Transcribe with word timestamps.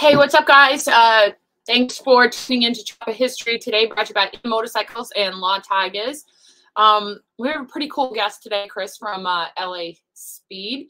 Hey, 0.00 0.16
what's 0.16 0.34
up, 0.34 0.46
guys? 0.46 0.88
Uh, 0.88 1.28
thanks 1.66 1.98
for 1.98 2.26
tuning 2.26 2.62
in 2.62 2.72
to 2.72 2.82
Chopper 2.82 3.12
History 3.12 3.58
today, 3.58 3.84
brought 3.84 4.06
to 4.06 4.12
you 4.12 4.14
by 4.14 4.30
Motorcycles 4.48 5.12
and 5.14 5.36
Law 5.36 5.58
Tigers. 5.58 6.24
Um, 6.74 7.18
we 7.38 7.48
have 7.48 7.60
a 7.60 7.66
pretty 7.66 7.90
cool 7.90 8.10
guest 8.14 8.42
today, 8.42 8.66
Chris 8.66 8.96
from 8.96 9.26
uh, 9.26 9.48
LA 9.60 9.88
Speed. 10.14 10.88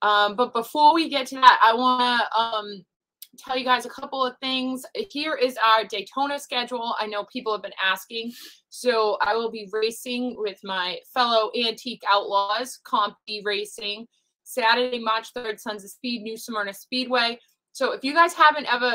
Um, 0.00 0.36
but 0.36 0.52
before 0.52 0.94
we 0.94 1.08
get 1.08 1.26
to 1.26 1.34
that, 1.40 1.58
I 1.60 1.74
want 1.74 2.20
to 2.20 2.40
um, 2.40 2.84
tell 3.36 3.58
you 3.58 3.64
guys 3.64 3.84
a 3.84 3.90
couple 3.90 4.24
of 4.24 4.36
things. 4.38 4.86
Here 4.94 5.34
is 5.34 5.58
our 5.66 5.82
Daytona 5.82 6.38
schedule. 6.38 6.94
I 7.00 7.08
know 7.08 7.24
people 7.32 7.50
have 7.52 7.62
been 7.62 7.72
asking. 7.84 8.30
So 8.68 9.18
I 9.22 9.34
will 9.34 9.50
be 9.50 9.68
racing 9.72 10.36
with 10.38 10.60
my 10.62 10.98
fellow 11.12 11.50
antique 11.60 12.04
outlaws, 12.08 12.78
Comp 12.84 13.16
D 13.26 13.42
Racing, 13.44 14.06
Saturday, 14.44 15.00
March 15.00 15.34
3rd, 15.34 15.58
Sons 15.58 15.82
of 15.82 15.90
Speed, 15.90 16.22
New 16.22 16.36
Smyrna 16.36 16.72
Speedway. 16.72 17.40
So 17.72 17.92
if 17.92 18.04
you 18.04 18.12
guys 18.14 18.34
haven't 18.34 18.72
ever 18.72 18.92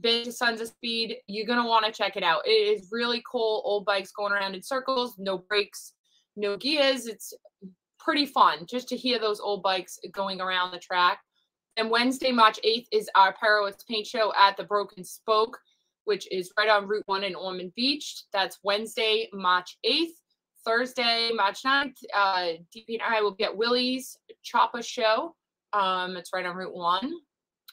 been 0.00 0.24
to 0.24 0.32
Sons 0.32 0.60
of 0.60 0.68
Speed, 0.68 1.16
you're 1.26 1.46
going 1.46 1.62
to 1.62 1.68
want 1.68 1.84
to 1.84 1.92
check 1.92 2.16
it 2.16 2.22
out. 2.22 2.42
It 2.46 2.50
is 2.50 2.88
really 2.92 3.22
cool. 3.30 3.62
Old 3.64 3.84
bikes 3.84 4.12
going 4.12 4.32
around 4.32 4.54
in 4.54 4.62
circles, 4.62 5.16
no 5.18 5.38
brakes, 5.38 5.94
no 6.36 6.56
gears. 6.56 7.06
It's 7.06 7.34
pretty 7.98 8.26
fun 8.26 8.66
just 8.66 8.88
to 8.88 8.96
hear 8.96 9.18
those 9.18 9.40
old 9.40 9.62
bikes 9.62 9.98
going 10.12 10.40
around 10.40 10.70
the 10.70 10.78
track. 10.78 11.20
And 11.76 11.90
Wednesday, 11.90 12.30
March 12.32 12.58
8th 12.64 12.86
is 12.92 13.10
our 13.14 13.34
Perewitz 13.34 13.84
Paint 13.88 14.06
Show 14.06 14.32
at 14.38 14.56
the 14.56 14.64
Broken 14.64 15.04
Spoke, 15.04 15.58
which 16.04 16.30
is 16.30 16.52
right 16.58 16.68
on 16.68 16.86
Route 16.86 17.04
1 17.06 17.24
in 17.24 17.34
Ormond 17.34 17.72
Beach. 17.74 18.24
That's 18.32 18.58
Wednesday, 18.62 19.28
March 19.32 19.76
8th. 19.84 20.12
Thursday, 20.64 21.30
March 21.34 21.62
9th, 21.64 21.94
uh, 22.14 22.48
DP 22.74 22.84
and 22.90 23.02
I 23.02 23.22
will 23.22 23.34
be 23.34 23.44
at 23.44 23.56
Willie's 23.56 24.16
Chopper 24.42 24.82
Show. 24.82 25.34
Um, 25.72 26.18
it's 26.18 26.34
right 26.34 26.44
on 26.44 26.54
Route 26.54 26.74
1. 26.74 27.14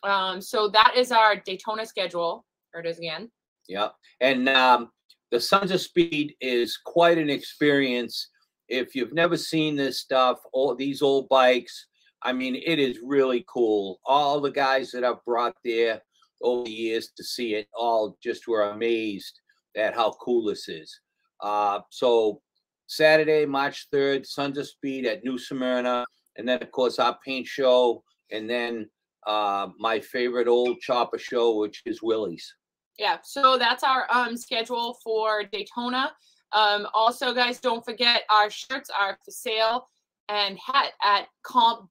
Um, 0.03 0.41
so 0.41 0.67
that 0.69 0.93
is 0.95 1.11
our 1.11 1.35
Daytona 1.35 1.85
schedule. 1.85 2.45
There 2.73 2.81
it 2.81 2.87
is 2.87 2.99
again. 2.99 3.31
Yep. 3.67 3.95
And 4.21 4.49
um, 4.49 4.89
the 5.31 5.39
Sons 5.39 5.71
of 5.71 5.81
Speed 5.81 6.35
is 6.41 6.77
quite 6.77 7.17
an 7.17 7.29
experience. 7.29 8.29
If 8.67 8.95
you've 8.95 9.13
never 9.13 9.37
seen 9.37 9.75
this 9.75 9.99
stuff, 9.99 10.39
all 10.53 10.75
these 10.75 11.01
old 11.01 11.29
bikes, 11.29 11.87
I 12.21 12.33
mean, 12.33 12.55
it 12.55 12.79
is 12.79 12.99
really 13.03 13.45
cool. 13.47 13.99
All 14.05 14.41
the 14.41 14.51
guys 14.51 14.91
that 14.91 15.03
I've 15.03 15.23
brought 15.25 15.55
there 15.63 16.01
over 16.41 16.65
the 16.65 16.71
years 16.71 17.11
to 17.17 17.23
see 17.23 17.55
it 17.55 17.67
all 17.73 18.17
just 18.21 18.47
were 18.47 18.71
amazed 18.71 19.39
at 19.75 19.95
how 19.95 20.11
cool 20.21 20.45
this 20.45 20.67
is. 20.67 20.99
Uh, 21.41 21.79
so 21.89 22.41
Saturday, 22.87 23.45
March 23.45 23.87
3rd, 23.93 24.25
Sons 24.25 24.57
of 24.57 24.67
Speed 24.67 25.05
at 25.05 25.23
New 25.23 25.37
Smyrna. 25.37 26.05
And 26.37 26.47
then, 26.47 26.61
of 26.61 26.71
course, 26.71 26.99
our 26.99 27.17
paint 27.23 27.47
show. 27.47 28.03
And 28.31 28.49
then 28.49 28.89
uh, 29.27 29.67
my 29.77 29.99
favorite 29.99 30.47
old 30.47 30.79
chopper 30.79 31.19
show, 31.19 31.57
which 31.57 31.83
is 31.85 32.01
Willie's. 32.01 32.51
Yeah, 32.97 33.17
so 33.23 33.57
that's 33.57 33.83
our 33.83 34.07
um, 34.11 34.35
schedule 34.35 34.97
for 35.03 35.43
Daytona. 35.43 36.11
Um, 36.53 36.87
also, 36.93 37.33
guys, 37.33 37.59
don't 37.59 37.85
forget 37.85 38.23
our 38.31 38.49
shirts 38.49 38.89
are 38.97 39.19
for 39.23 39.31
sale 39.31 39.89
and 40.29 40.57
hat 40.57 40.93
at 41.03 41.27
comp 41.43 41.89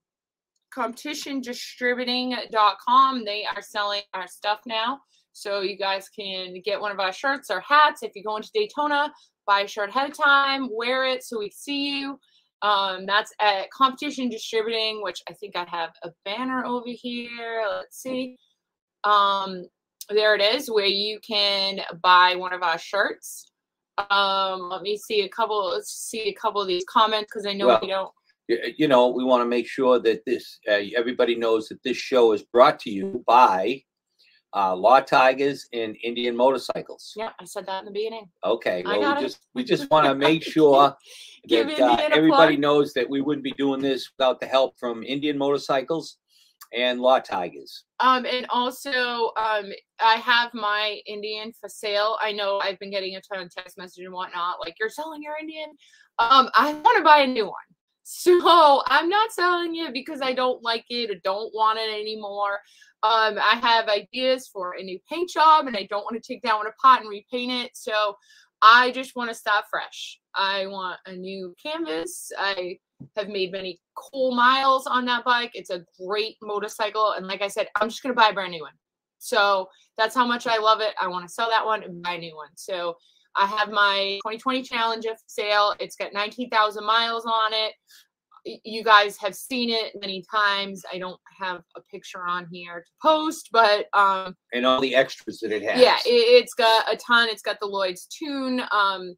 competitiondistributing.com. 0.77 3.25
They 3.25 3.47
are 3.47 3.63
selling 3.63 4.03
our 4.13 4.29
stuff 4.29 4.61
now. 4.67 5.01
So 5.33 5.61
you 5.61 5.79
guys 5.79 6.09
can 6.09 6.61
get 6.65 6.81
one 6.81 6.91
of 6.91 6.99
our 7.01 7.13
shirts 7.13 7.51
or 7.51 7.61
hats. 7.61 8.03
If 8.03 8.13
you're 8.15 8.25
going 8.25 8.43
to 8.43 8.51
Daytona, 8.53 9.13
buy 9.47 9.61
a 9.61 9.69
shirt 9.69 9.91
ahead 9.91 10.11
of 10.11 10.17
time, 10.17 10.69
wear 10.73 11.05
it 11.07 11.23
so 11.23 11.39
we 11.39 11.51
see 11.51 12.01
you. 12.01 12.19
Um, 12.63 13.07
that's 13.07 13.33
at 13.41 13.71
Competition 13.71 14.29
Distributing, 14.29 15.03
which 15.03 15.23
I 15.29 15.35
think 15.35 15.57
I 15.57 15.65
have 15.69 15.91
a 16.03 16.11
banner 16.25 16.65
over 16.65 16.89
here. 16.89 17.65
Let's 17.69 18.01
see. 18.01 18.37
Um, 19.05 19.67
there 20.09 20.35
it 20.35 20.41
is, 20.41 20.71
where 20.71 20.87
you 20.87 21.19
can 21.21 21.81
buy 22.03 22.35
one 22.37 22.53
of 22.53 22.63
our 22.63 22.79
shirts. 22.79 23.51
Um, 24.11 24.69
let 24.71 24.83
me 24.83 24.97
see 24.97 25.23
a 25.23 25.29
couple. 25.29 25.71
Let's 25.71 25.93
see 25.93 26.29
a 26.29 26.35
couple 26.35 26.61
of 26.61 26.69
these 26.69 26.85
comments 26.89 27.29
because 27.33 27.47
I 27.47 27.53
know 27.53 27.67
well, 27.67 27.79
we 27.83 27.89
don't. 27.89 28.13
You 28.79 28.89
know, 28.89 29.09
we 29.09 29.25
want 29.25 29.43
to 29.43 29.49
make 29.49 29.67
sure 29.67 29.99
that 29.99 30.25
this 30.25 30.59
uh, 30.69 30.81
everybody 30.97 31.35
knows 31.35 31.69
that 31.69 31.83
this 31.83 31.97
show 31.97 32.33
is 32.33 32.43
brought 32.43 32.79
to 32.81 32.91
you 32.91 33.25
by 33.27 33.83
uh, 34.57 34.75
Law 34.75 35.01
Tigers 35.01 35.69
and 35.73 35.97
Indian 36.03 36.35
Motorcycles. 36.35 37.13
Yeah, 37.15 37.31
I 37.39 37.45
said 37.45 37.67
that 37.67 37.81
in 37.81 37.85
the 37.85 37.91
beginning. 37.91 38.29
Okay, 38.45 38.83
well, 38.85 39.15
we 39.15 39.21
just 39.21 39.39
we 39.55 39.65
just 39.65 39.91
want 39.91 40.07
to 40.07 40.15
make 40.15 40.43
sure 40.55 40.97
that 41.49 41.81
uh, 41.81 42.09
everybody 42.11 42.57
knows 42.57 42.93
that 42.95 43.09
we 43.09 43.21
wouldn't 43.21 43.45
be 43.45 43.53
doing 43.53 43.81
this 43.81 44.11
without 44.17 44.41
the 44.41 44.47
help 44.47 44.79
from 44.79 45.03
Indian 45.03 45.37
Motorcycles 45.37 46.17
and 46.75 47.01
Law 47.01 47.21
Tigers. 47.21 47.85
Um, 48.01 48.25
and 48.25 48.47
also, 48.49 49.31
um, 49.37 49.71
I 50.01 50.17
have 50.17 50.53
my 50.55 51.01
Indian 51.07 51.53
for 51.61 51.69
sale. 51.69 52.17
I 52.21 52.33
know 52.33 52.59
I've 52.59 52.79
been 52.79 52.91
getting 52.91 53.17
a 53.17 53.21
ton 53.21 53.45
of 53.45 53.55
text 53.55 53.77
messages 53.77 54.07
and 54.07 54.15
whatnot, 54.15 54.57
like 54.61 54.75
you're 54.81 54.89
selling 54.89 55.23
your 55.23 55.35
Indian. 55.39 55.69
Um, 56.19 56.49
I 56.55 56.73
want 56.73 56.97
to 56.97 57.05
buy 57.05 57.19
a 57.21 57.27
new 57.27 57.45
one. 57.45 57.55
So 58.09 58.85
I'm 58.87 59.09
not 59.09 59.33
selling 59.33 59.75
it 59.75 59.93
because 59.93 60.21
I 60.23 60.33
don't 60.33 60.63
like 60.63 60.85
it 60.91 61.11
or 61.11 61.17
don't 61.25 61.53
want 61.53 61.81
it 61.81 61.91
anymore. 61.93 62.61
Um, 63.03 63.39
I 63.39 63.59
have 63.63 63.89
ideas 63.89 64.49
for 64.49 64.75
a 64.75 64.83
new 64.83 64.99
paint 65.11 65.31
job 65.31 65.67
and 65.67 65.77
I 65.77 65.87
don't 65.89 66.05
want 66.05 66.21
to 66.21 66.33
take 66.33 66.43
that 66.43 66.57
one 66.57 66.67
apart 66.67 67.03
and 67.03 67.11
repaint 67.11 67.53
it. 67.53 67.71
So 67.75 68.17
I 68.63 68.91
just 68.93 69.15
want 69.15 69.31
to 69.31 69.35
start 69.35 69.67
fresh. 69.71 70.19
I 70.35 70.67
want 70.67 70.99
a 71.07 71.13
new 71.13 71.55
canvas. 71.63 72.33
I 72.39 72.79
have 73.17 73.29
made 73.29 73.53
many 73.53 73.81
cool 73.95 74.35
miles 74.35 74.87
on 74.87 75.05
that 75.07 75.25
bike. 75.25 75.51
It's 75.55 75.71
a 75.71 75.85
great 76.01 76.37
motorcycle. 76.43 77.13
And 77.13 77.27
like 77.27 77.43
I 77.43 77.49
said, 77.49 77.69
I'm 77.77 77.89
just 77.89 78.03
going 78.03 78.15
to 78.15 78.21
buy 78.21 78.31
a 78.31 78.33
brand 78.33 78.53
new 78.53 78.63
one. 78.63 78.73
So 79.19 79.69
that's 79.99 80.15
how 80.15 80.27
much 80.27 80.47
I 80.47 80.59
love 80.59 80.81
it. 80.81 80.95
I 81.01 81.09
want 81.09 81.27
to 81.27 81.33
sell 81.33 81.51
that 81.51 81.65
one 81.65 81.83
and 81.83 82.03
buy 82.03 82.15
a 82.15 82.19
new 82.19 82.35
one. 82.35 82.51
So 82.57 82.97
I 83.35 83.47
have 83.47 83.71
my 83.71 84.19
2020 84.25 84.63
Challenger 84.63 85.11
for 85.11 85.25
sale. 85.27 85.75
It's 85.79 85.97
got 85.97 86.15
19,000 86.15 86.85
miles 86.85 87.27
on 87.27 87.53
it 87.53 87.75
you 88.65 88.85
guys 88.85 89.17
have 89.19 89.35
seen 89.35 89.71
it 89.71 89.93
many 90.01 90.25
times. 90.31 90.83
I 90.93 90.99
don't 90.99 91.21
have 91.39 91.63
a 91.77 91.81
picture 91.91 92.25
on 92.27 92.47
here 92.51 92.81
to 92.81 92.93
post, 93.03 93.49
but 93.53 93.87
um 93.93 94.37
and 94.53 94.65
all 94.65 94.81
the 94.81 94.95
extras 94.95 95.41
that 95.41 95.53
it 95.53 95.63
has. 95.63 95.81
Yeah, 95.81 95.97
it, 96.05 96.43
has 96.43 96.53
got 96.55 96.93
a 96.93 96.97
ton. 96.97 97.29
It's 97.29 97.43
got 97.43 97.59
the 97.61 97.67
Lloyd's 97.67 98.07
tune, 98.07 98.63
um, 98.73 99.15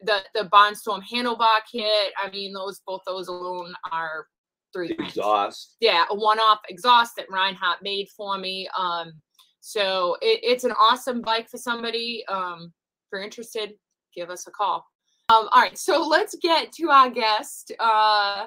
the 0.00 0.20
the 0.34 0.48
Barnstorm 0.52 1.02
handlebar 1.12 1.60
kit. 1.70 2.12
I 2.22 2.30
mean, 2.30 2.52
those 2.52 2.80
both 2.86 3.02
those 3.06 3.28
alone 3.28 3.74
are 3.90 4.26
three 4.72 4.88
the 4.88 5.04
exhaust. 5.04 5.76
Yeah, 5.80 6.04
a 6.10 6.14
one-off 6.14 6.60
exhaust 6.68 7.12
that 7.16 7.26
Reinhardt 7.30 7.82
made 7.82 8.08
for 8.16 8.38
me. 8.38 8.68
Um, 8.76 9.12
so 9.60 10.16
it, 10.22 10.40
it's 10.42 10.64
an 10.64 10.72
awesome 10.72 11.20
bike 11.20 11.48
for 11.48 11.58
somebody. 11.58 12.24
Um, 12.28 12.72
if 13.06 13.12
you're 13.12 13.22
interested, 13.22 13.74
give 14.14 14.30
us 14.30 14.46
a 14.46 14.50
call. 14.50 14.86
Um, 15.28 15.48
all 15.52 15.62
right, 15.62 15.78
so 15.78 16.06
let's 16.06 16.34
get 16.42 16.72
to 16.72 16.90
our 16.90 17.10
guest. 17.10 17.72
Uh, 17.78 18.46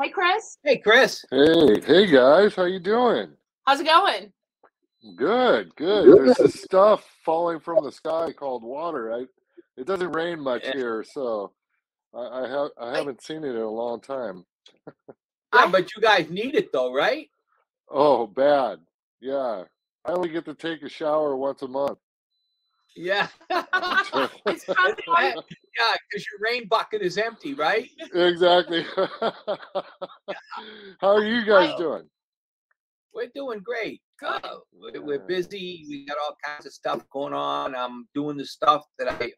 Hey, 0.00 0.10
Chris. 0.10 0.58
Hey, 0.64 0.78
Chris. 0.78 1.24
Hey, 1.30 1.80
hey, 1.86 2.06
guys. 2.06 2.54
How 2.54 2.64
you 2.64 2.80
doing? 2.80 3.30
How's 3.66 3.80
it 3.80 3.86
going? 3.86 4.32
Good, 5.16 5.74
good. 5.76 6.04
good. 6.04 6.18
There's 6.18 6.36
this 6.36 6.62
stuff 6.62 7.04
falling 7.24 7.60
from 7.60 7.84
the 7.84 7.92
sky 7.92 8.32
called 8.32 8.62
water. 8.62 9.12
I, 9.12 9.24
it 9.76 9.86
doesn't 9.86 10.12
rain 10.12 10.40
much 10.40 10.64
yeah. 10.64 10.72
here, 10.74 11.04
so 11.04 11.52
I, 12.14 12.18
I 12.18 12.48
have 12.48 12.70
I 12.78 12.96
haven't 12.96 13.22
seen 13.22 13.44
it 13.44 13.50
in 13.50 13.62
a 13.62 13.70
long 13.70 14.00
time. 14.00 14.44
yeah, 15.54 15.66
but 15.70 15.94
you 15.94 16.02
guys 16.02 16.28
need 16.28 16.54
it 16.54 16.72
though, 16.72 16.92
right? 16.92 17.28
Oh, 17.88 18.26
bad. 18.26 18.80
Yeah, 19.20 19.64
I 20.04 20.12
only 20.12 20.28
get 20.28 20.44
to 20.46 20.54
take 20.54 20.82
a 20.82 20.88
shower 20.88 21.36
once 21.36 21.62
a 21.62 21.68
month. 21.68 21.98
Yeah. 22.96 23.28
yeah, 23.50 23.66
because 24.46 24.66
your 26.26 26.40
rain 26.40 26.66
bucket 26.68 27.02
is 27.02 27.18
empty, 27.18 27.54
right? 27.54 27.88
Exactly. 28.12 28.84
How 31.00 31.14
are 31.14 31.24
you 31.24 31.44
guys 31.44 31.74
doing? 31.76 32.08
We're 33.14 33.30
doing 33.34 33.60
great. 33.60 34.00
Good. 34.18 34.42
We're 35.02 35.18
busy. 35.20 35.84
We 35.88 36.06
got 36.06 36.18
all 36.18 36.36
kinds 36.44 36.66
of 36.66 36.72
stuff 36.72 37.02
going 37.10 37.32
on. 37.32 37.74
I'm 37.74 38.06
doing 38.14 38.36
the 38.36 38.44
stuff 38.44 38.84
that 38.98 39.08
I, 39.08 39.32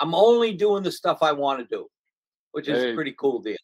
I'm 0.00 0.14
only 0.14 0.52
doing 0.54 0.82
the 0.82 0.92
stuff 0.92 1.18
I 1.22 1.32
want 1.32 1.60
to 1.60 1.66
do, 1.66 1.86
which 2.52 2.68
is 2.68 2.82
hey, 2.82 2.94
pretty 2.94 3.14
cool 3.18 3.40
deal. 3.40 3.56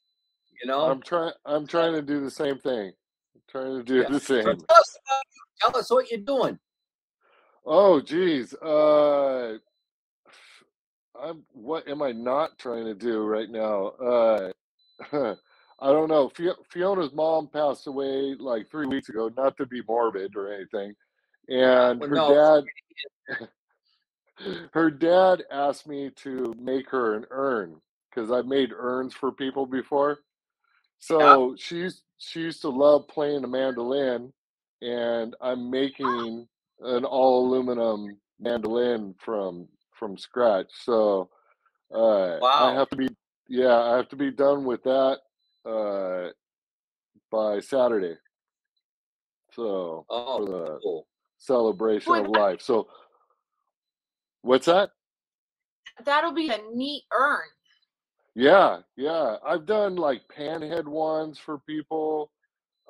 You 0.63 0.69
know, 0.69 0.91
I'm 0.91 1.03
trying. 1.03 1.33
I'm 1.45 1.67
trying 1.67 1.93
to 1.95 2.03
do 2.03 2.21
the 2.21 2.31
same 2.31 2.59
thing. 2.59 2.93
I'm 3.35 3.43
trying 3.49 3.77
to 3.79 3.83
do 3.83 3.97
yeah. 3.97 4.09
the 4.09 4.21
same. 4.21 4.43
So 4.43 4.55
tell, 4.55 4.77
us 4.77 4.99
tell 5.61 5.77
us 5.77 5.91
what 5.91 6.11
you're 6.11 6.21
doing. 6.21 6.59
Oh, 7.65 8.01
geez. 8.01 8.55
Uh, 8.55 9.59
I'm. 11.21 11.43
What 11.53 11.89
am 11.89 12.03
I 12.03 12.12
not 12.12 12.59
trying 12.59 12.85
to 12.87 12.95
do 12.95 13.23
right 13.23 13.51
now? 13.51 13.89
Uh, 13.89 14.53
I 15.83 15.93
don't 15.93 16.09
know. 16.09 16.31
Fiona's 16.71 17.12
mom 17.12 17.49
passed 17.49 17.87
away 17.87 18.35
like 18.39 18.71
three 18.71 18.87
weeks 18.87 19.09
ago. 19.09 19.31
Not 19.37 19.57
to 19.59 19.67
be 19.67 19.83
morbid 19.87 20.37
or 20.37 20.53
anything, 20.53 20.95
and 21.49 22.01
well, 22.01 22.09
her 22.09 22.15
no. 22.15 22.62
dad. 23.29 23.49
her 24.73 24.91
dad 24.91 25.45
asked 25.51 25.87
me 25.87 26.11
to 26.17 26.55
make 26.59 26.89
her 26.91 27.15
an 27.15 27.27
urn 27.31 27.81
because 28.09 28.31
I've 28.31 28.47
made 28.47 28.73
urns 28.75 29.15
for 29.15 29.33
people 29.33 29.67
before. 29.67 30.19
So 30.99 31.51
yeah. 31.51 31.57
she 31.59 31.77
used 31.77 32.03
she 32.19 32.41
used 32.41 32.61
to 32.62 32.69
love 32.69 33.09
playing 33.09 33.43
the 33.43 33.49
mandolin, 33.49 34.33
and 34.83 35.35
I'm 35.41 35.71
making 35.71 36.47
an 36.82 37.05
all 37.05 37.47
aluminum 37.47 38.17
mandolin 38.38 39.15
from 39.19 39.69
from 39.99 40.17
scratch. 40.17 40.69
So 40.85 41.29
uh, 41.94 42.38
Wow. 42.41 42.71
I 42.71 42.75
have 42.75 42.88
to 42.91 42.97
be 42.97 43.09
yeah, 43.49 43.77
I 43.79 43.97
have 43.97 44.09
to 44.11 44.17
be 44.17 44.31
done 44.31 44.65
with 44.65 44.82
that 44.85 45.19
uh, 45.67 46.31
by 47.31 47.61
Saturday. 47.61 48.17
So 49.53 50.06
for 50.09 50.15
Oh, 50.15 50.47
the 50.47 50.79
cool. 50.82 51.06
celebration 51.38 52.12
Boy, 52.12 52.21
of 52.21 52.29
life. 52.29 52.62
So 52.62 52.88
what's 54.43 54.67
that? 54.67 54.91
That'll 56.05 56.33
be 56.33 56.50
a 56.50 56.59
neat 56.73 57.05
urn. 57.12 57.41
Yeah, 58.35 58.79
yeah. 58.97 59.37
I've 59.44 59.67
done 59.67 59.97
like 59.97 60.23
panhead 60.35 60.87
ones 60.87 61.38
for 61.38 61.59
people. 61.59 62.31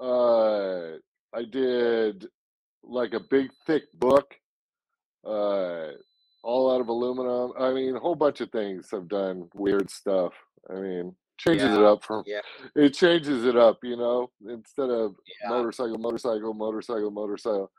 Uh 0.00 0.98
I 1.34 1.44
did 1.50 2.28
like 2.82 3.12
a 3.14 3.20
big 3.20 3.50
thick 3.66 3.84
book, 3.98 4.34
uh 5.26 5.88
all 6.42 6.74
out 6.74 6.80
of 6.80 6.88
aluminum. 6.88 7.52
I 7.58 7.72
mean, 7.72 7.96
a 7.96 8.00
whole 8.00 8.14
bunch 8.14 8.40
of 8.40 8.50
things 8.50 8.88
I've 8.94 9.08
done 9.08 9.48
weird 9.54 9.90
stuff. 9.90 10.32
I 10.70 10.74
mean, 10.74 11.14
changes 11.38 11.70
it 11.70 11.82
up 11.82 12.02
from 12.04 12.24
yeah, 12.26 12.40
it 12.74 12.94
changes 12.94 13.44
it 13.44 13.56
up, 13.56 13.78
you 13.82 13.96
know, 13.96 14.30
instead 14.48 14.90
of 14.90 15.14
yeah. 15.42 15.50
motorcycle, 15.50 15.98
motorcycle, 15.98 16.54
motorcycle, 16.54 17.10
motorcycle, 17.10 17.70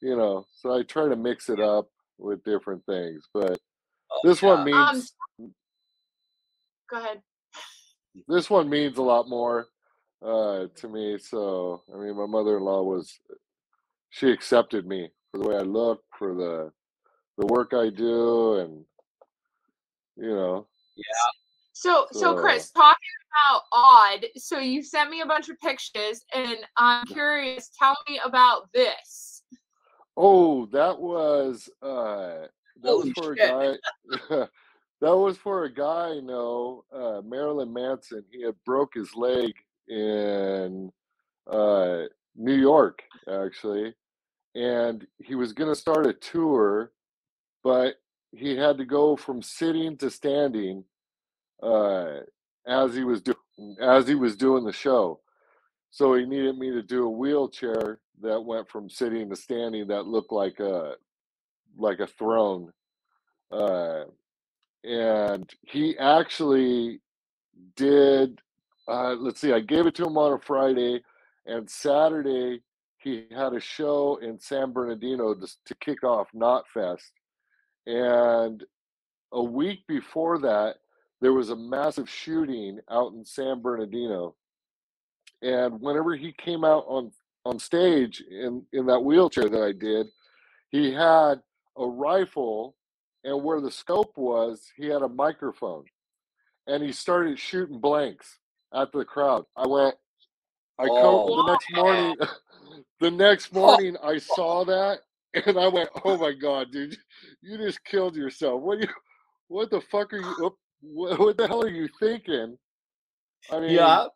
you 0.00 0.16
know. 0.16 0.44
So 0.52 0.76
I 0.76 0.82
try 0.82 1.08
to 1.08 1.16
mix 1.16 1.48
it 1.48 1.60
up 1.60 1.88
with 2.18 2.42
different 2.44 2.84
things. 2.86 3.24
But 3.32 3.58
Oh, 4.10 4.20
this 4.24 4.40
one 4.42 4.66
yeah. 4.66 4.88
Um, 4.88 4.94
means 4.94 5.12
go 6.90 6.96
ahead. 6.96 7.20
this 8.26 8.48
one 8.48 8.68
means 8.68 8.96
a 8.96 9.02
lot 9.02 9.28
more 9.28 9.66
uh 10.24 10.66
to 10.76 10.88
me. 10.88 11.18
So 11.18 11.82
I 11.94 11.98
mean 11.98 12.16
my 12.16 12.26
mother 12.26 12.56
in 12.56 12.64
law 12.64 12.82
was 12.82 13.20
she 14.10 14.30
accepted 14.30 14.86
me 14.86 15.10
for 15.30 15.38
the 15.38 15.48
way 15.48 15.56
I 15.56 15.62
look, 15.62 16.02
for 16.18 16.34
the 16.34 16.72
the 17.38 17.46
work 17.46 17.72
I 17.72 17.88
do 17.90 18.54
and 18.54 18.84
you 20.16 20.34
know. 20.34 20.66
So, 21.72 22.06
so 22.10 22.18
So 22.18 22.34
Chris, 22.40 22.70
talking 22.72 22.96
about 23.46 23.62
odd. 23.72 24.26
So 24.36 24.58
you 24.58 24.82
sent 24.82 25.10
me 25.10 25.20
a 25.20 25.26
bunch 25.26 25.48
of 25.48 25.58
pictures, 25.60 26.24
and 26.34 26.58
I'm 26.76 27.06
curious. 27.06 27.70
Tell 27.78 27.96
me 28.08 28.20
about 28.24 28.70
this. 28.74 29.42
oh 30.16 30.66
that 30.72 30.98
was 30.98 31.68
uh 31.80 32.46
that 32.82 32.92
was 32.92 33.04
Holy 33.04 33.12
for 33.12 33.32
a 33.32 33.36
guy 33.36 33.76
that 35.00 35.16
was 35.16 35.38
for 35.38 35.64
a 35.64 35.72
guy 35.72 36.16
I 36.16 36.20
know, 36.20 36.84
uh 36.92 37.22
Marilyn 37.24 37.72
Manson. 37.72 38.24
He 38.32 38.42
had 38.42 38.56
broke 38.66 38.94
his 38.94 39.14
leg 39.14 39.52
in 39.88 40.90
uh 41.48 42.02
New 42.38 42.54
York 42.54 43.02
actually. 43.28 43.94
And 44.56 45.06
he 45.18 45.36
was 45.36 45.54
gonna 45.54 45.76
start 45.76 46.06
a 46.06 46.14
tour, 46.14 46.92
but 47.64 47.96
he 48.32 48.56
had 48.56 48.78
to 48.78 48.86
go 48.86 49.16
from 49.16 49.42
sitting 49.42 49.98
to 49.98 50.10
standing 50.10 50.84
uh 51.62 52.20
as 52.66 52.94
he 52.94 53.04
was 53.04 53.22
doing 53.22 53.76
as 53.82 54.08
he 54.08 54.14
was 54.14 54.36
doing 54.36 54.64
the 54.64 54.72
show. 54.72 55.20
So 55.90 56.14
he 56.14 56.26
needed 56.26 56.58
me 56.58 56.70
to 56.72 56.82
do 56.82 57.06
a 57.06 57.10
wheelchair 57.10 58.00
that 58.22 58.44
went 58.44 58.68
from 58.70 58.90
sitting 58.90 59.30
to 59.30 59.36
standing 59.36 59.88
that 59.88 60.06
looked 60.06 60.32
like 60.32 60.60
a 60.60 60.94
like 61.78 62.00
a 62.00 62.06
throne. 62.06 62.72
Uh 63.52 64.04
and 64.84 65.50
he 65.62 65.98
actually 65.98 67.00
did 67.76 68.40
uh 68.88 69.14
let's 69.14 69.40
see, 69.40 69.52
I 69.52 69.60
gave 69.60 69.86
it 69.86 69.94
to 69.96 70.06
him 70.06 70.18
on 70.18 70.34
a 70.34 70.38
Friday 70.40 71.02
and 71.48 71.68
Saturday 71.68 72.62
he 72.98 73.26
had 73.34 73.54
a 73.54 73.60
show 73.60 74.18
in 74.22 74.38
San 74.38 74.72
Bernardino 74.72 75.34
to, 75.34 75.48
to 75.64 75.74
kick 75.76 76.04
off 76.04 76.28
Knotfest. 76.34 77.10
And 77.86 78.64
a 79.32 79.42
week 79.42 79.86
before 79.86 80.38
that, 80.40 80.76
there 81.20 81.32
was 81.32 81.50
a 81.50 81.56
massive 81.56 82.08
shooting 82.08 82.80
out 82.90 83.12
in 83.12 83.24
San 83.24 83.62
Bernardino. 83.62 84.34
And 85.42 85.80
whenever 85.80 86.14
he 86.16 86.32
came 86.32 86.64
out 86.64 86.84
on 86.86 87.12
on 87.44 87.58
stage 87.58 88.20
in 88.20 88.64
in 88.72 88.86
that 88.86 89.00
wheelchair 89.00 89.48
that 89.48 89.62
I 89.62 89.72
did, 89.72 90.08
he 90.70 90.92
had 90.92 91.40
a 91.76 91.86
rifle, 91.86 92.76
and 93.24 93.42
where 93.42 93.60
the 93.60 93.70
scope 93.70 94.12
was, 94.16 94.70
he 94.76 94.86
had 94.86 95.02
a 95.02 95.08
microphone, 95.08 95.84
and 96.66 96.82
he 96.82 96.92
started 96.92 97.38
shooting 97.38 97.78
blanks 97.78 98.38
at 98.74 98.92
the 98.92 99.04
crowd. 99.04 99.46
I 99.56 99.66
went. 99.66 99.94
I 100.78 100.86
come 100.86 100.96
Oh, 100.96 101.36
the 101.46 101.52
next 101.52 101.66
morning. 101.74 102.16
the 103.00 103.10
next 103.10 103.52
morning, 103.52 103.96
I 104.04 104.18
saw 104.18 104.64
that, 104.66 105.00
and 105.34 105.58
I 105.58 105.68
went, 105.68 105.90
"Oh 106.04 106.18
my 106.18 106.32
god, 106.32 106.72
dude, 106.72 106.96
you 107.42 107.58
just 107.58 107.84
killed 107.84 108.16
yourself. 108.16 108.62
What 108.62 108.80
you? 108.80 108.88
What 109.48 109.70
the 109.70 109.80
fuck 109.80 110.12
are 110.14 110.18
you? 110.18 110.34
What, 110.82 111.18
what 111.18 111.36
the 111.38 111.48
hell 111.48 111.62
are 111.64 111.68
you 111.70 111.88
thinking?" 112.00 112.56
I 113.52 113.60
mean, 113.60 113.70
Yeah. 113.72 114.06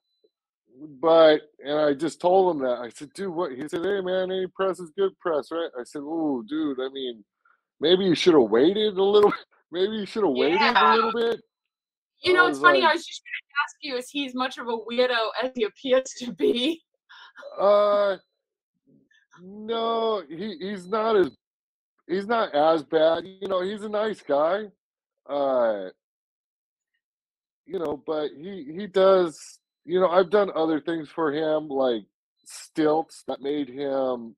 but 1.00 1.42
and 1.64 1.78
I 1.78 1.94
just 1.94 2.20
told 2.20 2.56
him 2.56 2.62
that. 2.62 2.78
I 2.80 2.90
said, 2.90 3.12
dude, 3.14 3.34
what? 3.34 3.52
He 3.52 3.68
said, 3.68 3.84
hey 3.84 4.00
man, 4.00 4.30
any 4.32 4.46
press 4.48 4.80
is 4.80 4.90
good 4.98 5.18
press, 5.20 5.48
right? 5.52 5.70
I 5.78 5.84
said, 5.84 6.02
oh, 6.04 6.42
dude, 6.48 6.80
I 6.80 6.88
mean, 6.92 7.24
maybe 7.80 8.04
you 8.04 8.14
should 8.14 8.34
have 8.34 8.50
waited 8.50 8.96
a 8.98 9.02
little. 9.04 9.32
Maybe 9.74 9.96
you 9.96 10.06
should 10.06 10.24
have 10.24 10.32
waited 10.34 10.60
a 10.60 10.94
little 10.96 11.12
bit. 11.12 11.40
You 12.22 12.34
know, 12.34 12.46
it's 12.46 12.60
funny. 12.60 12.80
like- 12.80 12.90
I 12.90 12.94
was 12.94 13.04
just 13.06 13.22
going 13.24 13.48
to 13.48 13.54
ask 13.64 13.76
you: 13.82 13.96
Is 13.96 14.10
he 14.10 14.26
as 14.26 14.34
much 14.34 14.58
of 14.58 14.68
a 14.68 14.76
weirdo 14.76 15.28
as 15.42 15.50
he 15.54 15.64
appears 15.64 16.04
to 16.18 16.32
be? 16.32 16.82
Uh, 17.58 18.16
no, 19.42 20.22
he 20.28 20.56
he's 20.60 20.86
not 20.86 21.16
as 21.16 21.30
he's 22.08 22.26
not 22.26 22.54
as 22.54 22.82
bad. 22.84 23.24
You 23.26 23.48
know, 23.48 23.62
he's 23.62 23.82
a 23.82 23.88
nice 23.88 24.20
guy. 24.22 24.64
Uh, 25.28 25.88
you 27.66 27.78
know, 27.78 28.02
but 28.06 28.30
he 28.36 28.64
he 28.76 28.86
does. 28.86 29.58
You 29.84 29.98
know, 30.00 30.08
I've 30.08 30.30
done 30.30 30.50
other 30.54 30.80
things 30.80 31.08
for 31.08 31.32
him, 31.32 31.68
like 31.68 32.04
stilts 32.44 33.24
that 33.26 33.40
made 33.40 33.68
him. 33.68 34.36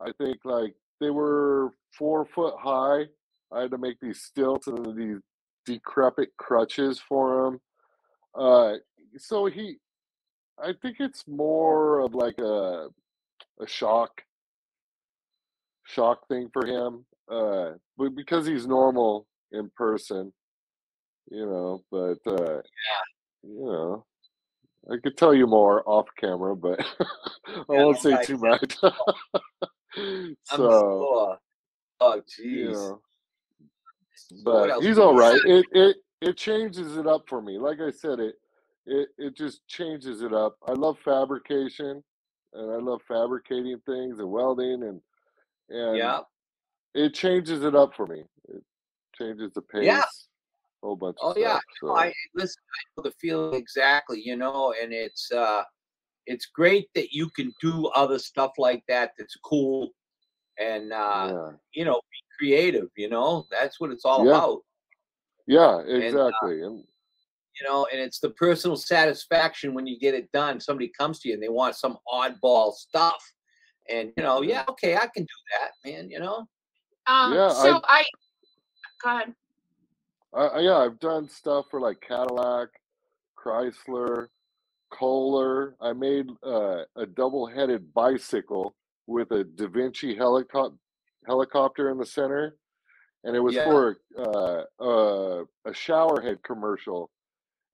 I 0.00 0.12
think 0.18 0.38
like 0.44 0.74
they 1.00 1.10
were 1.10 1.70
four 1.96 2.26
foot 2.26 2.54
high. 2.58 3.04
I 3.52 3.62
had 3.62 3.70
to 3.70 3.78
make 3.78 3.98
these 4.00 4.20
stilts 4.22 4.66
and 4.66 4.84
these 4.98 5.20
decrepit 5.66 6.30
crutches 6.38 6.98
for 6.98 7.46
him. 7.46 7.60
Uh, 8.34 8.74
so 9.18 9.46
he, 9.46 9.76
I 10.58 10.72
think 10.80 10.96
it's 11.00 11.26
more 11.26 12.00
of 12.00 12.14
like 12.14 12.38
a 12.38 12.88
a 13.60 13.66
shock 13.66 14.22
shock 15.84 16.26
thing 16.28 16.48
for 16.52 16.66
him. 16.66 17.04
Uh, 17.30 17.72
but 17.98 18.14
because 18.14 18.46
he's 18.46 18.66
normal 18.66 19.26
in 19.52 19.70
person, 19.76 20.32
you 21.30 21.46
know. 21.46 21.82
But 21.90 22.18
uh, 22.26 22.60
you 23.42 23.64
know, 23.64 24.04
I 24.90 24.96
could 25.02 25.16
tell 25.16 25.34
you 25.34 25.46
more 25.46 25.82
off 25.88 26.06
camera, 26.18 26.54
but 26.54 26.80
I 27.46 27.64
won't 27.68 27.98
say 27.98 28.22
too 28.24 28.38
much. 28.38 28.76
I'm 29.96 30.36
so 30.44 30.56
sure. 30.56 31.38
Oh, 32.00 32.22
you 32.38 32.68
jeez. 32.68 32.72
know, 32.72 32.72
So 32.72 32.92
what 32.92 33.05
but 34.44 34.82
he's 34.82 34.98
all 34.98 35.14
right. 35.14 35.40
It 35.44 35.66
it 35.72 35.96
it 36.20 36.36
changes 36.36 36.96
it 36.96 37.06
up 37.06 37.24
for 37.28 37.40
me. 37.42 37.58
Like 37.58 37.80
I 37.80 37.90
said, 37.90 38.20
it 38.20 38.36
it 38.86 39.08
it 39.18 39.36
just 39.36 39.66
changes 39.68 40.22
it 40.22 40.32
up. 40.32 40.56
I 40.66 40.72
love 40.72 40.98
fabrication, 41.04 42.02
and 42.52 42.70
I 42.72 42.76
love 42.76 43.02
fabricating 43.06 43.80
things 43.86 44.18
and 44.18 44.30
welding, 44.30 44.82
and 44.82 45.00
and 45.68 45.98
Yeah. 45.98 46.20
it 46.94 47.14
changes 47.14 47.62
it 47.64 47.74
up 47.74 47.94
for 47.94 48.06
me. 48.06 48.24
It 48.48 48.62
changes 49.16 49.52
the 49.54 49.62
pace, 49.62 49.84
Yeah. 49.84 50.04
whole 50.82 50.96
bunch 50.96 51.16
Oh 51.20 51.30
of 51.30 51.38
yeah. 51.38 51.50
stuff. 51.50 51.62
So 51.80 51.96
I 51.96 52.12
listen. 52.34 52.62
I 52.74 52.80
know 52.96 53.02
the 53.04 53.14
feeling 53.20 53.54
exactly. 53.54 54.22
You 54.24 54.36
know, 54.36 54.74
and 54.80 54.92
it's 54.92 55.30
uh, 55.32 55.62
it's 56.26 56.46
great 56.46 56.88
that 56.94 57.12
you 57.12 57.30
can 57.30 57.52
do 57.60 57.88
other 57.88 58.18
stuff 58.18 58.52
like 58.58 58.82
that. 58.88 59.12
That's 59.18 59.36
cool, 59.44 59.90
and 60.58 60.92
uh, 60.92 61.32
yeah, 61.32 61.50
you 61.72 61.84
know, 61.84 62.00
creative. 62.38 62.88
You 62.96 63.08
know, 63.08 63.46
that's 63.50 63.80
what 63.80 63.90
it's 63.90 64.04
all 64.04 64.24
Yeah. 64.24 64.36
about. 64.36 64.62
yeah, 65.46 65.76
uh, 65.76 65.78
exactly. 65.84 66.62
And 66.62 66.84
you 67.58 67.66
know, 67.66 67.86
and 67.90 67.98
it's 68.00 68.18
the 68.20 68.30
personal 68.30 68.76
satisfaction 68.76 69.72
when 69.72 69.86
you 69.86 69.98
get 69.98 70.14
it 70.14 70.30
done. 70.32 70.60
Somebody 70.60 70.88
comes 70.88 71.20
to 71.20 71.28
you 71.28 71.34
and 71.34 71.42
they 71.42 71.48
want 71.48 71.74
some 71.74 71.96
oddball 72.06 72.72
stuff, 72.74 73.22
and 73.88 74.12
you 74.16 74.22
know, 74.22 74.42
Yeah. 74.42 74.56
yeah, 74.56 74.64
okay, 74.68 74.96
I 74.96 75.06
can 75.06 75.22
do 75.22 75.38
that, 75.52 75.70
man. 75.90 76.10
You 76.10 76.20
know, 76.20 76.46
Um, 77.06 77.32
Yeah, 77.32 77.48
so 77.50 77.80
I, 77.84 78.04
go 79.02 79.10
ahead. 79.10 79.34
I, 80.34 80.46
I- 80.46 80.60
yeah, 80.60 80.76
I've 80.78 80.98
done 80.98 81.28
stuff 81.28 81.66
for 81.70 81.80
like 81.80 82.00
Cadillac, 82.00 82.68
Chrysler, 83.38 84.28
Kohler. 84.90 85.76
I 85.80 85.92
made 85.92 86.28
uh, 86.42 86.84
a 86.96 87.06
double-headed 87.06 87.94
bicycle 87.94 88.74
with 89.06 89.30
a 89.30 89.44
Da 89.44 89.68
Vinci 89.68 90.14
helicopter 90.16 90.76
helicopter 91.26 91.90
in 91.90 91.98
the 91.98 92.06
center, 92.06 92.56
and 93.24 93.34
it 93.36 93.40
was 93.40 93.54
Yeah. 93.54 93.64
for 93.64 93.98
uh, 94.18 94.62
uh, 94.80 95.44
a 95.64 95.70
showerhead 95.70 96.42
commercial. 96.42 97.10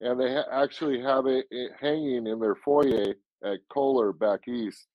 And 0.01 0.19
they 0.19 0.35
ha- 0.35 0.49
actually 0.51 1.01
have 1.01 1.27
it, 1.27 1.47
it 1.51 1.73
hanging 1.81 2.27
in 2.27 2.41
their 2.41 2.57
foyer 2.57 3.15
at 3.45 3.61
Kohler 3.73 4.13
back 4.13 4.49
east. 4.49 4.87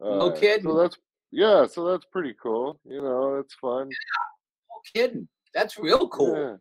No 0.00 0.30
Uh, 0.30 0.36
kidding. 0.38 0.64
So 0.64 0.76
that's 0.78 0.96
yeah, 1.32 1.66
so 1.66 1.84
that's 1.90 2.04
pretty 2.12 2.34
cool. 2.42 2.78
You 2.84 3.02
know, 3.02 3.36
it's 3.36 3.54
fun. 3.54 3.88
No 3.88 4.76
kidding. 4.94 5.28
That's 5.54 5.78
real 5.78 6.08
cool. 6.08 6.36
Yeah. 6.36 6.56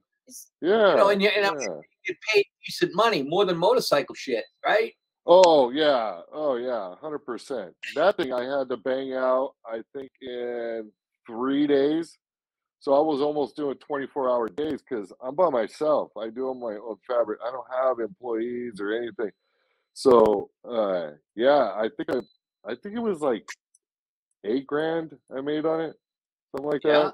Yeah. 0.61 0.91
You 0.91 0.97
know, 0.97 1.09
and, 1.09 1.21
you, 1.21 1.29
and 1.29 1.43
yeah. 1.43 1.63
sure 1.65 1.81
you 2.05 2.13
get 2.13 2.17
paid 2.33 2.45
decent 2.65 2.95
money, 2.95 3.23
more 3.23 3.45
than 3.45 3.57
motorcycle 3.57 4.15
shit, 4.15 4.45
right? 4.65 4.93
Oh 5.25 5.69
yeah, 5.69 6.21
oh 6.31 6.55
yeah, 6.55 6.95
hundred 7.01 7.19
percent. 7.19 7.75
That 7.93 8.17
thing 8.17 8.33
I 8.33 8.45
had 8.45 8.67
to 8.69 8.77
bang 8.77 9.13
out, 9.13 9.53
I 9.65 9.81
think 9.93 10.09
in 10.21 10.91
three 11.29 11.67
days. 11.67 12.17
So 12.81 12.93
I 12.93 13.00
was 13.01 13.21
almost 13.21 13.55
doing 13.57 13.75
twenty-four 13.77 14.29
hour 14.29 14.48
days 14.50 14.81
because 14.81 15.12
I'm 15.21 15.36
by 15.36 15.50
myself. 15.50 16.12
I 16.17 16.29
do 16.29 16.53
my 16.53 16.75
own 16.75 16.95
fabric. 17.05 17.39
I 17.45 17.51
don't 17.51 17.67
have 17.71 18.00
employees 18.00 18.79
or 18.79 18.93
anything. 18.93 19.31
So 19.93 20.50
uh, 20.69 21.12
yeah, 21.36 21.74
I 21.75 21.89
think 21.98 22.09
I, 22.09 22.71
I 22.71 22.75
think 22.75 22.95
it 22.95 23.01
was 23.01 23.19
like 23.19 23.45
eight 24.45 24.65
grand 24.65 25.17
I 25.36 25.41
made 25.41 25.65
on 25.65 25.81
it, 25.81 25.95
something 26.51 26.71
like 26.71 26.83
Yeah. 26.86 27.03
that. 27.03 27.13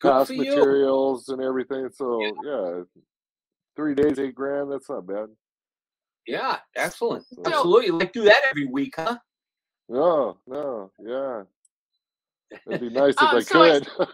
Good 0.00 0.10
Cost 0.10 0.28
for 0.28 0.34
you. 0.34 0.44
materials 0.56 1.28
and 1.28 1.42
everything. 1.42 1.88
So 1.94 2.20
yeah, 2.44 2.82
three 3.76 3.94
days, 3.94 4.18
eight 4.18 4.34
grand. 4.34 4.72
That's 4.72 4.88
not 4.88 5.06
bad. 5.06 5.26
Yeah, 6.26 6.56
excellent. 6.74 7.26
So- 7.26 7.42
Absolutely. 7.44 7.90
Like 7.90 8.12
do 8.14 8.24
that 8.24 8.42
every 8.48 8.64
week, 8.66 8.94
huh? 8.96 9.18
No, 9.90 10.38
no, 10.46 10.90
yeah. 11.06 11.42
It'd 12.66 12.80
be 12.80 12.90
nice 12.90 13.14
if 13.14 13.22
Um, 13.22 13.36
I 13.36 13.40
so 13.40 13.62
I- 13.62 13.80
could. 13.80 13.88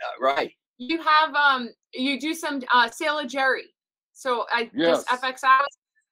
Yeah, 0.00 0.24
right. 0.24 0.52
You 0.76 1.02
have 1.02 1.34
um 1.34 1.70
you 1.92 2.20
do 2.20 2.32
some 2.34 2.62
uh 2.72 2.88
Sailor 2.88 3.24
Jerry. 3.26 3.74
So 4.12 4.46
I 4.52 4.70
Yes. 4.72 5.04
this 5.04 5.20
FXI 5.20 5.60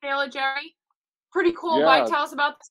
Sailor 0.02 0.28
Jerry. 0.28 0.74
Pretty 1.30 1.52
cool 1.52 1.78
Yeah. 1.78 1.84
bike. 1.84 2.06
Tell 2.10 2.22
us 2.22 2.32
about 2.32 2.54
this. 2.58 2.70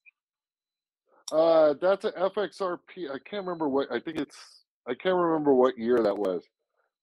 uh, 1.32 1.74
that's 1.82 2.04
an 2.06 2.12
FXRP. 2.18 3.10
I 3.10 3.18
can't 3.20 3.46
remember 3.46 3.70
what. 3.70 3.90
I 3.92 4.00
think 4.00 4.18
it's. 4.18 4.64
I 4.88 4.94
can't 4.94 5.16
remember 5.16 5.54
what 5.54 5.78
year 5.78 6.00
that 6.04 6.16
was, 6.18 6.44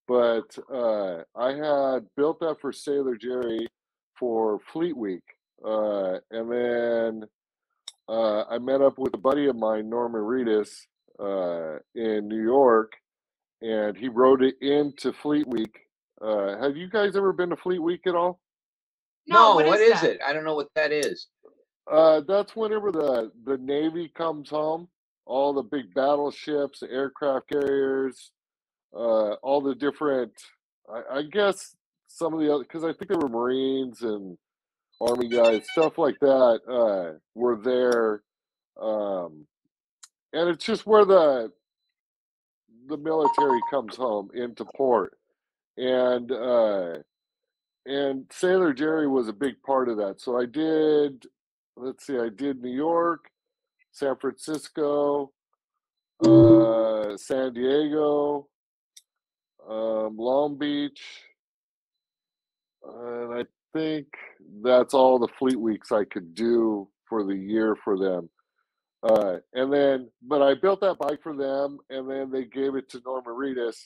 but 0.07 0.57
uh, 0.73 1.23
I 1.35 1.53
had 1.53 2.07
built 2.17 2.39
that 2.41 2.61
for 2.61 2.73
Sailor 2.73 3.17
Jerry 3.17 3.67
for 4.19 4.61
Fleet 4.73 4.97
Week, 4.97 5.25
uh, 5.65 6.19
and 6.31 6.51
then 6.53 7.25
uh, 8.09 8.45
I 8.45 8.59
met 8.59 8.83
up 8.83 8.99
with 8.99 9.15
a 9.15 9.19
buddy 9.19 9.47
of 9.47 9.57
mine, 9.57 9.89
Norman 9.89 10.21
Reedus, 10.23 10.87
uh, 11.19 11.79
in 11.95 12.29
New 12.29 12.43
York, 12.43 12.93
and 13.61 13.97
he 13.97 14.09
rode 14.09 14.43
it 14.43 14.55
into 14.61 15.13
Fleet 15.13 15.47
Week. 15.47 15.79
Uh, 16.21 16.59
have 16.61 16.77
you 16.77 16.89
guys 16.89 17.17
ever 17.17 17.33
been 17.33 17.51
to 17.51 17.57
Fleet 17.57 17.81
Week 17.81 18.03
at 18.07 18.15
all? 18.15 18.41
No, 19.27 19.55
what 19.55 19.67
what 19.67 19.81
is, 19.81 20.01
that? 20.01 20.11
it? 20.11 20.21
I 20.27 20.33
don't 20.33 20.45
know 20.45 20.55
what 20.55 20.69
that 20.75 20.93
is. 20.93 21.29
Uh, 21.91 22.21
that's 22.27 22.55
whenever 22.57 22.93
the 22.93 23.31
the 23.45 23.59
Navy 23.59 24.11
comes 24.17 24.51
home, 24.51 24.89
all 25.27 25.53
the 25.53 25.63
big 25.63 25.93
battleships, 25.95 26.83
aircraft 26.83 27.49
carriers, 27.49 28.33
uh, 28.95 29.35
all 29.43 29.61
the 29.61 29.75
different. 29.75 30.33
I, 30.93 31.19
I 31.19 31.23
guess 31.23 31.75
some 32.09 32.35
of 32.35 32.41
the 32.41 32.53
other 32.53 32.65
because 32.65 32.85
I 32.85 32.93
think 32.93 33.09
there 33.09 33.19
were 33.19 33.29
Marines 33.29 34.03
and 34.03 34.37
Army 35.01 35.29
guys, 35.29 35.63
stuff 35.73 35.99
like 35.99 36.19
that, 36.21 36.61
uh, 36.69 37.19
were 37.35 37.57
there, 37.57 38.23
um, 38.81 39.47
and 40.33 40.49
it's 40.49 40.65
just 40.65 40.87
where 40.87 41.05
the 41.05 41.53
the 42.89 42.97
military 42.97 43.61
comes 43.71 43.97
home 43.97 44.31
into 44.35 44.65
port, 44.77 45.17
and 45.77 46.33
uh, 46.33 46.95
and 47.87 48.27
Sailor 48.31 48.73
Jerry 48.73 49.09
was 49.09 49.29
a 49.29 49.33
big 49.33 49.63
part 49.63 49.89
of 49.89 49.97
that. 49.99 50.21
So 50.21 50.39
I 50.39 50.47
did 50.47 51.27
let's 51.77 52.07
see, 52.07 52.19
I 52.19 52.29
did 52.29 52.63
New 52.63 52.75
York, 52.75 53.31
San 53.93 54.17
Francisco, 54.17 55.33
uh, 56.25 57.17
San 57.17 57.55
Diego, 57.55 58.49
um, 59.69 60.17
Long 60.17 60.59
Beach, 60.59 61.03
and 62.85 63.35
I 63.35 63.45
think 63.73 64.07
that's 64.63 64.95
all 64.95 65.19
the 65.19 65.29
fleet 65.39 65.59
weeks 65.59 65.93
I 65.93 66.05
could 66.05 66.35
do 66.35 66.89
for 67.09 67.25
the 67.25 67.37
year 67.37 67.77
for 67.85 67.99
them. 67.99 68.29
Uh, 69.03 69.39
and 69.55 69.73
then, 69.73 70.09
but 70.23 70.43
I 70.43 70.55
built 70.55 70.81
that 70.81 70.99
bike 70.99 71.23
for 71.23 71.35
them, 71.35 71.79
and 71.91 72.09
then 72.09 72.31
they 72.31 72.45
gave 72.45 72.77
it 72.77 72.89
to 72.91 73.01
Norman 73.05 73.35
Reedus 73.35 73.77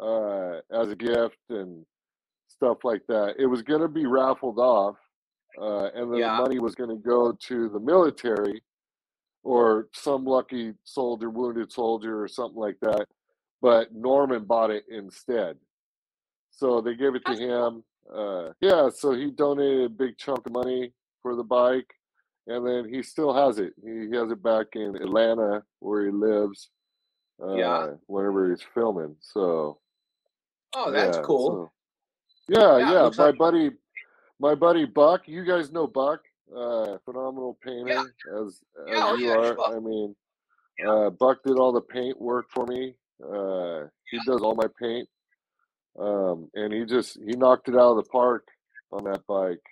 uh, 0.00 0.60
as 0.82 0.90
a 0.90 0.96
gift 0.96 1.38
and 1.48 1.84
stuff 2.48 2.78
like 2.84 3.02
that. 3.08 3.36
It 3.38 3.46
was 3.46 3.62
going 3.62 3.80
to 3.80 3.88
be 3.88 4.06
raffled 4.06 4.58
off, 4.58 4.96
uh, 5.60 5.86
and 5.94 6.12
then 6.12 6.20
Yeah. 6.20 6.36
the 6.36 6.42
money 6.42 6.58
was 6.58 6.74
going 6.74 6.90
to 6.90 6.96
go 6.96 7.32
to 7.32 7.68
the 7.70 7.80
military 7.80 8.62
or 9.42 9.88
some 9.92 10.24
lucky 10.24 10.74
soldier, 10.84 11.30
wounded 11.30 11.70
soldier, 11.72 12.22
or 12.22 12.28
something 12.28 12.58
like 12.60 12.78
that. 12.80 13.06
But 13.62 13.94
Norman 13.94 14.44
bought 14.44 14.70
it 14.70 14.84
instead, 14.90 15.56
so 16.50 16.80
they 16.82 16.94
gave 16.94 17.14
it 17.14 17.24
to 17.26 17.34
him. 17.36 17.84
Uh, 18.14 18.52
yeah, 18.60 18.90
so 18.90 19.12
he 19.14 19.30
donated 19.30 19.86
a 19.86 19.88
big 19.88 20.18
chunk 20.18 20.46
of 20.46 20.52
money 20.52 20.92
for 21.22 21.34
the 21.34 21.42
bike, 21.44 21.90
and 22.46 22.66
then 22.66 22.88
he 22.92 23.02
still 23.02 23.32
has 23.34 23.58
it. 23.58 23.72
He, 23.82 24.08
he 24.10 24.16
has 24.16 24.30
it 24.30 24.42
back 24.42 24.66
in 24.74 24.96
Atlanta 24.96 25.62
where 25.80 26.04
he 26.06 26.10
lives. 26.12 26.70
Uh, 27.42 27.54
Yeah. 27.54 27.92
Whenever 28.06 28.50
he's 28.50 28.62
filming, 28.74 29.16
so 29.20 29.80
Oh, 30.76 30.90
that's 30.90 31.16
yeah, 31.16 31.22
cool. 31.24 31.48
so- 31.50 31.72
yeah, 32.48 32.78
Yeah, 32.78 32.92
yeah. 32.92 33.10
My 33.16 33.24
like- 33.26 33.38
buddy, 33.38 33.70
my 34.38 34.54
buddy 34.54 34.84
Buck. 34.84 35.26
You 35.26 35.44
guys 35.44 35.72
know 35.72 35.86
Buck, 35.86 36.20
uh, 36.54 36.98
phenomenal 37.04 37.58
painter 37.64 37.90
as 37.92 38.06
as 38.38 38.60
Yeah, 38.86 39.06
oh, 39.08 39.14
you 39.16 39.28
yeah, 39.28 39.36
are. 39.36 39.54
sure. 39.56 39.76
I 39.76 39.80
mean, 39.80 40.14
uh, 40.86 41.10
Buck 41.10 41.42
did 41.44 41.58
all 41.58 41.72
the 41.72 41.80
paint 41.80 42.20
work 42.20 42.46
for 42.50 42.66
me. 42.66 42.94
Uh, 43.22 43.86
he 44.10 44.18
does 44.26 44.42
all 44.42 44.54
my 44.54 44.68
paint, 44.80 45.08
um, 45.98 46.50
and 46.54 46.72
he 46.72 46.84
just 46.84 47.16
he 47.20 47.32
knocked 47.36 47.68
it 47.68 47.74
out 47.76 47.96
of 47.96 48.04
the 48.04 48.10
park 48.10 48.46
on 48.92 49.04
that 49.04 49.26
bike. 49.26 49.62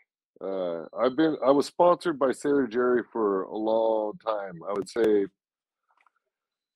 Uh, 0.42 0.86
I've 0.98 1.16
been 1.16 1.36
I 1.44 1.50
was 1.50 1.66
sponsored 1.66 2.18
by 2.18 2.32
Sailor 2.32 2.66
Jerry 2.66 3.02
for 3.12 3.42
a 3.44 3.56
long 3.56 4.18
time. 4.24 4.60
I 4.68 4.72
would 4.72 4.88
say 4.88 5.26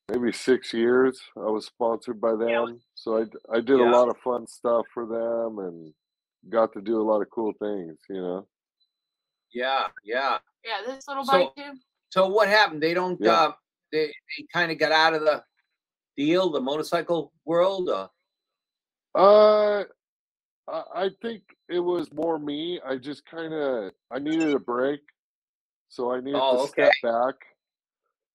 maybe 0.09 0.31
six 0.33 0.73
years. 0.73 1.21
I 1.37 1.51
was 1.51 1.67
sponsored 1.67 2.21
by 2.21 2.37
them, 2.37 2.81
so 2.95 3.19
I 3.19 3.25
I 3.57 3.61
did 3.61 3.79
Yeah. 3.81 3.91
a 3.91 3.93
lot 3.93 4.09
of 4.09 4.17
fun 4.19 4.47
stuff 4.47 4.87
for 4.95 5.05
them 5.07 5.59
and 5.59 5.93
got 6.49 6.73
to 6.75 6.81
do 6.81 7.01
a 7.01 7.03
lot 7.11 7.23
of 7.23 7.31
cool 7.31 7.53
things. 7.59 7.99
You 8.09 8.23
know. 8.23 8.49
Yeah, 9.53 9.89
yeah. 10.05 10.39
Yeah, 10.65 10.83
this 10.87 11.09
little 11.09 11.25
So- 11.25 11.33
bike 11.33 11.55
too. 11.57 11.73
So 12.11 12.29
what 12.29 12.49
happened? 12.49 12.83
They 12.83 12.95
don't. 12.95 13.21
Yeah. 13.21 13.33
Uh, 13.33 13.53
they 13.91 14.07
they 14.07 14.47
kind 14.53 14.71
of 14.71 14.79
got 14.79 14.93
out 14.93 15.15
of 15.15 15.23
the 15.23 15.43
deal, 16.17 16.51
the 16.51 16.61
motorcycle 16.61 17.33
world. 17.45 17.89
Uh, 17.89 18.09
Uh, 19.15 19.85
I 20.69 20.83
I 20.95 21.11
think 21.23 21.43
it 21.69 21.81
was 21.81 22.13
more 22.13 22.39
me. 22.39 22.81
I 22.87 22.97
just 22.97 23.25
kind 23.27 23.53
of 23.53 23.93
I 24.11 24.19
needed 24.19 24.55
a 24.55 24.59
break, 24.59 25.01
so 25.89 26.13
I 26.13 26.21
needed 26.21 26.41
Oh, 26.43 26.57
to 26.57 26.63
okay. 26.65 26.91
step 26.91 26.93
back. 27.03 27.35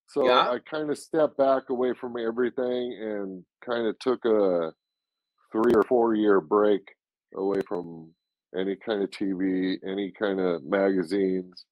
So 0.09 0.25
Yeah. 0.25 0.49
I 0.49 0.59
kind 0.69 0.89
of 0.89 0.97
stepped 0.97 1.37
back 1.37 1.69
away 1.69 1.93
from 1.93 2.17
everything 2.17 2.93
and 3.01 3.45
kind 3.65 3.87
of 3.87 3.97
took 3.99 4.23
a 4.25 4.73
three 5.51 5.73
or 5.73 5.83
four 5.83 6.15
year 6.15 6.41
break 6.41 6.81
away 7.35 7.61
from 7.67 8.13
any 8.57 8.75
kind 8.75 9.01
of 9.01 9.09
TV, 9.11 9.77
any 9.87 10.11
kind 10.11 10.39
of 10.39 10.63
magazines, 10.63 11.65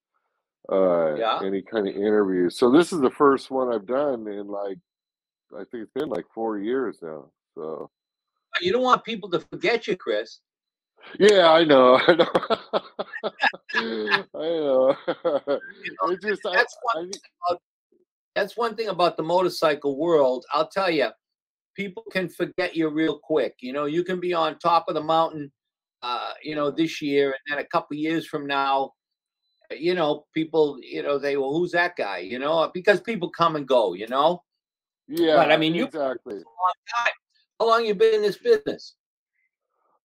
uh, 0.72 1.16
Yeah. 1.16 1.42
any 1.44 1.62
kind 1.62 1.88
of 1.88 1.96
interviews. 1.96 2.58
So 2.58 2.72
this 2.72 2.94
is 2.94 3.02
the 3.02 3.12
first 3.12 3.52
one 3.52 3.74
I've 3.74 3.86
done 3.88 4.28
in 4.28 4.48
like 4.48 4.78
I 5.54 5.64
think 5.66 5.84
it's 5.84 5.94
been 5.94 6.10
like 6.10 6.26
four 6.34 6.60
years 6.60 7.00
now. 7.02 7.32
So. 7.56 7.90
you 8.62 8.72
don't 8.72 8.84
want 8.84 9.04
people 9.04 9.30
to 9.32 9.40
forget 9.40 9.88
you, 9.88 9.96
Chris. 9.98 10.40
Yeah, 11.20 11.52
I 11.52 11.64
know. 11.64 11.96
I 12.08 12.14
know. 12.14 12.28
I 14.36 14.40
know. 14.40 14.96
You 15.84 15.96
know, 16.02 16.16
just 16.22 16.46
I, 16.46 16.56
that's 16.56 16.78
one 16.94 17.12
I, 17.50 17.56
That's 18.36 18.56
one 18.58 18.76
thing 18.76 18.90
about 18.90 19.18
the 19.18 19.24
motorcycle 19.24 19.98
world. 19.98 20.46
I'll 20.54 20.68
tell 20.68 20.90
you, 20.90 21.10
people 21.76 22.04
can 22.12 22.30
forget 22.30 22.76
you 22.76 22.90
real 22.90 23.20
quick. 23.20 23.56
You 23.62 23.74
know, 23.74 23.86
you 23.86 24.04
can 24.04 24.20
be 24.20 24.34
on 24.34 24.60
top 24.60 24.86
of 24.88 24.96
the 24.96 25.04
mountain, 25.04 25.52
uh, 26.02 26.34
you 26.44 26.56
know, 26.56 26.72
this 26.72 27.02
year, 27.02 27.28
and 27.32 27.40
then 27.58 27.66
a 27.66 27.68
couple 27.68 27.98
years 27.98 28.28
from 28.28 28.46
now, 28.46 28.94
you 29.72 29.94
know, 29.96 30.26
people, 30.34 30.78
you 30.82 31.04
know, 31.04 31.18
they 31.20 31.38
well, 31.38 31.54
who's 31.54 31.72
that 31.72 31.96
guy? 31.96 32.20
You 32.20 32.40
know, 32.40 32.70
because 32.74 33.02
people 33.02 33.30
come 33.30 33.56
and 33.56 33.68
go. 33.68 33.94
You 33.94 34.08
know, 34.08 34.44
yeah. 35.08 35.36
But, 35.36 35.52
I 35.52 35.58
mean, 35.58 35.76
you- 35.76 35.86
exactly. 35.86 36.40
How 37.60 37.68
long 37.68 37.86
you 37.86 37.94
been 37.94 38.16
in 38.16 38.22
this 38.22 38.38
business? 38.38 38.96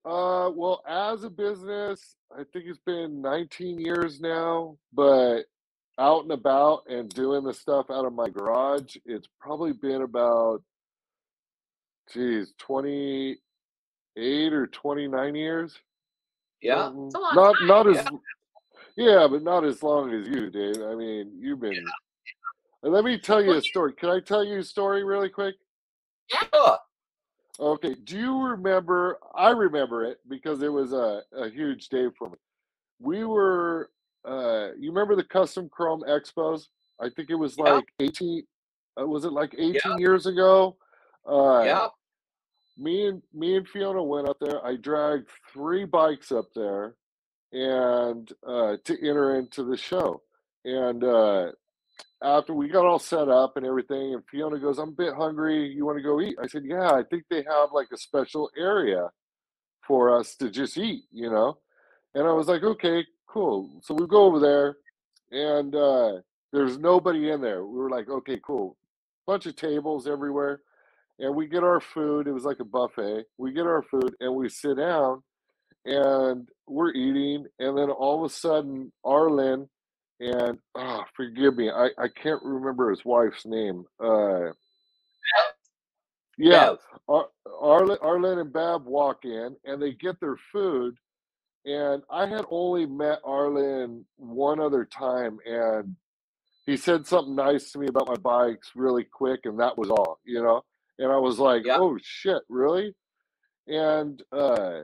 Uh, 0.05 0.51
well, 0.55 0.83
as 0.87 1.25
a 1.25 1.31
business, 1.31 2.17
I 2.31 2.43
think 2.53 2.67
it's 2.67 2.81
been 2.85 3.23
19 3.23 3.79
years 3.79 4.21
now, 4.21 4.77
but 4.93 5.45
out 5.99 6.25
and 6.25 6.33
about 6.33 6.83
and 6.89 7.09
doing 7.09 7.43
the 7.45 7.55
stuff 7.55 7.87
out 7.91 8.05
of 8.05 8.13
my 8.13 8.29
garage, 8.29 8.97
it's 9.07 9.29
probably 9.41 9.73
been 9.73 10.03
about, 10.03 10.63
geez, 12.13 12.53
28 12.59 14.53
or 14.53 14.67
29 14.67 15.35
years. 15.35 15.75
Yeah. 16.61 16.85
something. 16.85 17.07
It's 17.07 17.15
a 17.15 17.19
long 17.19 17.35
not 17.35 17.55
time, 17.59 17.69
not 17.69 17.87
as 17.89 17.97
yeah. 18.97 19.21
yeah, 19.21 19.27
but 19.31 19.43
not 19.43 19.65
as 19.65 19.83
long 19.83 20.13
as 20.13 20.29
you, 20.29 20.51
Dave. 20.51 20.83
I 20.83 20.95
mean, 20.95 21.33
you've 21.39 21.61
been. 21.61 21.83
let 22.83 23.05
me 23.05 23.19
tell 23.19 23.43
you 23.43 23.53
a 23.53 23.63
story. 23.63 23.95
Can 23.95 24.11
I 24.11 24.21
tell 24.21 24.45
you 24.45 24.59
a 24.59 24.63
story 24.63 25.03
really 25.03 25.31
quick? 25.31 25.55
Sure. 26.27 26.79
Okay. 27.61 27.95
Do 27.95 28.19
you 28.19 28.43
remember? 28.43 29.19
I 29.35 29.51
remember 29.51 30.05
it 30.05 30.19
because 30.29 30.63
it 30.63 30.73
was 30.73 30.93
a, 30.93 31.23
a 31.37 31.49
huge 31.49 31.89
day 31.89 32.09
for 32.19 32.31
me. 32.31 32.37
We 33.01 33.25
were, 33.25 33.91
uh, 34.25 34.71
you 34.79 34.91
remember 34.91 35.15
the 35.17 35.25
Custom 35.25 35.69
Chrome 35.69 36.03
Expos? 36.09 36.69
I 37.01 37.11
think 37.11 37.31
it 37.31 37.35
was 37.35 37.57
Yeah. 37.57 37.65
like 37.65 37.93
18, 38.01 38.43
uh, 39.01 39.07
was 39.07 39.25
it 39.25 39.33
like 39.33 39.55
18 39.59 39.99
years 39.99 40.27
ago? 40.27 40.77
Uh, 41.29 41.63
Yeah. 41.65 41.89
me 42.77 43.07
and 43.07 43.23
me 43.33 43.57
and 43.57 43.69
Fiona 43.69 44.03
went 44.03 44.29
up 44.29 44.39
there. 44.41 44.65
I 44.65 44.77
dragged 44.77 45.29
three 45.53 45.85
bikes 45.85 46.33
up 46.33 46.47
there, 46.55 46.97
and 47.53 48.31
uh, 48.47 48.77
to 48.85 48.99
enter 49.09 49.37
into 49.37 49.63
the 49.65 49.77
show. 49.77 50.23
And 50.65 51.05
uh, 51.05 51.53
after 52.25 52.55
we 52.55 52.69
got 52.69 52.87
all 52.87 53.01
set 53.01 53.29
up 53.29 53.57
and 53.59 53.67
everything, 53.67 54.15
and 54.15 54.25
Fiona 54.31 54.59
goes, 54.59 54.79
"I'm 54.79 54.91
a 54.91 54.93
bit 54.93 55.15
hungry. 55.15 55.69
You 55.69 55.87
want 55.87 55.99
to 55.99 56.03
go 56.05 56.21
eat?" 56.21 56.37
I 56.43 56.49
said, 56.49 56.65
"Yeah, 56.67 56.93
I 56.93 57.05
think 57.05 57.25
they 57.31 57.45
have 57.45 57.73
like 57.73 57.89
a 57.93 57.99
special 57.99 58.51
area 58.59 59.11
for 59.87 60.19
us 60.19 60.37
to 60.37 60.51
just 60.51 60.79
eat," 60.79 61.05
you 61.13 61.31
know. 61.31 61.59
And 62.15 62.27
I 62.29 62.33
was 62.33 62.49
like, 62.49 62.65
"Okay, 62.65 63.07
cool." 63.29 63.81
So 63.83 63.95
we 63.95 64.07
go 64.09 64.25
over 64.25 64.41
there, 64.41 64.79
and 65.33 65.75
uh, 65.77 66.21
there's 66.53 66.79
nobody 66.79 67.31
in 67.31 67.43
there. 67.43 67.67
We 67.67 67.79
were 67.79 67.91
like, 67.91 68.09
"Okay, 68.11 68.41
cool." 68.45 68.77
Bunch 69.27 69.47
of 69.47 69.57
tables 69.57 70.09
everywhere 70.09 70.61
and 71.19 71.35
we 71.35 71.47
get 71.47 71.65
our 71.65 71.81
food. 71.81 72.27
It 72.27 72.33
was 72.33 72.45
like 72.45 72.61
a 72.61 72.65
buffet. 72.65 73.25
We 73.39 73.53
get 73.53 73.67
our 73.67 73.83
food 73.83 74.15
and 74.21 74.35
we 74.35 74.49
sit 74.49 74.79
down 74.79 75.23
and 75.85 76.49
we're 76.67 76.93
eating. 76.93 77.47
And 77.59 77.79
then 77.79 77.91
all 77.91 78.25
of 78.25 78.31
a 78.31 78.35
sudden, 78.35 78.93
Arlen 79.05 79.69
and 80.21 80.59
oh, 80.77 81.05
forgive 81.17 81.57
me, 81.57 81.71
I, 81.71 81.89
I 81.99 82.09
can't 82.09 82.43
remember 82.43 82.91
his 82.91 83.05
wife's 83.05 83.47
name. 83.47 83.85
Uh, 84.03 84.51
yeah, 86.39 86.69
Bev. 86.71 86.79
Ar- 87.09 87.31
Arlen, 87.61 87.99
Arlen 88.03 88.39
and 88.39 88.53
Bev 88.53 88.85
walk 88.85 89.25
in 89.25 89.57
and 89.65 89.83
they 89.83 89.93
get 89.93 90.21
their 90.21 90.37
food. 90.53 90.97
And 91.67 92.03
I 92.11 92.27
had 92.27 92.45
only 92.51 92.87
met 92.87 93.21
Arlen 93.25 94.05
one 94.17 94.61
other 94.61 94.85
time, 94.85 95.39
and 95.47 95.97
he 96.67 96.77
said 96.77 97.07
something 97.07 97.35
nice 97.37 97.73
to 97.73 97.79
me 97.79 97.87
about 97.89 98.09
my 98.09 98.17
bikes 98.17 98.73
really 98.77 99.05
quick, 99.05 99.41
and 99.45 99.59
that 99.61 99.79
was 99.79 99.91
all, 99.91 100.19
you 100.25 100.43
know. 100.43 100.63
And 100.99 101.13
I 101.13 101.17
was 101.19 101.39
like, 101.39 101.65
Yeah. 101.67 101.79
"Oh 101.79 101.99
shit, 102.03 102.43
really?" 102.51 102.95
And 103.69 104.23
uh, 104.33 104.83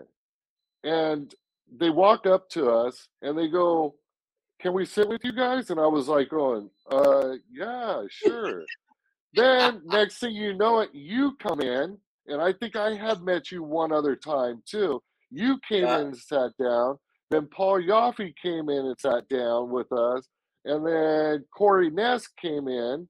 and 0.84 1.34
they 1.78 1.90
walk 1.90 2.26
up 2.26 2.48
to 2.50 2.70
us 2.70 3.08
and 3.22 3.38
they 3.38 3.48
go, 3.48 3.94
"Can 4.60 4.72
we 4.72 4.84
sit 4.86 5.08
with 5.08 5.24
you 5.24 5.32
guys?" 5.32 5.70
And 5.70 5.80
I 5.80 5.86
was 5.86 6.08
like, 6.08 6.28
"Going, 6.30 6.70
uh, 6.90 7.34
yeah, 7.50 8.02
sure." 8.10 8.64
then 9.34 9.82
next 9.84 10.18
thing 10.18 10.34
you 10.34 10.54
know 10.54 10.80
it, 10.80 10.90
you 10.94 11.36
come 11.36 11.60
in, 11.60 11.98
and 12.26 12.42
I 12.42 12.52
think 12.52 12.76
I 12.76 12.94
had 12.96 13.22
met 13.22 13.50
you 13.50 13.62
one 13.62 13.92
other 13.92 14.16
time 14.16 14.62
too. 14.66 15.02
You 15.30 15.58
came 15.68 15.84
Yeah. 15.84 15.98
in 16.00 16.06
and 16.08 16.16
sat 16.16 16.56
down. 16.58 16.98
Then 17.30 17.46
Paul 17.46 17.80
Yaffe 17.80 18.34
came 18.36 18.68
in 18.68 18.86
and 18.86 18.98
sat 18.98 19.28
down 19.28 19.70
with 19.70 19.92
us, 19.92 20.28
and 20.64 20.84
then 20.86 21.44
Cory 21.56 21.90
Ness 21.90 22.26
came 22.26 22.66
in, 22.68 23.08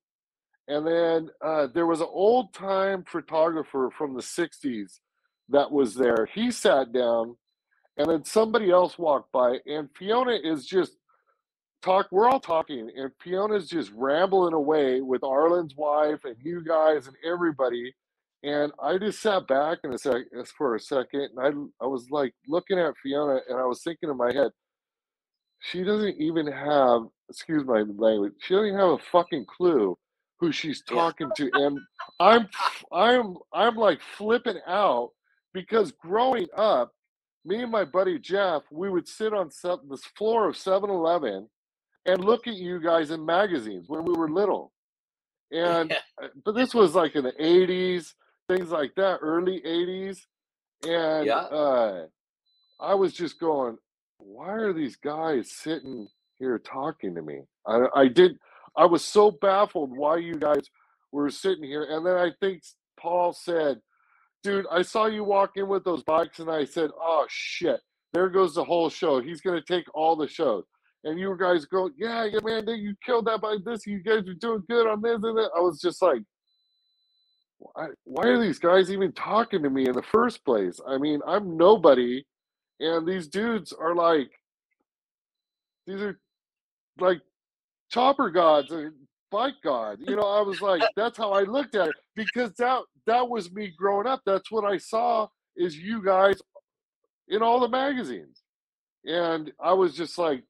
and 0.68 0.86
then 0.86 1.30
uh, 1.42 1.68
there 1.68 1.86
was 1.86 2.00
an 2.00 2.08
old 2.10 2.52
time 2.54 3.04
photographer 3.04 3.90
from 3.96 4.14
the 4.14 4.22
'60s 4.22 5.00
that 5.48 5.70
was 5.72 5.94
there. 5.94 6.26
He 6.32 6.50
sat 6.50 6.92
down, 6.92 7.36
and 7.96 8.10
then 8.10 8.24
somebody 8.24 8.70
else 8.70 8.98
walked 8.98 9.32
by, 9.32 9.58
and 9.66 9.88
Fiona 9.96 10.32
is 10.32 10.66
just 10.66 10.96
talk. 11.82 12.08
We're 12.10 12.28
all 12.28 12.40
talking, 12.40 12.90
and 12.96 13.10
Fiona's 13.22 13.68
just 13.68 13.92
rambling 13.94 14.54
away 14.54 15.00
with 15.00 15.22
Arlen's 15.22 15.76
wife 15.76 16.24
and 16.24 16.36
you 16.42 16.62
guys 16.64 17.06
and 17.06 17.16
everybody. 17.24 17.94
And 18.42 18.72
I 18.82 18.98
just 18.98 19.20
sat 19.20 19.46
back 19.48 19.78
in 19.84 19.92
a 19.92 19.98
sec 19.98 20.22
for 20.56 20.74
a 20.76 20.80
second, 20.80 21.30
and 21.36 21.68
I 21.80 21.84
I 21.84 21.86
was 21.86 22.08
like 22.10 22.34
looking 22.48 22.78
at 22.78 22.94
Fiona, 23.02 23.40
and 23.48 23.58
I 23.58 23.64
was 23.66 23.82
thinking 23.82 24.10
in 24.10 24.16
my 24.16 24.32
head, 24.32 24.50
she 25.60 25.84
doesn't 25.84 26.16
even 26.18 26.46
have, 26.46 27.02
excuse 27.28 27.64
my 27.66 27.82
language, 27.82 28.32
she 28.40 28.54
doesn't 28.54 28.68
even 28.68 28.80
have 28.80 28.90
a 28.90 28.98
fucking 28.98 29.46
clue 29.46 29.96
who 30.38 30.52
she's 30.52 30.82
talking 30.82 31.30
to, 31.36 31.50
and 31.52 31.78
I'm 32.18 32.48
I'm 32.92 33.36
I'm 33.52 33.76
like 33.76 34.00
flipping 34.16 34.58
out 34.66 35.10
because 35.52 35.92
growing 35.92 36.46
up, 36.56 36.92
me 37.44 37.62
and 37.62 37.70
my 37.72 37.84
buddy 37.84 38.18
Jeff, 38.18 38.62
we 38.70 38.88
would 38.90 39.06
sit 39.08 39.34
on 39.34 39.50
this 39.90 40.04
floor 40.16 40.48
of 40.48 40.56
7-Eleven 40.56 41.48
and 42.06 42.24
look 42.24 42.46
at 42.46 42.54
you 42.56 42.80
guys 42.80 43.10
in 43.10 43.24
magazines 43.24 43.88
when 43.88 44.04
we 44.04 44.12
were 44.12 44.28
little. 44.30 44.72
And 45.52 45.92
uh, 46.22 46.28
but 46.44 46.54
this 46.54 46.74
was 46.74 46.94
like 46.94 47.16
in 47.16 47.24
the 47.24 47.32
80s, 47.32 48.14
things 48.48 48.70
like 48.70 48.94
that, 48.96 49.18
early 49.22 49.60
80s. 49.62 50.18
And 50.84 51.26
Yeah. 51.26 51.36
uh 51.38 52.06
I 52.80 52.94
was 52.94 53.12
just 53.14 53.38
going, 53.40 53.78
why 54.18 54.52
are 54.52 54.72
these 54.72 54.96
guys 54.96 55.52
sitting 55.52 56.08
here 56.38 56.58
talking 56.58 57.14
to 57.14 57.22
me? 57.22 57.40
I 57.66 57.86
I 57.94 58.08
did 58.08 58.38
I 58.76 58.86
was 58.86 59.04
so 59.04 59.30
baffled 59.32 59.96
why 59.96 60.18
you 60.18 60.34
guys 60.36 60.62
were 61.12 61.30
sitting 61.30 61.64
here. 61.64 61.84
And 61.84 62.06
then 62.06 62.16
I 62.16 62.30
think 62.40 62.62
Paul 62.98 63.32
said, 63.32 63.80
dude, 64.42 64.66
I 64.70 64.82
saw 64.82 65.06
you 65.06 65.24
walk 65.24 65.52
in 65.56 65.68
with 65.68 65.84
those 65.84 66.02
bikes, 66.04 66.38
and 66.40 66.50
I 66.50 66.64
said, 66.64 66.90
oh 67.00 67.26
shit, 67.28 67.80
there 68.12 68.28
goes 68.30 68.54
the 68.54 68.64
whole 68.64 68.90
show. 68.90 69.20
He's 69.20 69.40
gonna 69.40 69.62
take 69.62 69.86
all 69.94 70.16
the 70.16 70.28
shows. 70.28 70.64
And 71.04 71.18
you 71.18 71.34
guys 71.38 71.64
go, 71.64 71.90
yeah, 71.96 72.24
yeah, 72.26 72.40
man, 72.44 72.68
you 72.68 72.94
killed 73.04 73.26
that 73.26 73.40
by 73.40 73.56
this. 73.64 73.86
You 73.86 74.00
guys 74.02 74.28
are 74.28 74.34
doing 74.34 74.62
good 74.68 74.86
on 74.86 75.00
this 75.00 75.22
and 75.22 75.36
that. 75.38 75.50
I 75.56 75.60
was 75.60 75.80
just 75.80 76.02
like, 76.02 76.22
why, 77.58 77.88
why 78.04 78.26
are 78.26 78.40
these 78.40 78.58
guys 78.58 78.90
even 78.90 79.12
talking 79.12 79.62
to 79.62 79.70
me 79.70 79.86
in 79.86 79.92
the 79.92 80.02
first 80.02 80.44
place? 80.44 80.78
I 80.86 80.98
mean, 80.98 81.20
I'm 81.26 81.56
nobody, 81.56 82.24
and 82.80 83.06
these 83.06 83.28
dudes 83.28 83.72
are 83.72 83.94
like, 83.94 84.30
these 85.86 86.00
are 86.00 86.18
like 86.98 87.20
chopper 87.90 88.30
gods 88.30 88.70
and 88.70 88.92
bike 89.30 89.54
gods. 89.64 90.02
You 90.06 90.16
know, 90.16 90.22
I 90.22 90.42
was 90.42 90.60
like, 90.60 90.82
that's 90.96 91.16
how 91.18 91.32
I 91.32 91.42
looked 91.42 91.74
at 91.74 91.88
it 91.88 91.94
because 92.14 92.52
that 92.58 92.82
that 93.06 93.28
was 93.28 93.52
me 93.52 93.72
growing 93.76 94.06
up. 94.06 94.20
That's 94.26 94.50
what 94.50 94.64
I 94.64 94.76
saw 94.76 95.28
is 95.56 95.76
you 95.76 96.02
guys 96.02 96.40
in 97.28 97.42
all 97.42 97.60
the 97.60 97.68
magazines, 97.68 98.42
and 99.04 99.52
I 99.62 99.72
was 99.72 99.94
just 99.94 100.18
like, 100.18 100.44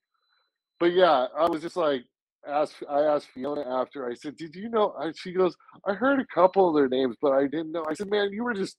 but 0.80 0.92
yeah, 0.92 1.26
I 1.36 1.48
was 1.48 1.62
just 1.62 1.76
like, 1.76 2.02
asked 2.48 2.82
I 2.88 3.02
asked 3.02 3.28
Fiona 3.34 3.62
after. 3.80 4.10
I 4.10 4.14
said, 4.14 4.36
"Did 4.36 4.56
you 4.56 4.68
know?" 4.70 4.94
I, 4.98 5.12
she 5.14 5.32
goes, 5.32 5.54
"I 5.86 5.92
heard 5.92 6.18
a 6.18 6.26
couple 6.34 6.68
of 6.68 6.74
their 6.74 6.88
names, 6.88 7.16
but 7.20 7.32
I 7.32 7.42
didn't 7.42 7.72
know." 7.72 7.84
I 7.88 7.94
said, 7.94 8.10
"Man, 8.10 8.32
you 8.32 8.42
were 8.42 8.54
just 8.54 8.76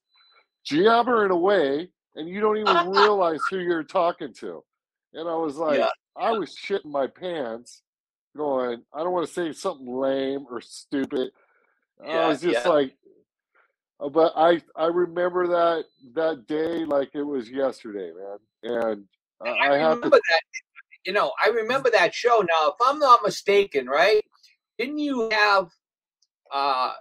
jabbering 0.65 1.31
away, 1.31 1.89
and 2.15 2.27
you 2.27 2.41
don't 2.41 2.57
even 2.57 2.89
realize 2.91 3.39
who 3.49 3.59
you're 3.59 3.83
talking 3.83 4.33
to." 4.39 4.63
And 5.13 5.27
I 5.27 5.35
was 5.35 5.57
like, 5.57 5.77
Yeah. 5.77 5.89
I 6.17 6.31
was 6.31 6.55
shitting 6.55 6.91
my 6.91 7.07
pants, 7.07 7.81
going, 8.35 8.83
I 8.93 8.99
don't 8.99 9.11
want 9.11 9.27
to 9.27 9.33
say 9.33 9.51
something 9.51 9.87
lame 9.87 10.45
or 10.49 10.61
stupid. 10.61 11.31
I 12.03 12.27
was 12.29 12.41
just 12.41 12.65
yeah. 12.65 12.71
like, 12.71 12.95
uh, 13.99 14.09
but 14.09 14.33
I 14.35 14.61
I 14.75 14.87
remember 14.87 15.47
that 15.47 15.85
that 16.15 16.47
day 16.47 16.83
like 16.85 17.11
it 17.13 17.21
was 17.21 17.49
yesterday, 17.49 18.11
man. 18.11 18.37
And 18.63 19.05
I, 19.45 19.49
I 19.49 19.73
I 19.75 19.77
have 19.77 19.97
remember 19.97 20.17
to. 20.17 20.21
that. 20.29 20.41
You 21.05 21.13
know, 21.13 21.31
I 21.43 21.49
remember 21.49 21.89
that 21.91 22.13
show. 22.13 22.39
Now, 22.39 22.69
if 22.69 22.75
I'm 22.81 22.99
not 22.99 23.21
mistaken, 23.23 23.87
right? 23.87 24.23
Didn't 24.77 24.99
you 24.99 25.29
have? 25.31 25.65
Uh, 26.53 26.91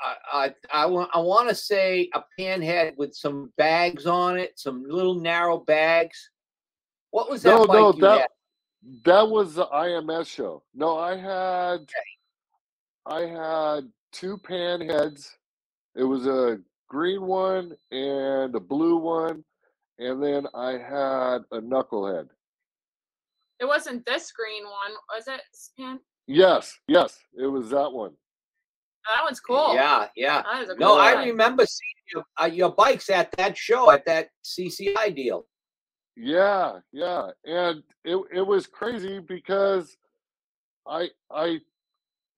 I 0.00 0.14
I, 0.32 0.54
I, 0.72 0.84
I 0.84 1.18
want 1.18 1.48
to 1.48 1.54
say 1.54 2.10
a 2.14 2.22
panhead 2.38 2.96
with 2.96 3.14
some 3.14 3.52
bags 3.56 4.06
on 4.06 4.38
it, 4.38 4.58
some 4.58 4.84
little 4.88 5.14
narrow 5.14 5.58
bags. 5.58 6.30
What 7.10 7.30
was 7.30 7.42
that 7.42 7.56
No, 7.56 7.66
bike 7.66 7.74
no, 7.78 7.92
that 7.92 8.20
had? 8.20 8.28
that 9.04 9.28
was 9.28 9.54
the 9.54 9.66
IMS 9.66 10.26
show. 10.26 10.62
No, 10.74 10.98
I 10.98 11.16
had 11.16 11.88
I 13.06 13.20
had 13.22 13.88
two 14.12 14.36
pan 14.38 14.80
heads. 14.80 15.36
It 15.94 16.04
was 16.04 16.26
a 16.26 16.58
green 16.88 17.22
one 17.22 17.76
and 17.90 18.54
a 18.54 18.60
blue 18.60 18.96
one, 18.96 19.44
and 19.98 20.22
then 20.22 20.46
I 20.54 20.72
had 20.72 21.38
a 21.52 21.60
knucklehead. 21.60 22.28
It 23.60 23.64
wasn't 23.64 24.04
this 24.06 24.32
green 24.32 24.64
one, 24.64 24.92
was 25.14 25.28
it? 25.28 25.40
Span? 25.52 26.00
Yes, 26.26 26.76
yes, 26.88 27.18
it 27.38 27.46
was 27.46 27.70
that 27.70 27.90
one. 27.90 28.12
That 29.14 29.22
one's 29.22 29.40
cool. 29.40 29.72
Yeah, 29.74 30.08
yeah. 30.16 30.42
That 30.42 30.62
is 30.62 30.68
No, 30.78 30.88
cool 30.88 30.96
I 30.98 31.14
bike. 31.14 31.26
remember 31.26 31.64
seeing 31.64 31.92
your, 32.14 32.24
uh, 32.40 32.46
your 32.46 32.70
bikes 32.70 33.08
at 33.08 33.30
that 33.32 33.56
show 33.56 33.90
at 33.92 34.04
that 34.06 34.28
CCI 34.44 35.14
deal. 35.14 35.46
Yeah, 36.16 36.80
yeah, 36.92 37.28
and 37.44 37.82
it 38.04 38.16
it 38.32 38.40
was 38.46 38.66
crazy 38.66 39.18
because 39.20 39.96
I 40.86 41.10
I 41.30 41.60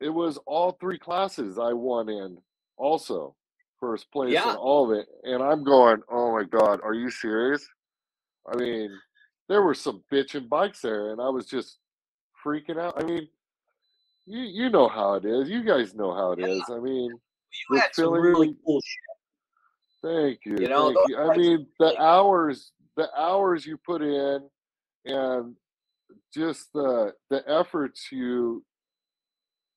it 0.01 0.11
was 0.11 0.37
all 0.47 0.73
three 0.73 0.99
classes 0.99 1.59
I 1.59 1.73
won 1.73 2.09
in 2.09 2.39
also 2.77 3.35
first 3.81 4.11
place 4.11 4.33
Yeah. 4.35 4.51
in 4.51 4.57
all 4.57 4.91
of 4.93 4.99
it, 4.99 5.07
and 5.23 5.43
I'm 5.43 5.63
going, 5.65 6.03
oh 6.11 6.33
my 6.33 6.43
god, 6.45 6.81
are 6.83 6.95
you 6.95 7.09
serious? 7.11 7.67
I 8.53 8.57
mean, 8.57 8.91
there 9.49 9.63
were 9.63 9.75
some 9.75 10.03
bitching 10.13 10.49
bikes 10.49 10.81
there, 10.81 11.11
and 11.13 11.21
I 11.21 11.29
was 11.29 11.47
just 11.47 11.79
freaking 12.45 12.79
out. 12.79 13.03
I 13.03 13.05
mean, 13.05 13.29
you 14.27 14.41
you 14.41 14.71
know 14.71 14.89
how 14.89 15.15
it 15.15 15.25
is. 15.25 15.49
You 15.49 15.65
guys 15.65 15.95
know 15.95 16.15
how 16.15 16.33
it 16.33 16.41
is. 16.41 16.63
I 16.71 16.79
mean, 16.79 17.11
You 17.71 17.79
had 17.79 17.95
some 17.95 18.13
really 18.13 18.55
cool 18.65 18.81
shit. 18.81 19.09
Thank 20.03 20.41
you. 20.45 20.59
You 20.61 20.69
know, 20.69 20.95
thank 20.95 21.09
you. 21.09 21.19
I 21.19 21.37
mean, 21.37 21.67
the 21.79 22.01
hours, 22.01 22.73
the 22.97 23.09
hours 23.19 23.67
you 23.67 23.77
put 23.79 24.03
in, 24.03 24.49
and 25.07 25.57
just 26.35 26.73
the 26.73 27.13
the 27.31 27.43
efforts 27.49 28.13
you 28.13 28.65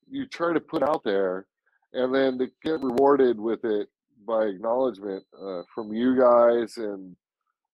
you 0.09 0.27
try 0.27 0.53
to 0.53 0.59
put 0.59 0.83
out 0.83 1.03
there, 1.03 1.47
and 1.93 2.13
then 2.13 2.37
to 2.37 2.47
get 2.63 2.83
rewarded 2.83 3.39
with 3.39 3.63
it 3.63 3.87
by 4.27 4.43
acknowledgement 4.45 5.23
uh, 5.41 5.61
from 5.73 5.93
you 5.93 6.17
guys 6.19 6.77
and 6.77 7.15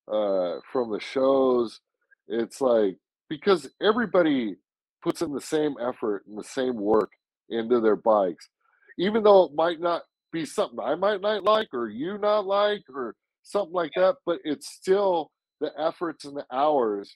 uh, 0.08 0.58
from 0.72 0.92
the 0.92 1.00
shows. 1.00 1.82
It's 2.28 2.62
like 2.62 2.98
because 3.30 3.70
everybody 3.82 4.56
puts 5.04 5.22
in 5.22 5.34
the 5.34 5.42
same 5.42 5.76
effort 5.82 6.24
and 6.28 6.38
the 6.38 6.44
same 6.44 6.76
work 6.76 7.12
into 7.50 7.80
their 7.80 7.96
bikes, 7.96 8.50
even 8.98 9.24
though 9.24 9.46
it 9.46 9.52
might 9.56 9.80
not 9.80 10.04
be 10.32 10.46
something 10.46 10.80
I 10.82 10.96
might 10.96 11.22
not 11.22 11.44
like 11.44 11.70
or 11.74 11.90
you 11.90 12.18
not 12.18 12.46
like 12.46 12.84
or 12.94 13.16
something 13.44 13.74
like 13.74 13.92
that, 13.96 14.16
but 14.26 14.40
it's 14.44 14.70
still 14.70 15.32
the 15.62 15.72
efforts 15.80 16.26
and 16.26 16.36
the 16.36 16.46
hours 16.52 17.16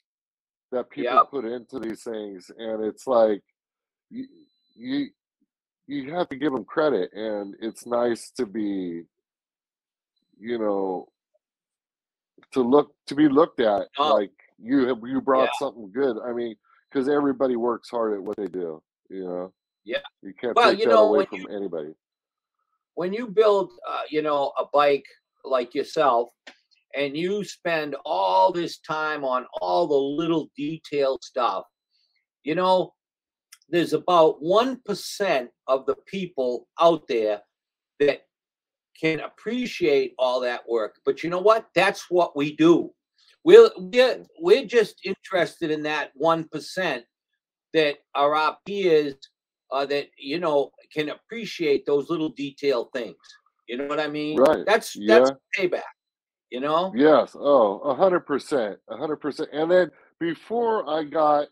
that 0.72 0.90
people 0.90 1.14
Yep. 1.16 1.30
put 1.30 1.44
into 1.44 1.78
these 1.78 2.02
things, 2.02 2.50
and 2.56 2.84
it's 2.84 3.06
like 3.06 3.42
you 4.10 4.26
you 4.74 5.08
you 5.86 6.14
have 6.14 6.28
to 6.30 6.36
give 6.36 6.52
them 6.52 6.64
credit, 6.64 7.12
and 7.12 7.54
it's 7.60 7.86
nice 7.86 8.30
to 8.32 8.46
be, 8.46 9.02
you 10.40 10.58
know, 10.58 11.08
to 12.52 12.62
look 12.62 12.94
to 13.06 13.14
be 13.14 13.28
looked 13.28 13.60
at 13.60 13.88
Oh. 13.98 14.14
like 14.14 14.32
you 14.62 14.86
have 14.86 14.98
you 15.04 15.20
brought 15.20 15.44
Yeah. 15.52 15.58
something 15.58 15.90
good. 15.92 16.16
I 16.24 16.32
mean, 16.32 16.54
because 16.90 17.08
everybody 17.08 17.56
works 17.56 17.90
hard 17.90 18.14
at 18.14 18.22
what 18.22 18.36
they 18.36 18.46
do, 18.46 18.82
you 19.10 19.24
know. 19.24 19.52
Yeah. 19.84 19.98
you 20.22 20.32
can't 20.34 20.54
Well, 20.54 20.70
take 20.70 20.78
you 20.80 20.84
that 20.86 20.92
know, 20.92 21.08
away 21.08 21.24
from 21.26 21.40
you- 21.40 21.48
anybody. 21.48 21.94
when 22.94 23.12
you 23.12 23.26
build, 23.26 23.72
uh, 23.86 24.02
you 24.10 24.22
know, 24.22 24.52
a 24.58 24.66
bike 24.72 25.06
like 25.44 25.74
yourself, 25.74 26.30
and 26.94 27.16
you 27.16 27.42
spend 27.42 27.96
all 28.04 28.52
this 28.52 28.78
time 28.78 29.24
on 29.24 29.46
all 29.60 29.86
the 29.86 29.94
little 30.22 30.50
detailed 30.56 31.24
stuff, 31.24 31.64
you 32.44 32.54
know, 32.54 32.94
there's 33.68 33.94
about 33.94 34.40
one 34.42 34.78
percent 34.82 35.50
of 35.66 35.86
the 35.86 35.96
people 36.06 36.68
out 36.78 37.08
there 37.08 37.42
that 37.98 38.26
can 39.00 39.20
appreciate 39.20 40.14
all 40.18 40.38
that 40.40 40.68
work. 40.68 41.00
But 41.04 41.22
you 41.24 41.30
know 41.30 41.40
what? 41.40 41.66
That's 41.74 42.10
what 42.10 42.36
we 42.36 42.54
do. 42.54 42.94
We're 43.44 43.70
we're, 43.76 44.24
we're 44.40 44.66
just 44.66 45.00
interested 45.04 45.70
in 45.70 45.82
that 45.84 46.10
one 46.14 46.44
percent 46.44 47.04
that 47.74 47.96
are 48.14 48.34
our 48.34 48.56
peers 48.66 49.14
uh, 49.72 49.86
that 49.86 50.08
you 50.18 50.38
know 50.38 50.70
can 50.92 51.08
appreciate 51.08 51.86
those 51.86 52.10
little 52.10 52.28
detailed 52.30 52.88
things. 52.92 53.16
You 53.68 53.78
know 53.78 53.86
what 53.86 54.00
I 54.00 54.08
mean? 54.08 54.38
Right. 54.38 54.64
That's 54.66 54.94
Yeah. 54.94 55.20
that's 55.20 55.32
payback. 55.58 55.82
You 56.50 56.60
know? 56.60 56.92
Yes. 56.94 57.34
Oh, 57.38 57.78
a 57.80 57.94
hundred 57.94 58.20
percent, 58.20 58.78
a 58.88 58.96
hundred 58.96 59.16
percent. 59.16 59.48
And 59.52 59.70
then 59.70 59.90
before 60.20 60.88
I 60.88 61.02
got, 61.04 61.48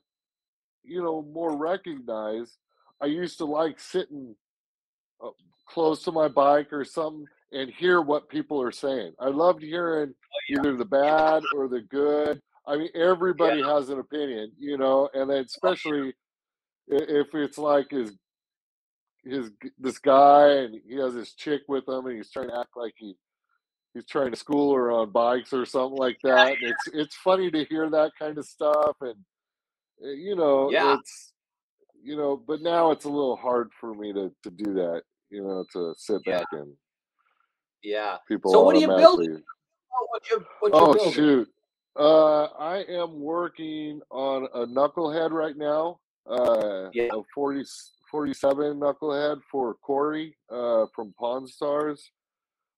you 0.85 1.03
know, 1.03 1.23
more 1.23 1.57
recognized, 1.57 2.59
I 3.01 3.07
used 3.07 3.39
to 3.39 3.47
like 3.47 3.81
sitting 3.81 4.37
uh, 5.25 5.31
close 5.67 6.03
to 6.05 6.13
my 6.13 6.29
bike 6.29 6.73
or 6.73 6.85
something 6.85 7.25
and 7.53 7.71
hear 7.71 8.03
what 8.03 8.29
people 8.29 8.61
are 8.61 8.71
saying. 8.71 9.15
I 9.19 9.29
loved 9.29 9.63
hearing 9.63 10.15
either 10.51 10.77
the 10.77 10.85
bad 10.85 11.45
or 11.55 11.69
the 11.69 11.83
good. 11.83 12.41
I 12.67 12.77
mean, 12.77 12.91
everybody 12.95 13.63
has 13.63 13.91
an 13.91 13.99
opinion, 13.99 14.53
you 14.59 14.79
know, 14.79 15.09
and 15.15 15.31
then 15.31 15.45
especially 15.45 16.15
if 16.89 17.29
it's 17.35 17.59
like 17.59 17.91
his 17.91 18.17
his 19.25 19.51
this 19.79 19.99
guy 19.99 20.49
and 20.49 20.81
he 20.87 20.97
has 20.97 21.15
his 21.15 21.35
chick 21.35 21.63
with 21.69 21.89
him 21.89 22.07
and 22.07 22.17
he's 22.17 22.31
trying 22.31 22.49
to 22.49 22.59
act 22.59 22.71
like 22.77 22.95
he 22.97 23.17
he's 23.95 24.07
trying 24.07 24.31
to 24.31 24.37
school 24.39 24.75
her 24.75 24.91
on 24.93 25.11
bikes 25.11 25.53
or 25.53 25.67
something 25.67 25.99
like 25.99 26.19
that. 26.23 26.59
And 26.61 26.71
it's 26.71 26.87
it's 26.89 27.17
funny 27.17 27.51
to 27.51 27.65
hear 27.67 27.91
that 27.91 28.13
kind 28.19 28.39
of 28.39 28.47
stuff 28.47 28.97
and 29.03 29.17
uh, 30.05 30.09
you 30.11 30.37
know 30.37 30.71
Yeah. 30.73 30.97
it's 30.97 31.33
you 32.03 32.17
know 32.17 32.37
but 32.37 32.63
now 32.63 32.91
it's 32.93 33.05
a 33.05 33.11
little 33.11 33.37
hard 33.37 33.71
for 33.81 33.95
me 33.95 34.13
to 34.13 34.33
to 34.43 34.51
do 34.51 34.75
that 34.75 35.03
you 35.31 35.43
know 35.43 35.65
to 35.73 35.95
sit 35.99 36.25
Yeah. 36.27 36.39
back 36.39 36.49
and 36.53 36.73
Yeah. 37.83 38.17
people 38.29 38.53
So 38.53 38.63
what 38.63 38.75
you? 39.25 39.43
Oh, 39.43 39.60
what 40.09 40.31
you 40.31 40.45
what 40.61 40.73
oh 40.75 40.93
building? 40.93 41.13
shoot 41.13 41.49
uh 41.97 42.45
i 42.59 42.85
am 42.89 43.21
working 43.21 44.01
on 44.11 44.45
a 44.55 44.67
knucklehead 44.67 45.31
right 45.31 45.57
now 45.57 45.99
uh 46.29 46.89
Yeah. 46.93 47.09
a 47.13 47.23
40 47.35 47.65
47 48.11 48.79
knucklehead 48.79 49.41
for 49.51 49.75
corey 49.75 50.37
uh 50.51 50.87
from 50.95 51.13
pawn 51.19 51.47
stars 51.47 52.11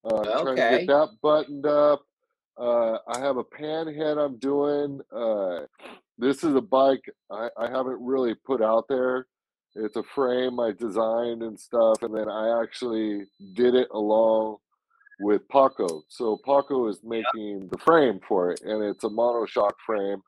uh 0.04 0.16
I'm 0.20 0.42
trying 0.44 0.56
to 0.56 0.62
get 0.78 0.86
that 0.88 1.08
buttoned 1.22 1.66
up 1.66 2.02
uh 2.58 2.98
i 3.08 3.18
have 3.18 3.36
a 3.38 3.44
panhead 3.44 4.18
i'm 4.18 4.38
doing 4.38 5.00
uh 5.14 5.60
this 6.18 6.44
is 6.44 6.54
a 6.54 6.60
bike 6.60 7.04
i 7.30 7.48
i 7.58 7.68
haven't 7.68 8.00
really 8.00 8.34
put 8.34 8.60
out 8.62 8.86
there 8.88 9.26
it's 9.74 9.96
a 9.96 10.02
frame 10.14 10.60
i 10.60 10.70
designed 10.72 11.42
and 11.42 11.58
stuff 11.58 12.02
and 12.02 12.14
then 12.14 12.28
i 12.28 12.60
actually 12.62 13.24
did 13.54 13.74
it 13.74 13.88
along 13.92 14.58
with 15.22 15.48
Paco. 15.48 16.02
So 16.08 16.36
Paco 16.44 16.88
is 16.88 16.98
making 17.04 17.68
the 17.68 17.78
frame 17.78 18.18
for 18.26 18.50
it, 18.50 18.60
and 18.62 18.82
it's 18.82 19.04
a 19.04 19.08
monoshock 19.08 19.72
frame. 19.86 20.20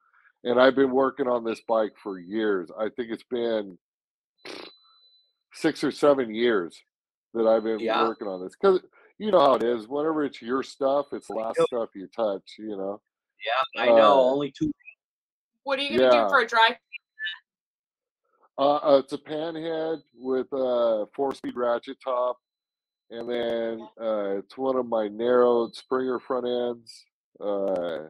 And 0.44 0.60
I've 0.60 0.76
been 0.76 0.92
working 0.92 1.26
on 1.26 1.42
this 1.42 1.60
bike 1.66 1.92
for 2.00 2.20
years. 2.20 2.70
I 2.78 2.90
think 2.90 3.10
it's 3.10 3.24
been 3.24 3.76
six 5.52 5.82
or 5.82 5.90
seven 5.90 6.32
years 6.32 6.80
that 7.32 7.46
I've 7.46 7.64
been 7.64 7.80
Yeah. 7.80 8.06
working 8.06 8.28
on 8.28 8.42
this. 8.42 8.54
Because 8.54 8.80
you 9.18 9.32
know 9.32 9.40
how 9.40 9.54
it 9.54 9.64
is. 9.64 9.88
Whenever 9.88 10.24
it's 10.24 10.40
your 10.40 10.62
stuff, 10.62 11.06
it's 11.12 11.26
the 11.26 11.32
last 11.32 11.60
stuff 11.66 11.88
you 11.94 12.06
touch. 12.14 12.54
You 12.58 12.76
know. 12.76 13.00
Yeah, 13.44 13.82
I 13.82 13.86
know. 13.86 14.20
Uh, 14.20 14.30
Only 14.32 14.52
two. 14.56 14.70
What 15.64 15.78
are 15.78 15.82
you 15.82 15.98
gonna 15.98 16.02
Yeah. 16.02 16.24
do 16.24 16.28
for 16.28 16.40
a 16.40 16.46
drive? 16.46 16.76
Uh, 18.56 18.76
uh, 18.76 18.98
it's 18.98 19.12
a 19.12 19.18
panhead 19.18 20.02
with 20.14 20.46
a 20.52 21.06
four-speed 21.16 21.56
ratchet 21.56 21.96
top, 22.04 22.36
and 23.14 23.28
then 23.28 23.88
uh, 24.00 24.38
it's 24.38 24.56
one 24.56 24.76
of 24.76 24.86
my 24.86 25.08
narrowed 25.08 25.74
Springer 25.74 26.18
front 26.18 26.46
ends. 26.46 27.04
Uh, 27.40 28.08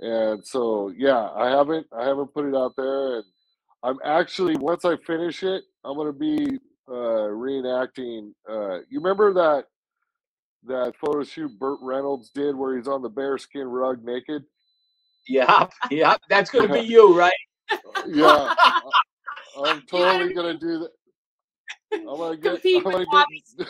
and 0.00 0.46
so, 0.46 0.92
yeah, 0.96 1.30
I 1.34 1.50
haven't 1.50 1.86
I 1.96 2.06
haven't 2.06 2.32
put 2.32 2.46
it 2.46 2.54
out 2.54 2.74
there, 2.76 3.16
and 3.16 3.24
I'm 3.82 3.98
actually 4.04 4.56
once 4.56 4.84
I 4.84 4.96
finish 4.96 5.42
it, 5.42 5.64
I'm 5.84 5.96
gonna 5.96 6.12
be 6.12 6.58
uh, 6.88 7.28
reenacting. 7.30 8.32
Uh, 8.48 8.78
you 8.88 9.00
remember 9.00 9.34
that 9.34 9.64
that 10.66 10.94
photo 11.00 11.22
shoot 11.24 11.58
Burt 11.58 11.78
Reynolds 11.82 12.30
did 12.30 12.54
where 12.54 12.76
he's 12.76 12.88
on 12.88 13.02
the 13.02 13.08
bearskin 13.08 13.66
rug 13.66 14.04
naked? 14.04 14.44
Yeah, 15.28 15.66
yeah. 15.90 16.16
That's 16.28 16.50
gonna 16.50 16.72
be 16.72 16.80
you, 16.86 17.18
right? 17.18 17.32
Yeah, 18.06 18.54
I'm 19.64 19.82
totally 19.82 20.32
gonna 20.32 20.58
do 20.58 20.78
that. 20.78 20.90
I'm 21.92 22.16
gonna 22.16 22.36
get. 22.36 22.52
Compete 22.54 22.86
I'm 22.86 22.92
gonna 22.92 23.06
get. 23.58 23.68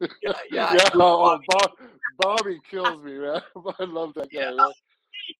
Yeah, 0.22 0.32
yeah. 0.50 0.74
yeah, 0.74 0.88
oh, 0.94 1.38
oh, 1.38 1.38
Bob, 1.48 1.70
Bobby 2.18 2.58
kills 2.70 3.02
me, 3.02 3.14
man. 3.18 3.40
I 3.80 3.84
love 3.84 4.12
that 4.14 4.30
guy. 4.32 4.40
Yeah. 4.40 4.50
Man. 4.50 4.70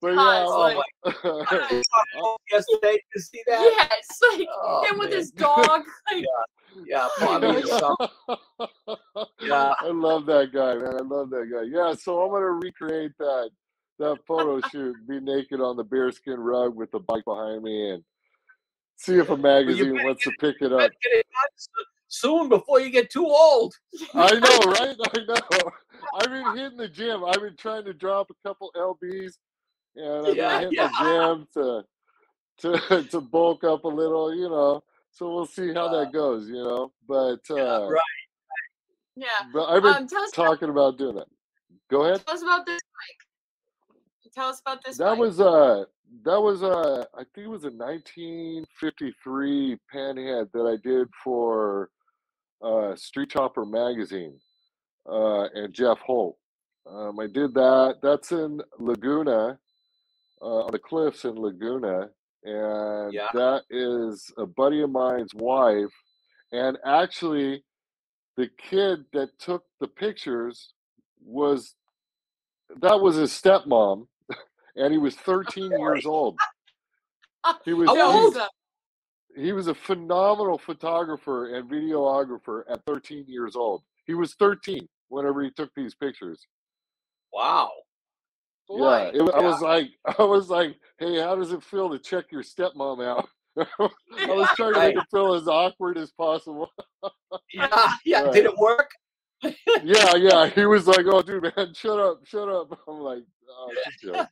But 0.01 0.13
yeah, 0.13 0.45
Oh 0.49 0.59
like- 0.59 0.77
my! 0.77 1.13
I'm 1.13 1.23
saw 1.23 1.83
oh, 1.83 1.83
oh. 2.17 2.37
yesterday 2.51 2.99
to 3.15 3.21
see 3.23 3.43
that. 3.47 3.61
yes, 3.61 4.09
like 4.37 4.49
Oh, 4.53 4.85
him 4.89 4.99
with 4.99 5.11
man. 5.11 5.19
his 5.19 5.31
dog. 5.31 5.83
Like, 6.11 6.25
Yeah, 6.87 7.09
Bobby. 7.21 7.63
Yeah. 9.43 9.75
I 9.79 9.89
love 9.89 10.27
that 10.27 10.53
guy, 10.53 10.75
man. 10.75 10.95
I 10.97 11.03
love 11.03 11.31
that 11.31 11.49
guy. 11.53 11.63
Yeah, 11.71 11.95
so 11.95 12.23
I'm 12.23 12.31
gonna 12.31 12.47
recreate 12.53 13.13
that 13.19 13.51
that 13.99 14.19
photo 14.27 14.61
shoot, 14.71 14.97
be 15.09 15.21
naked 15.21 15.61
on 15.61 15.77
the 15.77 15.85
bearskin 15.85 16.39
rug 16.39 16.75
with 16.75 16.91
the 16.91 16.99
bike 17.01 17.25
behind 17.25 17.63
me, 17.63 17.91
and 17.91 18.03
see 18.97 19.19
if 19.19 19.31
a 19.31 19.37
magazine 19.37 20.03
wants 20.05 20.23
to 20.25 20.33
pick 20.41 20.57
it 20.61 20.73
up. 20.73 20.91
it 21.03 21.27
soon 22.09 22.49
before 22.49 22.81
you 22.81 22.91
get 22.91 23.11
too 23.11 23.27
old. 23.27 23.75
I 24.15 24.39
know, 24.41 24.61
right? 24.73 24.97
I 25.15 25.19
know. 25.27 25.71
I've 26.15 26.31
been 26.31 26.57
hitting 26.57 26.79
the 26.79 26.89
gym. 26.89 27.25
I've 27.25 27.41
been 27.41 27.57
trying 27.57 27.85
to 27.87 27.95
drop 27.95 28.29
a 28.31 28.35
couple 28.49 28.71
lbs, 28.77 29.35
and 29.97 30.29
I've 30.29 30.37
Yeah, 30.37 30.39
been 30.39 30.61
hitting 30.61 30.79
the 30.79 30.91
gym 30.91 31.49
to 31.55 31.85
to 32.61 33.05
to 33.11 33.21
bulk 33.21 33.65
up 33.65 33.85
a 33.85 33.89
little, 33.89 34.35
you 34.35 34.49
know. 34.51 34.83
So 35.13 35.35
we'll 35.35 35.47
see 35.47 35.73
how 35.75 35.89
that 35.89 36.13
goes, 36.13 36.49
you 36.49 36.63
know. 36.63 36.93
But 37.09 37.41
uh, 37.51 37.89
right. 37.91 38.01
yeah. 39.17 39.27
but 39.53 39.65
I've 39.67 39.83
been 39.83 39.97
Um, 39.97 40.05
us 40.05 40.13
about, 40.13 40.33
talking 40.35 40.69
about 40.71 40.97
doing 40.99 41.17
that. 41.17 41.27
Go 41.91 42.05
ahead. 42.05 42.25
tell 42.27 42.37
us 42.37 42.43
about 42.43 42.67
this 42.67 42.81
bike. 42.83 43.21
Tell 44.35 44.49
us 44.49 44.61
about 44.61 44.83
this. 44.85 44.99
That 44.99 45.11
bike. 45.11 45.19
was 45.19 45.41
uh 45.41 45.85
that 46.25 46.41
was 46.41 46.63
uh 46.63 47.05
I 47.15 47.25
think 47.35 47.47
it 47.47 47.51
was 47.51 47.65
a 47.65 47.71
1953 47.71 49.79
panhead 49.95 50.51
that 50.53 50.67
I 50.67 50.77
did 50.87 51.09
for 51.25 51.89
uh 52.63 52.97
Street 52.97 53.31
Chopper 53.31 53.67
magazine 53.67 54.39
uh 55.11 55.45
and 55.55 55.75
Jeff 55.75 55.99
Holt. 56.01 56.39
Um, 56.91 57.21
I 57.21 57.27
did 57.29 57.55
that. 57.55 57.97
That's 58.03 58.33
in 58.33 58.61
Laguna, 58.79 59.59
uh, 60.43 60.45
on 60.67 60.73
the 60.73 60.79
cliffs 60.81 61.25
in 61.25 61.37
Laguna, 61.37 62.11
and 62.45 63.15
Yeah. 63.15 63.29
that 63.33 63.63
is 63.71 64.33
a 64.39 64.47
buddy 64.47 64.83
of 64.83 64.91
mine's 64.91 65.35
wife, 65.35 65.93
And 66.53 66.79
actually, 66.85 67.65
the 68.37 68.49
kid 68.59 69.07
that 69.13 69.39
took 69.39 69.65
the 69.81 69.89
pictures 69.89 70.73
was 71.25 71.75
that 72.81 73.01
was 73.01 73.17
his 73.17 73.33
stepmom, 73.33 74.09
and 74.77 74.93
he 74.93 74.99
was 74.99 75.17
13 75.17 75.79
years 75.79 76.07
old. 76.07 76.41
He 77.65 77.75
was 77.75 77.97
he. 78.03 78.33
He 79.37 79.53
was 79.53 79.69
a 79.69 79.75
phenomenal 79.75 80.59
photographer 80.59 81.55
and 81.55 81.71
videographer 81.71 82.63
at 82.71 82.85
13 82.87 83.25
years 83.29 83.55
old. 83.55 83.83
He 84.07 84.15
was 84.15 84.35
13 84.35 84.89
whenever 85.09 85.43
he 85.43 85.51
took 85.51 85.71
these 85.77 85.95
pictures. 85.95 86.47
Wow. 87.33 87.71
Yeah, 88.69 88.77
Boy, 88.79 89.11
it, 89.15 89.35
I 89.35 89.41
was 89.41 89.61
like, 89.61 89.91
I 90.19 90.23
was 90.23 90.49
like, 90.51 90.77
hey, 90.99 91.21
how 91.21 91.37
does 91.37 91.53
it 91.53 91.63
feel 91.63 91.91
to 91.91 91.99
check 91.99 92.27
your 92.33 92.43
stepmom 92.43 93.05
out? 93.07 93.29
I 93.59 94.27
was 94.27 94.49
trying 94.57 94.75
to 94.75 94.81
make 94.81 94.97
it 94.97 95.05
feel 95.11 95.35
as 95.35 95.47
awkward 95.49 95.97
as 95.99 96.13
possible. 96.13 96.69
Yeah, 97.55 97.95
yeah. 98.05 98.23
Right. 98.23 98.33
Did 98.33 98.47
it 98.47 98.57
work? 98.59 98.91
yeah, 99.83 100.15
yeah. 100.17 100.47
He 100.49 100.67
was 100.67 100.87
like, 100.87 101.07
"Oh, 101.07 101.23
dude, 101.23 101.43
man, 101.43 101.73
shut 101.75 101.99
up, 101.99 102.21
shut 102.25 102.49
up." 102.49 102.79
I'm 102.89 102.99
like, 103.01 103.23
"Oh, 103.49 103.71
joke. 104.03 104.29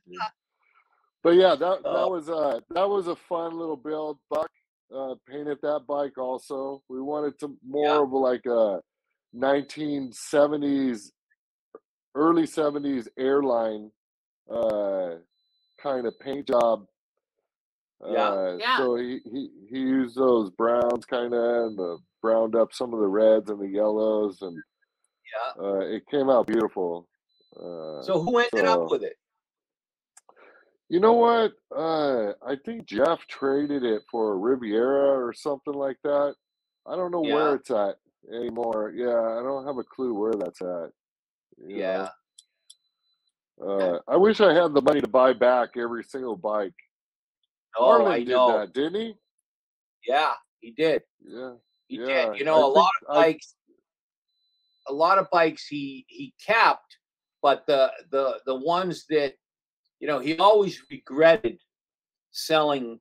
But 1.23 1.35
yeah, 1.35 1.55
that 1.55 1.81
that 1.83 1.89
Oh. 1.89 2.09
was 2.09 2.29
uh 2.29 2.59
that 2.71 2.87
was 2.87 3.07
a 3.07 3.15
fun 3.15 3.57
little 3.57 3.77
build. 3.77 4.19
Buck 4.29 4.51
uh, 4.93 5.15
painted 5.27 5.57
that 5.61 5.81
bike 5.87 6.17
also. 6.17 6.81
We 6.89 7.01
wanted 7.01 7.39
to 7.39 7.57
more 7.65 7.85
Yeah. 7.95 8.01
of 8.01 8.11
like 8.11 8.45
a 8.45 8.81
1970s, 9.35 11.11
early 12.15 12.43
70s 12.47 13.07
airline 13.17 13.91
uh 14.49 15.15
kind 15.81 16.05
of 16.05 16.17
paint 16.19 16.47
job. 16.47 16.85
Yeah. 18.07 18.29
Uh, 18.29 18.57
Yeah. 18.59 18.77
So 18.77 18.95
he, 18.95 19.19
he 19.25 19.49
he 19.69 19.79
used 19.79 20.15
those 20.15 20.49
browns 20.51 21.05
kind 21.05 21.33
of 21.33 21.67
and 21.67 21.77
the 21.77 21.97
browned 22.21 22.55
up 22.55 22.73
some 22.73 22.93
of 22.93 22.99
the 22.99 23.07
reds 23.07 23.49
and 23.49 23.59
the 23.59 23.67
yellows 23.67 24.41
and 24.41 24.55
Yeah. 25.33 25.63
uh, 25.63 25.79
it 25.79 26.05
came 26.07 26.29
out 26.29 26.47
beautiful. 26.47 27.07
Uh, 27.57 28.01
So 28.03 28.21
who 28.21 28.37
ended 28.37 28.65
so- 28.65 28.83
up 28.83 28.91
with 28.91 29.03
it? 29.03 29.17
You 30.89 30.99
know 30.99 31.13
what? 31.13 31.53
Uh, 31.75 32.33
I 32.45 32.55
think 32.65 32.85
Jeff 32.85 33.25
traded 33.27 33.83
it 33.83 34.03
for 34.09 34.33
a 34.33 34.37
Riviera 34.37 35.25
or 35.25 35.33
something 35.33 35.73
like 35.73 35.97
that. 36.03 36.35
I 36.87 36.95
don't 36.95 37.11
know 37.11 37.25
Yeah. 37.25 37.33
where 37.35 37.55
it's 37.55 37.71
at 37.71 37.97
anymore. 38.31 38.91
Yeah, 38.95 39.19
I 39.39 39.41
don't 39.43 39.65
have 39.65 39.77
a 39.77 39.83
clue 39.83 40.13
where 40.13 40.33
that's 40.33 40.61
at. 40.61 40.91
Yeah. 41.57 42.09
Uh, 43.61 43.99
I 44.07 44.17
wish 44.17 44.41
I 44.41 44.53
had 44.53 44.73
the 44.73 44.81
money 44.81 45.01
to 45.01 45.07
buy 45.07 45.33
back 45.33 45.77
every 45.77 46.03
single 46.03 46.35
bike. 46.35 46.73
Oh, 47.77 47.85
Arlen 47.89 48.11
I 48.11 48.19
did 48.19 48.29
know. 48.29 48.57
that, 48.59 48.73
didn't 48.73 48.95
he? 49.01 49.13
Yeah, 50.07 50.33
he 50.59 50.71
did. 50.71 51.03
Yeah. 51.21 51.53
He 51.87 51.97
Yeah, 51.97 52.05
did. 52.31 52.39
You 52.39 52.45
know, 52.45 52.57
I 52.57 52.61
a 52.61 52.67
lot 52.67 52.91
of 53.01 53.15
bikes, 53.15 53.55
a 54.87 54.93
lot 54.93 55.17
of 55.17 55.27
bikes 55.31 55.65
he 55.67 56.05
he 56.07 56.33
kept, 56.45 56.97
but 57.41 57.65
the 57.65 57.91
the 58.11 58.39
the 58.45 58.55
ones 58.55 59.05
that, 59.09 59.33
you 59.99 60.07
know, 60.07 60.19
he 60.19 60.37
always 60.37 60.81
regretted 60.91 61.57
selling, 62.31 62.99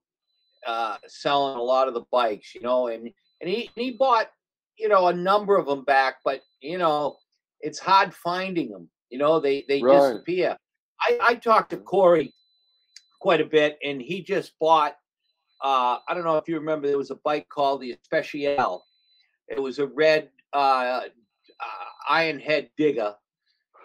uh, 0.66 0.96
selling 1.06 1.56
a 1.56 1.62
lot 1.62 1.88
of 1.88 1.94
the 1.94 2.04
bikes. 2.10 2.54
You 2.54 2.62
know, 2.62 2.86
and 2.88 3.10
and 3.40 3.50
he 3.50 3.70
and 3.76 3.84
he 3.84 3.92
bought, 3.92 4.30
you 4.78 4.88
know, 4.88 5.08
a 5.08 5.12
number 5.12 5.56
of 5.56 5.66
them 5.66 5.84
back, 5.84 6.16
but 6.24 6.40
you 6.60 6.78
know, 6.78 7.16
it's 7.60 7.78
hard 7.78 8.14
finding 8.14 8.70
them. 8.70 8.88
You 9.10 9.18
know, 9.18 9.40
they 9.40 9.64
they 9.68 9.82
Right. 9.82 9.92
disappear. 10.12 10.56
I 11.00 11.18
I 11.20 11.34
talked 11.34 11.70
to 11.70 11.76
Corey 11.78 12.32
quite 13.20 13.40
a 13.40 13.46
bit, 13.46 13.78
and 13.82 14.00
he 14.00 14.22
just 14.22 14.52
bought. 14.60 14.96
Uh, 15.62 15.98
I 16.06 16.12
don't 16.14 16.24
know 16.24 16.36
if 16.36 16.46
you 16.46 16.56
remember, 16.56 16.86
there 16.88 16.98
was 16.98 17.10
a 17.10 17.16
bike 17.24 17.48
called 17.48 17.80
the 17.80 17.92
Especial. 17.92 18.84
It 19.48 19.58
was 19.58 19.78
a 19.78 19.86
red 19.86 20.28
uh, 20.52 20.56
uh, 21.06 21.08
iron 22.08 22.38
head 22.38 22.68
digger. 22.76 23.14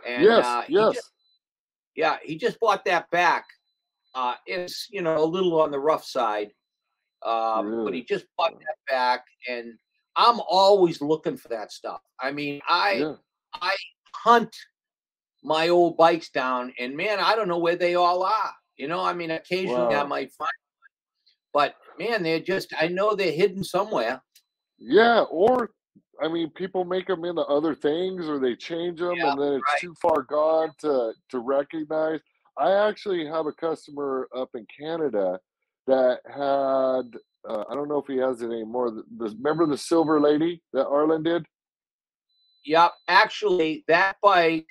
And, 0.06 0.24
yes, 0.24 0.46
uh, 0.46 0.64
yes. 0.68 0.96
just- 0.96 1.12
yeah, 2.00 2.16
he 2.24 2.38
just 2.38 2.58
bought 2.62 2.86
that 2.86 3.12
back. 3.12 3.46
Uh, 4.16 4.36
it's 4.46 4.88
you 4.90 5.02
know 5.02 5.22
a 5.22 5.26
little 5.26 5.62
on 5.62 5.70
the 5.70 5.80
rough 5.80 6.06
side, 6.06 6.52
um, 7.26 7.84
but 7.84 7.94
he 7.94 8.04
just 8.06 8.26
bought 8.38 8.54
that 8.54 8.78
back, 8.90 9.26
and 9.50 9.74
I'm 10.16 10.40
always 10.50 11.02
looking 11.02 11.36
for 11.36 11.50
that 11.50 11.74
stuff. 11.74 12.00
I 12.18 12.32
mean, 12.32 12.62
I 12.70 12.94
yeah. 12.94 13.16
hunt 14.14 14.56
my 15.44 15.68
old 15.68 15.98
bikes 15.98 16.30
down, 16.30 16.74
and 16.80 16.96
man, 16.96 17.20
I 17.20 17.36
don't 17.36 17.50
know 17.50 17.60
where 17.60 17.76
they 17.76 17.96
all 17.96 18.24
are. 18.24 18.54
You 18.78 18.88
know, 18.88 19.04
I 19.04 19.12
mean, 19.12 19.32
occasionally 19.32 19.94
I 19.94 20.06
might 20.06 20.32
find 20.32 20.50
one, 20.78 21.54
but 21.54 21.76
man, 22.00 22.24
they're 22.24 22.40
just 22.40 22.74
I 22.80 22.88
know 22.88 23.14
they're 23.14 23.34
hidden 23.34 23.62
somewhere. 23.62 24.22
Yeah, 24.78 25.24
or 25.24 25.72
I 26.22 26.28
mean, 26.28 26.50
people 26.52 26.84
make 26.86 27.08
them 27.08 27.24
into 27.26 27.42
other 27.44 27.74
things, 27.76 28.28
or 28.28 28.40
they 28.40 28.56
change 28.56 29.00
them, 29.00 29.16
Yeah, 29.16 29.32
and 29.32 29.42
then 29.42 29.54
it's 29.54 29.64
right. 29.74 29.82
too 29.82 29.96
far 30.02 30.22
gone 30.24 30.72
to 30.80 31.14
to 31.30 31.40
recognize. 31.40 32.20
I 32.58 32.72
actually 32.88 33.26
have 33.26 33.46
a 33.46 33.54
customer 33.54 34.28
up 34.36 34.50
in 34.56 34.66
Canada 34.78 35.40
that 35.88 36.20
had. 36.28 37.18
Uh, 37.48 37.64
I 37.70 37.74
don't 37.74 37.88
know 37.88 38.00
if 38.00 38.08
he 38.08 38.18
has 38.18 38.42
it 38.42 38.48
anymore. 38.52 38.92
The, 38.92 39.04
the, 39.18 39.30
remember 39.38 39.66
the 39.66 39.78
silver 39.78 40.20
lady 40.20 40.62
that 40.74 40.86
Arlen 40.88 41.24
did? 41.24 41.46
Yep, 42.66 42.92
actually, 43.08 43.86
that 43.88 44.18
bike. 44.22 44.68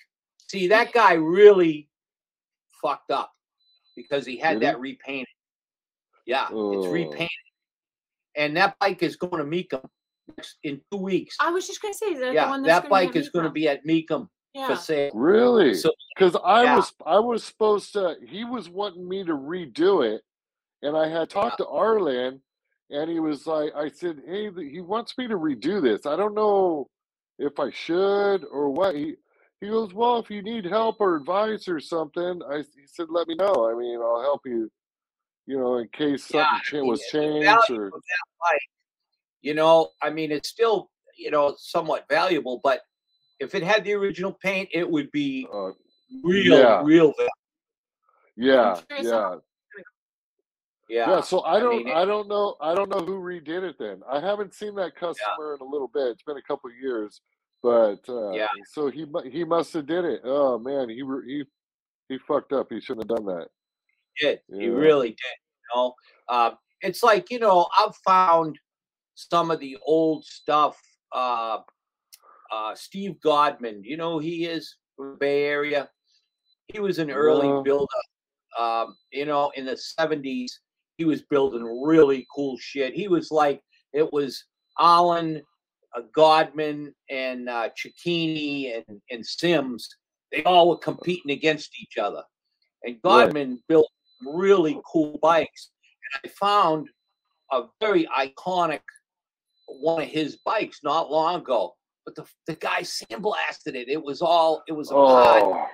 See, 0.50 0.68
that 0.68 0.92
guy 0.92 1.14
really 1.14 1.88
fucked 2.82 3.10
up 3.10 3.32
because 3.96 4.26
he 4.26 4.36
had 4.36 4.60
Did 4.60 4.62
he? 4.62 4.66
that 4.66 4.80
repainted. 4.80 5.28
Yeah, 6.26 6.44
it's 6.44 6.52
Oh. 6.52 6.90
repainted, 6.90 7.28
and 8.36 8.54
that 8.58 8.78
bike 8.78 9.02
is 9.02 9.16
going 9.16 9.38
to 9.42 9.48
next 9.48 9.80
in 10.62 10.80
two 10.90 10.98
weeks. 10.98 11.36
I 11.40 11.50
was 11.50 11.66
just 11.66 11.80
gonna 11.82 11.94
say 11.94 12.06
is 12.06 12.20
that 12.20 12.28
the 12.28 12.34
yeah, 12.34 12.48
one 12.48 12.62
that's 12.62 12.82
that 12.82 12.90
bike 12.90 13.16
is 13.16 13.30
going 13.30 13.44
to 13.44 13.50
be 13.50 13.68
at 13.68 13.84
Mecum 13.84 14.28
yeah. 14.54 14.68
for 14.68 14.76
sale. 14.76 15.10
Really? 15.14 15.74
So 15.74 15.92
Because 16.14 16.36
I 16.44 16.64
Yeah. 16.64 16.76
was 16.76 16.92
I 17.06 17.18
was 17.18 17.44
supposed 17.44 17.92
to. 17.92 18.16
He 18.26 18.44
was 18.44 18.68
wanting 18.68 19.08
me 19.08 19.24
to 19.24 19.32
redo 19.32 20.04
it, 20.04 20.22
and 20.82 20.96
I 20.96 21.08
had 21.08 21.30
talked 21.30 21.58
to 21.58 21.66
Arlen, 21.68 22.42
and 22.90 23.10
he 23.10 23.20
was 23.20 23.46
like, 23.46 23.72
I 23.74 23.88
said, 23.88 24.22
hey, 24.26 24.50
he 24.52 24.80
wants 24.80 25.16
me 25.16 25.28
to 25.28 25.36
redo 25.36 25.80
this. 25.80 26.06
I 26.06 26.16
don't 26.16 26.34
know 26.34 26.88
if 27.38 27.60
I 27.60 27.70
should 27.70 28.44
or 28.44 28.70
what. 28.70 28.94
He 28.94 29.14
he 29.60 29.68
goes, 29.68 29.92
well, 29.92 30.18
if 30.18 30.30
you 30.30 30.42
need 30.42 30.64
help 30.64 31.00
or 31.00 31.16
advice 31.16 31.68
or 31.68 31.80
something, 31.80 32.40
I 32.50 32.58
he 32.58 32.86
said, 32.86 33.06
let 33.10 33.28
me 33.28 33.34
know. 33.34 33.70
I 33.70 33.78
mean, 33.78 34.00
I'll 34.00 34.22
help 34.22 34.42
you. 34.44 34.70
You 35.46 35.58
know, 35.58 35.78
in 35.78 35.88
case 35.88 36.28
Yeah, 36.30 36.44
something 36.44 36.78
I 36.78 36.82
mean, 36.82 36.90
was 36.90 37.02
changed 37.10 37.70
or 37.70 37.86
of 37.86 37.92
that 37.92 38.24
bike, 38.38 38.60
you 39.42 39.54
know, 39.54 39.90
I 40.02 40.10
mean, 40.10 40.30
it's 40.32 40.48
still 40.48 40.90
you 41.16 41.30
know 41.30 41.54
somewhat 41.58 42.04
valuable, 42.08 42.60
but 42.62 42.80
if 43.40 43.54
it 43.54 43.62
had 43.62 43.84
the 43.84 43.92
original 43.94 44.32
paint, 44.32 44.68
it 44.72 44.88
would 44.88 45.10
be 45.12 45.46
uh, 45.52 45.70
real, 46.24 46.58
Yeah. 46.58 46.82
real 46.84 47.12
value. 47.16 47.30
yeah, 48.36 48.80
yeah. 49.00 49.36
Yeah. 50.90 51.06
Yeah, 51.06 51.20
so 51.20 51.40
I 51.40 51.56
I 51.56 51.60
don't 51.60 51.76
mean, 51.76 51.88
it- 51.88 51.94
I 51.96 52.04
don't 52.06 52.28
know 52.28 52.56
I 52.62 52.74
don't 52.74 52.88
know 52.88 53.04
who 53.04 53.20
redid 53.20 53.62
it 53.62 53.76
then. 53.78 54.00
I 54.10 54.20
haven't 54.20 54.54
seen 54.54 54.74
that 54.76 54.96
customer 54.96 55.54
in 55.54 55.60
a 55.60 55.68
little 55.70 55.88
bit. 55.88 56.08
It's 56.08 56.22
been 56.22 56.38
a 56.38 56.42
couple 56.42 56.70
years, 56.72 57.20
but 57.62 58.00
uh 58.08 58.30
Yeah. 58.30 58.48
so 58.72 58.90
he 58.90 59.06
he 59.30 59.44
must 59.44 59.72
have 59.74 59.86
did 59.86 60.04
it. 60.06 60.22
Oh 60.24 60.58
man, 60.58 60.88
he 60.88 61.02
he 61.26 61.44
he 62.08 62.18
fucked 62.26 62.52
up. 62.54 62.68
He 62.70 62.80
shouldn't 62.80 63.08
have 63.10 63.16
done 63.18 63.26
that. 63.26 63.48
did. 64.18 64.40
He 64.50 64.68
really 64.68 65.10
did. 65.10 65.18
You 65.18 65.68
know, 65.74 65.94
uh, 66.28 66.52
it's 66.80 67.02
like 67.02 67.30
you 67.30 67.38
know, 67.38 67.68
I've 67.78 67.94
found 67.96 68.58
some 69.18 69.50
of 69.50 69.58
the 69.58 69.76
old 69.84 70.24
stuff. 70.24 70.80
Uh, 71.12 71.58
uh, 72.52 72.74
Steve 72.74 73.20
Godman, 73.20 73.82
you 73.82 73.96
know, 73.96 74.12
who 74.12 74.18
he 74.20 74.46
is 74.46 74.76
from 74.96 75.10
the 75.10 75.16
Bay 75.16 75.44
Area. 75.44 75.90
He 76.68 76.80
was 76.80 76.98
an 76.98 77.10
early 77.10 77.48
No. 77.48 77.62
builder. 77.62 77.86
Um, 78.58 78.96
you 79.10 79.26
know, 79.26 79.50
in 79.56 79.66
the 79.66 79.76
seventies, 79.76 80.60
he 80.96 81.04
was 81.04 81.22
building 81.22 81.64
really 81.84 82.26
cool 82.34 82.56
shit. 82.58 82.94
He 82.94 83.08
was 83.08 83.30
like, 83.30 83.60
it 83.92 84.10
was 84.12 84.44
Allen, 84.78 85.42
uh, 85.96 86.02
Godman, 86.14 86.94
and 87.10 87.48
uh, 87.48 87.70
Cicchini 87.76 88.76
and 88.76 89.00
and 89.10 89.26
Simms. 89.26 89.88
They 90.32 90.42
all 90.44 90.68
were 90.68 90.78
competing 90.78 91.32
against 91.32 91.70
each 91.80 91.98
other. 91.98 92.22
And 92.84 92.96
Right. 93.02 93.26
Godman 93.26 93.62
built 93.68 93.90
really 94.24 94.80
cool 94.90 95.18
bikes. 95.20 95.70
And 96.14 96.30
I 96.30 96.34
found 96.34 96.88
a 97.50 97.64
very 97.80 98.06
iconic 98.16 98.80
one 99.68 100.02
of 100.02 100.08
his 100.08 100.36
bikes 100.44 100.80
not 100.82 101.10
long 101.10 101.36
ago. 101.40 101.74
But 102.04 102.14
the, 102.14 102.24
the 102.46 102.54
guy 102.56 102.80
sandblasted 102.82 103.74
it. 103.74 103.88
It 103.88 104.02
was 104.02 104.22
all 104.22 104.62
it 104.66 104.72
was 104.72 104.90
a 104.90 104.94
pod. 104.94 105.42
Oh, 105.42 105.66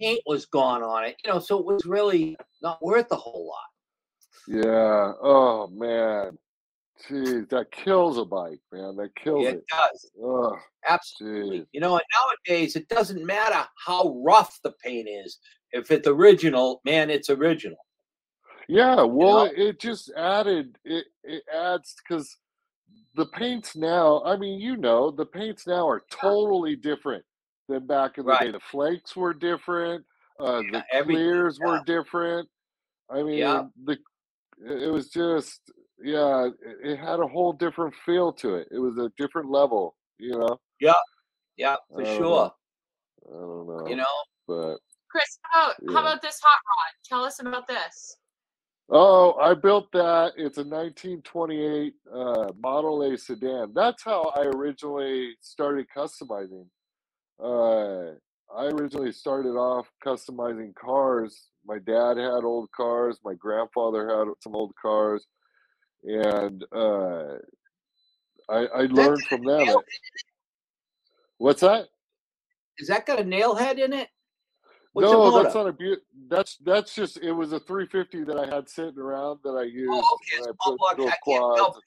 Paint 0.00 0.20
was 0.26 0.46
gone 0.46 0.82
on 0.82 1.04
it. 1.04 1.16
You 1.24 1.32
know, 1.32 1.38
so 1.38 1.58
it 1.58 1.64
was 1.64 1.86
really 1.86 2.36
not 2.62 2.82
worth 2.84 3.06
a 3.12 3.16
whole 3.16 3.46
lot. 3.46 4.64
yeah. 4.64 5.12
Oh 5.22 5.68
man. 5.72 6.36
Jeez, 7.08 7.48
that 7.50 7.72
kills 7.72 8.18
a 8.18 8.24
bike, 8.24 8.60
man. 8.72 8.96
That 8.96 9.14
kills 9.16 9.46
it 9.46 9.56
it. 9.56 9.64
does. 9.70 10.10
Oh, 10.22 10.56
Absolutely. 10.88 11.66
You 11.72 11.80
know, 11.80 11.96
and 11.96 12.04
nowadays 12.48 12.76
it 12.76 12.88
doesn't 12.88 13.24
matter 13.24 13.66
how 13.84 14.20
rough 14.24 14.58
the 14.62 14.72
paint 14.82 15.08
is. 15.08 15.38
If 15.72 15.90
it's 15.90 16.06
original, 16.06 16.80
man, 16.84 17.10
it's 17.10 17.30
original. 17.30 17.78
Yeah, 18.68 19.02
well, 19.02 19.44
know? 19.46 19.52
it, 19.52 19.58
it 19.58 19.80
just 19.80 20.12
added 20.16 20.78
it. 20.84 21.06
It 21.24 21.42
adds 21.52 21.94
because 21.98 22.36
the 23.14 23.26
paints 23.26 23.76
now. 23.76 24.22
I 24.24 24.36
mean, 24.36 24.60
you 24.60 24.76
know, 24.76 25.10
the 25.10 25.26
paints 25.26 25.66
now 25.66 25.88
are 25.88 26.02
totally 26.10 26.76
different 26.76 27.24
than 27.68 27.86
back 27.86 28.18
in 28.18 28.26
the 28.26 28.36
day. 28.36 28.50
The 28.50 28.60
flakes 28.60 29.16
were 29.16 29.34
different. 29.34 30.04
Uh, 30.40 30.60
Yeah, 30.60 30.70
the 30.72 30.84
everything, 30.92 31.24
clears 31.24 31.58
yeah. 31.60 31.66
were 31.66 31.80
different. 31.86 32.48
I 33.10 33.22
mean, 33.22 33.38
Yeah. 33.38 33.64
the 33.84 33.98
it 34.58 34.92
was 34.92 35.08
just 35.10 35.60
yeah, 36.02 36.46
it, 36.46 36.54
it 36.82 36.96
had 36.98 37.20
a 37.20 37.26
whole 37.26 37.52
different 37.52 37.94
feel 38.04 38.32
to 38.34 38.56
it. 38.56 38.68
It 38.70 38.78
was 38.78 38.98
a 38.98 39.10
different 39.16 39.50
level, 39.50 39.96
you 40.18 40.36
know. 40.38 40.58
Yeah, 40.80 40.92
yeah, 41.56 41.76
for 41.88 42.02
I 42.02 42.04
sure. 42.04 42.18
know. 42.20 42.54
I 43.26 43.30
don't 43.32 43.66
know, 43.66 43.88
You 43.88 43.96
know, 43.96 44.04
but 44.46 44.76
Chris, 45.10 45.38
how 45.42 45.66
about, 45.66 45.76
Yeah. 45.82 45.92
how 45.94 46.00
about 46.00 46.22
this 46.22 46.40
hot 46.42 46.50
rod? 46.50 46.92
Tell 47.04 47.24
us 47.24 47.40
about 47.40 47.66
this. 47.66 48.16
Oh, 48.90 49.34
I 49.40 49.54
built 49.54 49.90
that. 49.92 50.32
It's 50.36 50.58
a 50.58 50.64
1928 50.64 51.94
uh, 52.12 52.52
Model 52.62 53.02
A 53.02 53.16
sedan. 53.16 53.72
That's 53.74 54.02
how 54.02 54.32
I 54.36 54.42
originally 54.42 55.36
started 55.40 55.86
customizing. 55.96 56.66
Uh, 57.42 58.12
I 58.54 58.66
originally 58.66 59.12
started 59.12 59.56
off 59.56 59.90
customizing 60.04 60.74
cars. 60.74 61.48
My 61.66 61.78
dad 61.78 62.18
had 62.18 62.44
old 62.44 62.70
cars. 62.76 63.18
My 63.24 63.34
grandfather 63.34 64.08
had 64.08 64.28
some 64.40 64.54
old 64.54 64.72
cars, 64.80 65.26
and 66.04 66.62
uh, 66.76 67.36
I, 68.50 68.66
I 68.66 68.80
learned 68.90 69.24
from 69.24 69.44
them. 69.44 69.66
What's 71.38 71.62
that? 71.62 71.88
is 72.78 72.88
that 72.88 73.06
got 73.06 73.20
a 73.20 73.24
nail 73.24 73.54
head 73.54 73.78
in 73.78 73.92
it? 73.92 74.08
What's 74.94 75.10
no, 75.10 75.42
that's 75.42 75.54
not 75.54 75.66
a 75.68 75.72
bu- 75.72 75.96
That's 76.28 76.56
that's 76.58 76.94
just 76.94 77.18
it 77.18 77.32
was 77.32 77.52
a 77.52 77.60
350 77.60 78.24
that 78.24 78.38
I 78.38 78.46
had 78.46 78.68
sitting 78.68 78.98
around 78.98 79.40
that 79.44 79.50
I 79.50 79.64
used 79.64 79.88
Oh, 79.90 80.18
okay, 80.38 80.42
I 80.48 80.52
put 80.70 80.80
quads. 81.20 81.80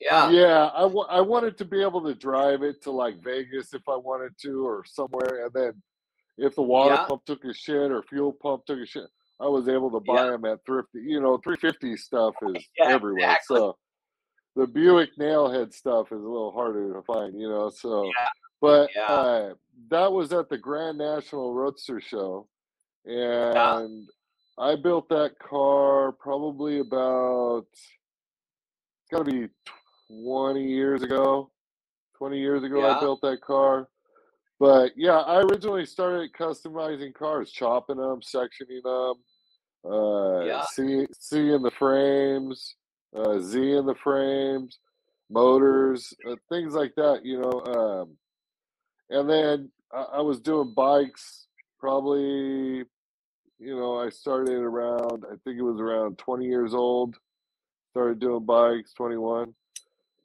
Yeah, 0.00 0.30
Yeah, 0.30 0.66
I 0.74 0.84
I 1.10 1.20
wanted 1.20 1.58
to 1.58 1.64
be 1.64 1.82
able 1.82 2.02
to 2.04 2.14
drive 2.14 2.62
it 2.62 2.82
to 2.82 2.92
like 2.92 3.22
Vegas 3.22 3.74
if 3.74 3.82
I 3.88 3.96
wanted 3.96 4.32
to 4.42 4.66
or 4.66 4.84
somewhere, 4.86 5.46
and 5.46 5.52
then 5.52 5.82
if 6.38 6.54
the 6.54 6.62
water 6.62 6.94
Yeah. 6.94 7.06
pump 7.06 7.24
took 7.24 7.44
a 7.44 7.52
shit 7.54 7.90
or 7.90 8.02
fuel 8.04 8.32
pump 8.32 8.64
took 8.66 8.78
a 8.78 8.86
shit, 8.86 9.08
I 9.40 9.46
was 9.48 9.68
able 9.68 9.90
to 9.90 10.00
buy 10.00 10.24
Yeah. 10.24 10.30
them 10.32 10.44
at 10.44 10.64
thrifty. 10.64 11.00
You 11.00 11.20
know, 11.20 11.38
350 11.38 11.96
stuff 11.96 12.34
is 12.42 12.68
Yeah, 12.78 12.90
everywhere. 12.94 13.30
exactly. 13.30 13.56
So 13.58 13.78
the 14.56 14.66
Buick 14.66 15.10
nailhead 15.18 15.72
stuff 15.72 16.06
is 16.10 16.18
a 16.18 16.28
little 16.28 16.50
harder 16.50 16.92
to 16.94 17.02
find. 17.02 17.38
You 17.40 17.48
know, 17.48 17.70
so 17.70 18.04
Yeah. 18.04 18.28
but 18.60 18.90
Yeah. 18.96 19.12
uh, 19.12 19.54
that 19.88 20.10
was 20.10 20.32
at 20.32 20.48
the 20.48 20.58
Grand 20.58 20.98
National 20.98 21.52
Roadster 21.54 22.00
Show, 22.00 22.48
and 23.04 24.08
I 24.58 24.74
built 24.74 25.08
that 25.10 25.38
car 25.38 26.12
probably 26.12 26.78
about 26.78 27.66
it's 27.72 29.10
got 29.12 29.24
to 29.24 29.30
be 29.30 29.48
20 30.08 30.64
years 30.64 31.02
ago. 31.02 31.50
20 32.16 32.38
years 32.38 32.64
ago, 32.64 32.78
Yeah. 32.80 32.96
I 32.96 33.00
built 33.00 33.20
that 33.20 33.40
car. 33.42 33.88
But 34.58 34.96
yeah, 34.96 35.18
I 35.20 35.42
originally 35.42 35.84
started 35.84 36.32
customizing 36.32 37.14
cars, 37.14 37.52
chopping 37.52 37.98
them, 37.98 38.22
sectioning 38.22 38.82
them, 38.82 39.22
uh, 39.84 40.40
Yeah. 40.46 40.62
C, 40.62 41.06
C 41.12 41.50
the 41.58 41.70
frames, 41.72 42.74
uh, 43.14 43.38
Z 43.38 43.72
in 43.72 43.86
the 43.86 43.94
frames, 43.94 44.78
motors, 45.30 46.14
uh, 46.28 46.36
things 46.48 46.74
like 46.74 46.94
that, 46.96 47.20
you 47.24 47.40
know. 47.40 47.60
Um, 47.72 48.16
and 49.10 49.28
then 49.28 49.70
I, 49.92 50.18
I 50.18 50.20
was 50.20 50.40
doing 50.40 50.72
bikes 50.74 51.46
probably, 51.78 52.84
you 53.58 53.76
know, 53.76 53.98
I 53.98 54.10
started 54.10 54.58
around, 54.58 55.24
I 55.30 55.36
think 55.44 55.58
it 55.58 55.62
was 55.62 55.80
around 55.80 56.18
20 56.18 56.46
years 56.46 56.74
old. 56.74 57.16
Started 57.90 58.18
doing 58.18 58.44
bikes, 58.44 58.92
21. 58.92 59.54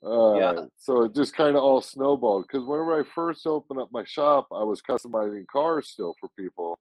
Uh, 0.04 0.34
Yeah. 0.36 0.66
So 0.78 1.04
it 1.04 1.16
just 1.16 1.36
kind 1.36 1.56
of 1.56 1.64
all 1.64 1.82
snowballed 1.82 2.48
because 2.48 2.66
whenever 2.66 3.00
I 3.00 3.04
first 3.14 3.46
opened 3.46 3.80
up 3.80 3.90
my 3.92 4.04
shop, 4.04 4.48
I 4.52 4.64
was 4.64 4.82
customizing 4.82 5.46
cars 5.48 5.90
still 5.90 6.16
for 6.20 6.30
people, 6.38 6.80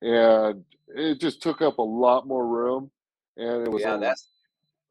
and 0.00 0.64
it 0.88 1.20
just 1.20 1.42
took 1.42 1.60
up 1.60 1.78
a 1.78 1.82
lot 1.82 2.26
more 2.26 2.46
room, 2.46 2.90
and 3.36 3.66
it 3.66 3.70
was 3.70 3.82
yeah, 3.82 3.96
a, 3.96 4.00
that's 4.00 4.28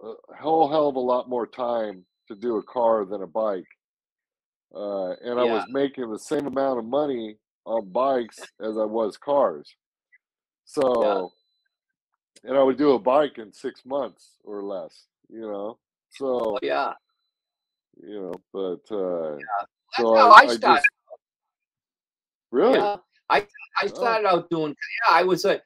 a 0.01 0.35
whole 0.35 0.69
hell 0.69 0.89
of 0.89 0.95
a 0.95 0.99
lot 0.99 1.29
more 1.29 1.47
time 1.47 2.05
to 2.27 2.35
do 2.35 2.57
a 2.57 2.63
car 2.63 3.05
than 3.05 3.21
a 3.21 3.27
bike. 3.27 3.67
Uh, 4.75 5.11
and 5.23 5.39
I 5.39 5.43
was 5.43 5.65
making 5.69 6.11
the 6.11 6.19
same 6.19 6.45
amount 6.45 6.79
of 6.79 6.85
money 6.85 7.37
on 7.65 7.89
bikes 7.89 8.39
as 8.61 8.77
I 8.77 8.83
was 8.83 9.17
cars. 9.17 9.73
So, 10.65 11.31
and 12.43 12.57
I 12.57 12.63
would 12.63 12.77
do 12.77 12.91
a 12.91 12.99
bike 12.99 13.37
in 13.37 13.53
six 13.53 13.85
months 13.85 14.35
or 14.43 14.61
less, 14.61 15.05
you 15.29 15.41
know. 15.41 15.79
So, 16.09 16.25
oh, 16.55 16.59
yeah. 16.61 16.93
you 18.05 18.21
know, 18.21 18.33
but 18.53 18.95
uh, 18.95 19.37
That's 19.97 20.09
so 20.09 20.15
how 20.15 20.31
I, 20.31 20.35
I, 20.35 20.41
I 20.41 20.45
just 20.47 20.57
started. 20.57 20.83
really, 22.51 22.79
Yeah, 22.79 22.97
I 23.29 23.47
I 23.81 23.85
Oh. 23.85 23.87
started 23.87 24.27
out 24.27 24.49
doing. 24.49 24.75
Yeah, 25.09 25.15
I 25.15 25.23
was 25.23 25.45
a. 25.45 25.61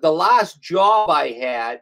The 0.00 0.12
last 0.12 0.62
job 0.62 1.10
I 1.10 1.30
had 1.32 1.80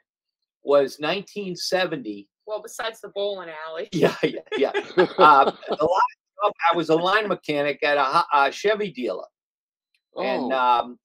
was 0.62 0.98
1970. 0.98 2.28
Well, 2.46 2.62
besides 2.62 3.00
the 3.00 3.10
bowling 3.14 3.50
alley. 3.68 3.88
Yeah, 3.92 4.14
yeah, 4.22 4.40
yeah. 4.56 4.72
uh, 5.18 5.44
the 5.44 5.84
last 5.84 6.16
job 6.42 6.52
I 6.72 6.76
was 6.76 6.88
a 6.88 6.96
line 6.96 7.28
mechanic 7.28 7.82
at 7.82 7.96
a, 7.96 8.24
a 8.34 8.52
Chevy 8.52 8.90
dealer, 8.90 9.26
and 10.16 10.52
oh, 10.52 10.56
um, 10.56 10.98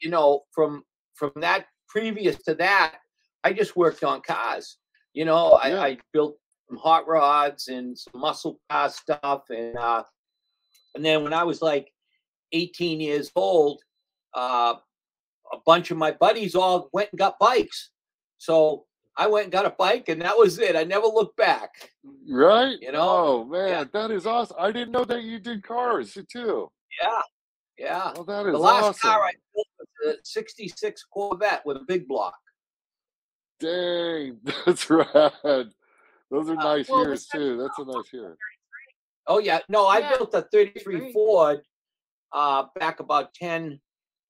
you 0.00 0.10
know, 0.10 0.42
from 0.52 0.82
from 1.14 1.32
that 1.36 1.66
previous 1.88 2.36
to 2.44 2.54
that, 2.56 2.96
I 3.42 3.52
just 3.52 3.76
worked 3.76 4.04
on 4.04 4.20
cars. 4.22 4.78
You 5.12 5.24
know, 5.24 5.52
I, 5.52 5.68
Yeah. 5.68 5.80
I 5.80 5.98
built 6.12 6.36
some 6.68 6.78
hot 6.78 7.06
rods 7.06 7.68
and 7.68 7.96
some 7.98 8.20
muscle 8.20 8.60
car 8.70 8.88
stuff, 8.90 9.42
and 9.50 9.76
uh, 9.76 10.04
and 10.94 11.04
then 11.04 11.24
when 11.24 11.32
I 11.32 11.44
was 11.44 11.60
like 11.62 11.90
18 12.52 13.00
years 13.00 13.30
old, 13.34 13.82
uh, 14.34 14.74
a 15.52 15.56
bunch 15.66 15.90
of 15.90 15.96
my 15.96 16.12
buddies 16.12 16.54
all 16.54 16.88
went 16.92 17.10
and 17.12 17.18
got 17.18 17.38
bikes. 17.38 17.90
So 18.38 18.84
I 19.16 19.26
went 19.28 19.44
and 19.44 19.52
got 19.52 19.66
a 19.66 19.70
bike, 19.70 20.08
and 20.08 20.20
that 20.22 20.36
was 20.36 20.58
it. 20.58 20.74
I 20.76 20.84
never 20.84 21.06
looked 21.06 21.36
back. 21.36 21.70
right? 22.28 22.76
you 22.80 22.92
know, 22.92 23.00
oh 23.02 23.44
man, 23.44 23.88
that 23.92 24.10
is 24.10 24.26
awesome. 24.26 24.56
I 24.58 24.72
didn't 24.72 24.90
know 24.92 25.04
that 25.04 25.22
you 25.22 25.38
did 25.38 25.62
cars 25.62 26.16
too. 26.30 26.70
Yeah, 27.00 27.22
yeah. 27.78 28.12
Oh, 28.16 28.24
that 28.24 28.46
is 28.46 28.52
The 28.52 28.58
last 28.58 28.84
awesome. 28.84 29.10
car 29.10 29.22
I 29.24 29.32
built 29.54 29.66
was 30.04 30.16
a 30.16 30.18
'66 30.24 31.04
Corvette 31.12 31.64
with 31.64 31.76
a 31.76 31.84
big 31.86 32.08
block. 32.08 32.36
Dang, 33.60 34.38
that's 34.66 34.90
rad. 34.90 35.70
Those 36.30 36.48
are 36.50 36.56
Uh, 36.58 36.64
nice 36.64 36.88
well, 36.88 37.04
years 37.04 37.26
too. 37.26 37.56
That's 37.56 37.78
a 37.78 37.84
nice 37.84 38.12
year. 38.12 38.36
Oh 39.26 39.38
yeah, 39.38 39.60
no, 39.68 39.86
I 39.86 40.00
Yeah, 40.00 40.16
built 40.16 40.34
a 40.34 40.42
'33. 40.42 41.12
Ford 41.12 41.60
uh, 42.32 42.64
back 42.80 42.98
about 42.98 43.32
10, 43.34 43.80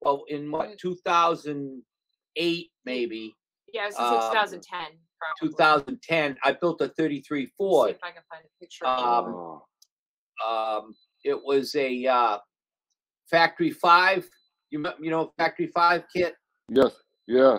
well, 0.03 0.25
in 0.29 0.51
what 0.51 0.79
2008 0.79 2.71
maybe 2.85 3.35
Yeah, 3.75 3.87
it 3.87 3.87
was 3.89 3.97
Um, 3.99 4.31
2010. 4.31 4.99
Probably. 5.19 5.49
2010. 5.51 6.39
I 6.45 6.53
built 6.53 6.81
a 6.81 6.89
'33 6.91 7.47
See 7.47 7.53
Ford. 7.59 7.91
if 7.91 7.99
I 8.05 8.13
can 8.13 8.23
find 8.31 8.45
a 8.45 8.49
picture. 8.61 8.87
Um, 8.87 9.35
oh, 9.35 9.67
Um, 10.47 10.95
it 11.25 11.43
was 11.43 11.75
a 11.75 12.07
uh, 12.07 12.39
Factory 13.31 13.71
Five. 13.71 14.29
You 14.71 14.85
you 15.01 15.11
know 15.11 15.33
Factory 15.37 15.67
Five 15.69 16.05
kit. 16.15 16.37
yes, 16.69 16.93
yeah. 17.27 17.59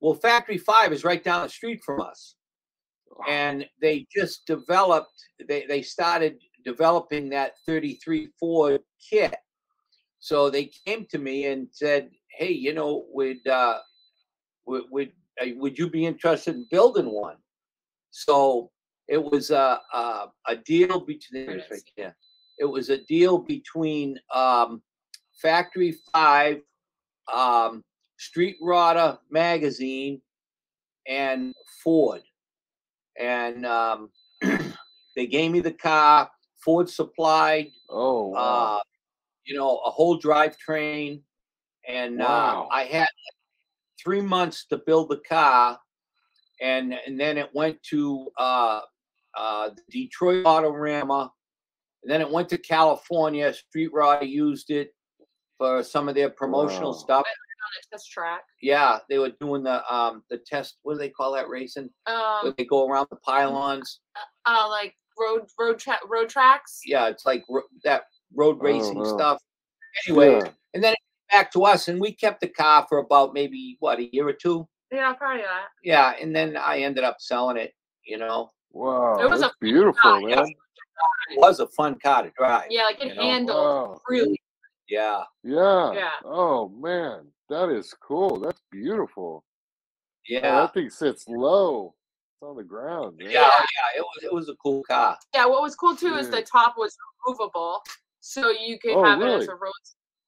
Well, 0.00 0.14
Factory 0.14 0.58
Five 0.58 0.92
is 0.92 1.02
right 1.04 1.22
down 1.22 1.42
the 1.42 1.48
street 1.48 1.80
from 1.84 2.00
us, 2.00 2.36
and 3.28 3.68
they 3.82 4.06
just 4.14 4.46
developed. 4.46 5.24
They 5.48 5.66
they 5.66 5.82
started 5.82 6.38
developing 6.64 7.30
that 7.30 7.54
33 7.66 8.28
Ford 8.38 8.82
kit. 9.10 9.34
So 10.20 10.50
they 10.50 10.70
came 10.86 11.06
to 11.06 11.18
me 11.18 11.46
and 11.46 11.68
said, 11.72 12.10
"Hey, 12.28 12.52
you 12.52 12.74
know, 12.74 13.06
would 13.10 13.44
uh, 13.46 13.78
would 14.70 14.84
would, 14.90 15.12
uh, 15.42 15.46
would 15.56 15.78
you 15.78 15.88
be 15.90 16.06
interested 16.06 16.54
in 16.54 16.66
building 16.70 17.10
one?" 17.10 17.36
So 18.10 18.70
it 19.08 19.22
was 19.22 19.50
a 19.50 19.80
a, 19.92 20.26
a 20.46 20.56
deal 20.56 21.00
between. 21.00 21.46
There 21.46 21.56
it 21.56 21.64
there's 21.68 21.84
right. 21.98 22.12
It 22.58 22.64
was 22.66 22.90
a 22.90 22.98
deal 23.04 23.38
between 23.38 24.18
um, 24.34 24.82
Factory 25.42 25.96
Five, 26.12 26.62
um, 27.32 27.82
Street 28.18 28.56
Rodder 28.62 29.18
Magazine, 29.30 30.20
and 31.06 31.54
Ford, 31.82 32.22
and 33.18 33.64
um, 33.66 34.10
they 35.16 35.26
gave 35.26 35.50
me 35.50 35.60
the 35.60 35.72
car. 35.72 36.30
Ford 36.64 36.90
supplied 36.90 37.70
Oh, 37.88 38.26
wow. 38.28 38.76
uh, 38.76 38.80
you 39.46 39.56
know, 39.56 39.78
a 39.86 39.90
whole 39.90 40.20
drivetrain, 40.20 41.22
and 41.88 42.18
Wow. 42.18 42.68
uh, 42.70 42.74
I 42.74 42.84
had 42.84 43.08
three 44.02 44.20
months 44.20 44.66
to 44.66 44.78
build 44.78 45.08
the 45.10 45.20
car, 45.28 45.78
and 46.60 46.94
and 47.06 47.18
then 47.18 47.38
it 47.38 47.50
went 47.54 47.82
to 47.84 48.28
uh, 48.38 48.80
uh, 49.36 49.70
the 49.70 49.82
Detroit 49.90 50.44
Autorama, 50.44 51.30
and 52.02 52.10
then 52.10 52.20
it 52.20 52.30
went 52.30 52.48
to 52.50 52.58
California. 52.58 53.52
Street 53.52 53.90
Rod 53.92 54.24
used 54.26 54.70
it 54.70 54.94
for 55.58 55.82
some 55.82 56.08
of 56.08 56.14
their 56.14 56.30
promotional 56.30 56.92
Wow. 56.92 56.98
stuff. 56.98 57.24
the 57.26 57.96
test 57.96 58.10
track. 58.10 58.42
Yeah, 58.62 58.98
they 59.08 59.18
were 59.18 59.30
doing 59.40 59.62
the 59.62 59.78
um 59.94 60.24
the 60.30 60.38
test. 60.38 60.78
What 60.82 60.94
do 60.94 60.98
they 60.98 61.10
call 61.10 61.32
that 61.32 61.48
racing? 61.48 61.90
Where 62.06 62.16
Um, 62.16 62.54
they 62.58 62.64
go 62.64 62.88
around 62.88 63.06
the 63.10 63.16
pylons. 63.16 64.00
uh, 64.46 64.66
like 64.68 64.94
road 65.18 65.46
road 65.58 65.78
tra- 65.78 66.00
road 66.08 66.28
tracks. 66.30 66.80
Yeah, 66.84 67.08
it's 67.08 67.24
like 67.26 67.44
ro- 67.48 67.62
that 67.84 68.04
road 68.34 68.56
Oh, 68.60 68.64
racing 68.64 68.98
wow. 69.00 69.04
stuff. 69.04 69.38
Anyway, 70.06 70.32
Yeah. 70.32 70.50
and 70.74 70.82
then 70.82 70.94
it 70.94 70.98
came 70.98 71.09
back 71.30 71.50
to 71.52 71.64
us, 71.64 71.88
and 71.88 72.00
we 72.00 72.12
kept 72.12 72.40
the 72.40 72.48
car 72.48 72.86
for 72.88 72.98
about 72.98 73.34
maybe 73.34 73.76
what 73.80 73.98
a 73.98 74.08
year 74.14 74.28
or 74.28 74.32
two. 74.32 74.66
Yeah, 74.92 75.12
probably 75.12 75.42
that. 75.42 75.68
Yeah, 75.84 76.14
and 76.20 76.34
then 76.34 76.56
I 76.56 76.78
ended 76.80 77.04
up 77.04 77.16
selling 77.20 77.56
it. 77.56 77.72
You 78.04 78.18
know, 78.18 78.50
Wow. 78.72 79.18
It 79.20 79.28
was 79.30 79.40
that's 79.40 79.52
a- 79.52 79.56
beautiful, 79.64 80.28
yeah. 80.28 80.36
man. 80.36 80.46
it 80.46 81.38
was 81.38 81.60
a 81.60 81.66
fun 81.68 81.98
car 81.98 82.22
to 82.24 82.30
drive. 82.36 82.64
Yeah, 82.70 82.82
like 82.84 83.00
it 83.00 83.08
You 83.08 83.14
know? 83.14 83.22
handled 83.22 83.64
Wow. 83.90 84.00
really. 84.08 84.40
Yeah, 84.88 85.22
Yeah. 85.44 85.92
Yeah. 85.92 86.10
Oh 86.24 86.68
man, 86.70 87.26
that 87.48 87.68
is 87.68 87.94
cool. 87.94 88.40
That's 88.40 88.60
beautiful. 88.72 89.44
Yeah. 90.28 90.40
yeah, 90.42 90.60
that 90.62 90.74
thing 90.74 90.90
sits 90.90 91.24
low. 91.28 91.94
It's 92.34 92.42
on 92.42 92.56
the 92.56 92.64
ground. 92.64 93.16
Man. 93.18 93.30
yeah, 93.30 93.40
yeah. 93.42 93.98
It 93.98 94.00
was 94.02 94.22
it 94.24 94.32
was 94.32 94.48
a 94.48 94.54
cool 94.56 94.82
car. 94.84 95.16
Yeah, 95.34 95.46
what 95.46 95.62
was 95.62 95.76
cool 95.76 95.94
too 95.94 96.14
is 96.16 96.28
the 96.30 96.42
top 96.42 96.74
was 96.76 96.96
removable, 97.26 97.82
so 98.20 98.50
you 98.50 98.78
could 98.80 98.92
Oh, 98.96 99.04
have 99.04 99.20
it 99.22 99.26
as 99.42 99.48
a 99.48 99.54
road 99.54 99.72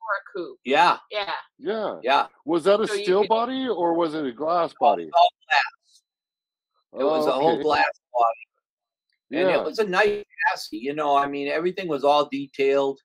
or 0.05 0.15
a 0.17 0.23
coupe. 0.47 0.59
Yeah, 0.65 0.99
Yeah. 1.11 1.33
Yeah. 1.59 1.99
yeah. 2.03 2.27
Was 2.45 2.65
that 2.65 2.81
a 2.81 2.87
So 2.87 2.95
steel 2.95 3.21
could- 3.23 3.29
body 3.29 3.69
or 3.69 3.95
was 3.95 4.15
it 4.15 4.25
a 4.27 4.33
glass 4.33 4.73
body? 4.81 5.09
All 5.15 5.31
glass. 5.49 6.03
It 7.01 7.05
was 7.05 7.27
Oh, 7.27 7.31
a 7.31 7.33
whole 7.33 7.63
glass 7.63 7.91
body. 8.13 9.41
and 9.41 9.49
Yeah. 9.51 9.61
it 9.61 9.65
was 9.65 9.79
a 9.79 9.85
nice 9.87 10.25
chassis. 10.51 10.79
You 10.79 10.95
know, 10.95 11.17
I 11.17 11.27
mean, 11.27 11.49
everything 11.49 11.89
was 11.89 12.05
all 12.05 12.27
detailed. 12.27 13.01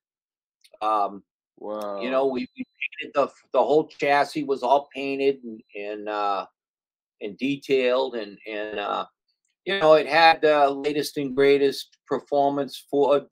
Um, 0.82 1.24
Wow. 1.60 2.02
you 2.02 2.12
know, 2.12 2.26
we, 2.28 2.42
we 2.56 2.66
painted 3.02 3.14
the 3.16 3.32
the 3.54 3.64
whole 3.64 3.88
chassis 3.88 4.44
was 4.44 4.62
all 4.62 4.90
painted 4.94 5.44
and 5.44 5.62
and 5.76 6.10
uh, 6.10 6.46
and 7.22 7.36
detailed, 7.38 8.16
and 8.16 8.38
and 8.46 8.78
uh, 8.80 9.06
you 9.66 9.80
know, 9.80 9.94
it 9.94 10.06
had 10.08 10.42
the 10.42 10.70
latest 10.70 11.18
and 11.18 11.36
greatest 11.36 11.98
performance 12.06 12.78
Ford 12.92 13.26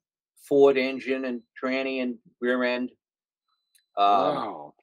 Ford 0.49 0.77
engine 0.77 1.25
and 1.25 1.41
tranny 1.61 2.01
and 2.01 2.17
rear 2.41 2.63
end. 2.63 2.91
Um, 3.97 4.35
wow. 4.35 4.73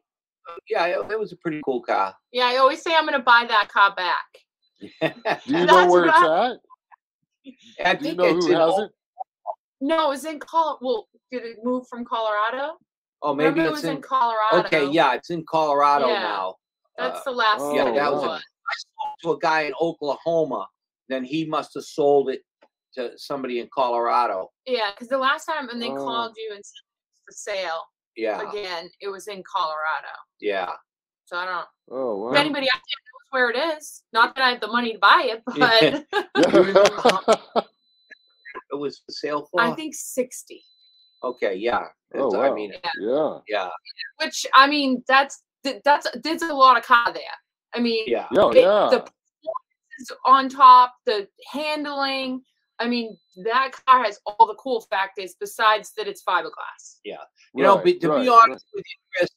Yeah, 0.69 0.87
it, 0.87 1.11
it 1.11 1.19
was 1.19 1.33
a 1.33 1.37
pretty 1.37 1.61
cool 1.65 1.83
car. 1.83 2.15
Yeah, 2.33 2.47
I 2.47 2.57
always 2.57 2.83
say 2.83 2.95
I'm 2.95 3.05
gonna 3.05 3.21
buy 3.21 3.45
that 3.49 3.69
car 3.69 3.95
back. 3.95 4.27
Do 5.47 5.59
you 5.59 5.67
know 5.67 5.87
where 5.91 6.07
it's 6.07 6.21
right. 6.21 6.51
at? 6.53 7.87
I 7.87 7.95
Do 7.95 7.99
you 8.05 8.15
think 8.15 8.19
know 8.19 8.25
it's 8.29 8.47
who 8.47 8.53
in 8.53 8.59
has 8.59 8.79
it? 8.79 8.91
No, 9.81 10.13
it's 10.13 10.25
in 10.25 10.39
Col. 10.41 10.79
Well, 10.81 11.09
did 11.31 11.45
it 11.45 11.59
move 11.63 11.87
from 11.89 12.05
Colorado? 12.05 12.79
Oh, 13.23 13.35
maybe 13.35 13.51
Remember 13.61 13.63
it 13.63 13.67
it's 13.67 13.83
was 13.83 13.85
in, 13.85 13.97
in. 13.97 14.03
Colorado. 14.03 14.67
Okay, 14.67 14.89
yeah, 14.91 15.15
it's 15.15 15.31
in 15.31 15.45
Colorado 15.49 16.09
Yeah. 16.09 16.23
now. 16.23 16.55
That's 16.99 17.21
Uh, 17.21 17.23
the 17.27 17.31
last. 17.33 17.61
Oh, 17.61 17.75
yeah, 17.77 17.85
one. 17.85 17.95
that 17.95 18.13
was. 18.13 18.23
wow. 18.23 18.35
I 18.35 18.75
spoke 18.77 19.19
to 19.23 19.33
a 19.33 19.39
guy 19.39 19.63
in 19.63 19.73
Oklahoma. 19.81 20.67
Then 21.09 21.25
he 21.25 21.45
must 21.45 21.75
have 21.75 21.85
sold 21.85 22.31
it 22.31 22.43
to 22.95 23.13
somebody 23.19 23.61
in 23.61 23.69
Colorado. 23.75 24.51
Yeah, 24.67 24.91
because 24.93 25.09
the 25.09 25.19
last 25.19 25.45
time 25.47 25.69
and 25.69 25.81
they 25.81 25.91
Oh. 25.91 25.97
called 25.97 26.35
you 26.37 26.53
and 26.55 26.65
said 26.65 26.81
it's 27.13 27.21
for 27.25 27.33
sale 27.53 27.83
Yeah, 28.17 28.49
again, 28.49 28.91
it 29.01 29.09
was 29.09 29.27
in 29.29 29.43
Colorado. 29.51 30.15
yeah. 30.41 30.71
So 31.25 31.37
I 31.39 31.47
don't. 31.47 31.67
Oh 31.91 32.17
wow. 32.19 32.31
If 32.33 32.37
anybody 32.39 32.67
out 32.75 32.81
there 32.87 33.01
knows 33.07 33.27
where 33.31 33.49
it 33.51 33.57
is, 33.79 34.03
not 34.13 34.35
that 34.35 34.45
I 34.45 34.51
have 34.51 34.61
the 34.61 34.67
money 34.67 34.93
to 34.93 34.99
buy 34.99 35.23
it, 35.33 35.43
but 35.47 36.05
It 38.71 38.79
was 38.79 38.99
for 38.99 39.13
sale 39.13 39.49
for. 39.51 39.61
I 39.61 39.73
think 39.75 39.95
sixty. 39.95 40.65
Okay, 41.25 41.55
yeah. 41.55 41.87
oh 42.15 42.29
wow. 42.37 42.51
I 42.51 42.55
mean, 42.55 42.73
yeah. 43.01 43.39
yeah, 43.49 43.69
Which 44.21 44.47
I 44.55 44.67
mean, 44.67 45.03
that's 45.09 45.43
th- 45.63 45.81
that's 45.85 46.07
there's 46.23 46.43
a 46.43 46.53
lot 46.55 46.77
of 46.77 46.85
car 46.85 47.13
there. 47.13 47.23
I 47.75 47.81
mean, 47.81 48.05
yeah, 48.07 48.27
Yeah. 48.33 48.49
it- 48.51 48.57
yeah. 48.57 48.89
the 48.91 49.07
on 50.27 50.49
top, 50.49 50.95
the 51.07 51.29
handling. 51.53 52.43
I 52.83 52.89
mean, 52.89 53.17
that 53.45 53.73
car 53.87 54.03
has 54.05 54.19
all 54.27 54.47
the 54.47 54.55
cool 54.55 54.81
factors 54.83 55.35
besides 55.39 55.93
that 55.97 56.09
it's 56.09 56.23
fiberglass. 56.23 56.99
Yeah, 57.05 57.17
you 57.55 57.63
know, 57.63 57.77
but 57.77 58.01
to 58.01 58.09
right, 58.09 58.23
be 58.23 58.29
right. 58.29 58.41
honest 58.43 58.67
with 58.75 58.85
you, 58.87 58.97
Chris, 59.17 59.31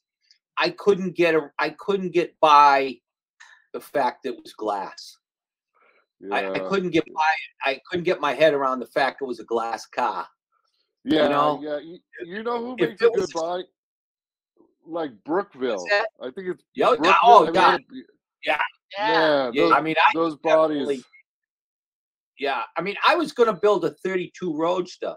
I 0.58 0.70
couldn't 0.70 1.14
get 1.14 1.34
a, 1.34 1.50
I 1.58 1.70
couldn't 1.70 2.10
get 2.10 2.38
by 2.40 2.96
the 3.72 3.80
fact 3.80 4.24
that 4.24 4.30
it 4.34 4.42
was 4.42 4.52
glass. 4.52 5.18
I, 6.32 6.50
I 6.50 6.58
couldn't 6.60 6.90
get 6.90 7.04
by. 7.06 7.32
I 7.70 7.80
couldn't 7.88 8.04
get 8.04 8.20
my 8.20 8.32
head 8.32 8.54
around 8.54 8.80
the 8.80 8.86
fact 8.86 9.22
it 9.22 9.26
was 9.26 9.38
a 9.38 9.44
glass 9.44 9.86
car. 9.86 10.26
Yeah, 11.04 11.28
know, 11.28 11.60
yeah. 11.62 11.78
You, 11.78 11.98
you 12.24 12.42
know 12.42 12.58
who 12.58 12.74
if 12.78 12.88
makes 12.90 13.02
a 13.02 13.06
it 13.06 13.14
good 13.14 13.28
buy? 13.34 13.62
Like 14.88 15.12
Brookville. 15.24 15.84
I 16.20 16.30
think 16.30 16.48
it's 16.48 16.64
Yeah, 16.74 16.86
Brookville. 16.86 17.14
oh, 17.22 17.46
I 17.54 17.76
mean, 17.76 17.84
yeah. 18.42 18.56
Yeah. 18.98 19.10
yeah. 19.10 19.50
Yeah, 19.52 19.62
those, 19.62 19.72
I 19.72 19.80
mean, 19.82 19.94
I 19.98 20.10
those 20.14 20.36
definitely- 20.36 20.84
bodies. 20.86 21.04
Yeah, 22.38 22.62
I 22.76 22.82
mean, 22.82 22.96
I 23.06 23.14
was 23.16 23.32
going 23.32 23.48
to 23.48 23.58
build 23.60 23.84
a 23.84 23.90
32 24.04 24.56
Roadster. 24.56 25.14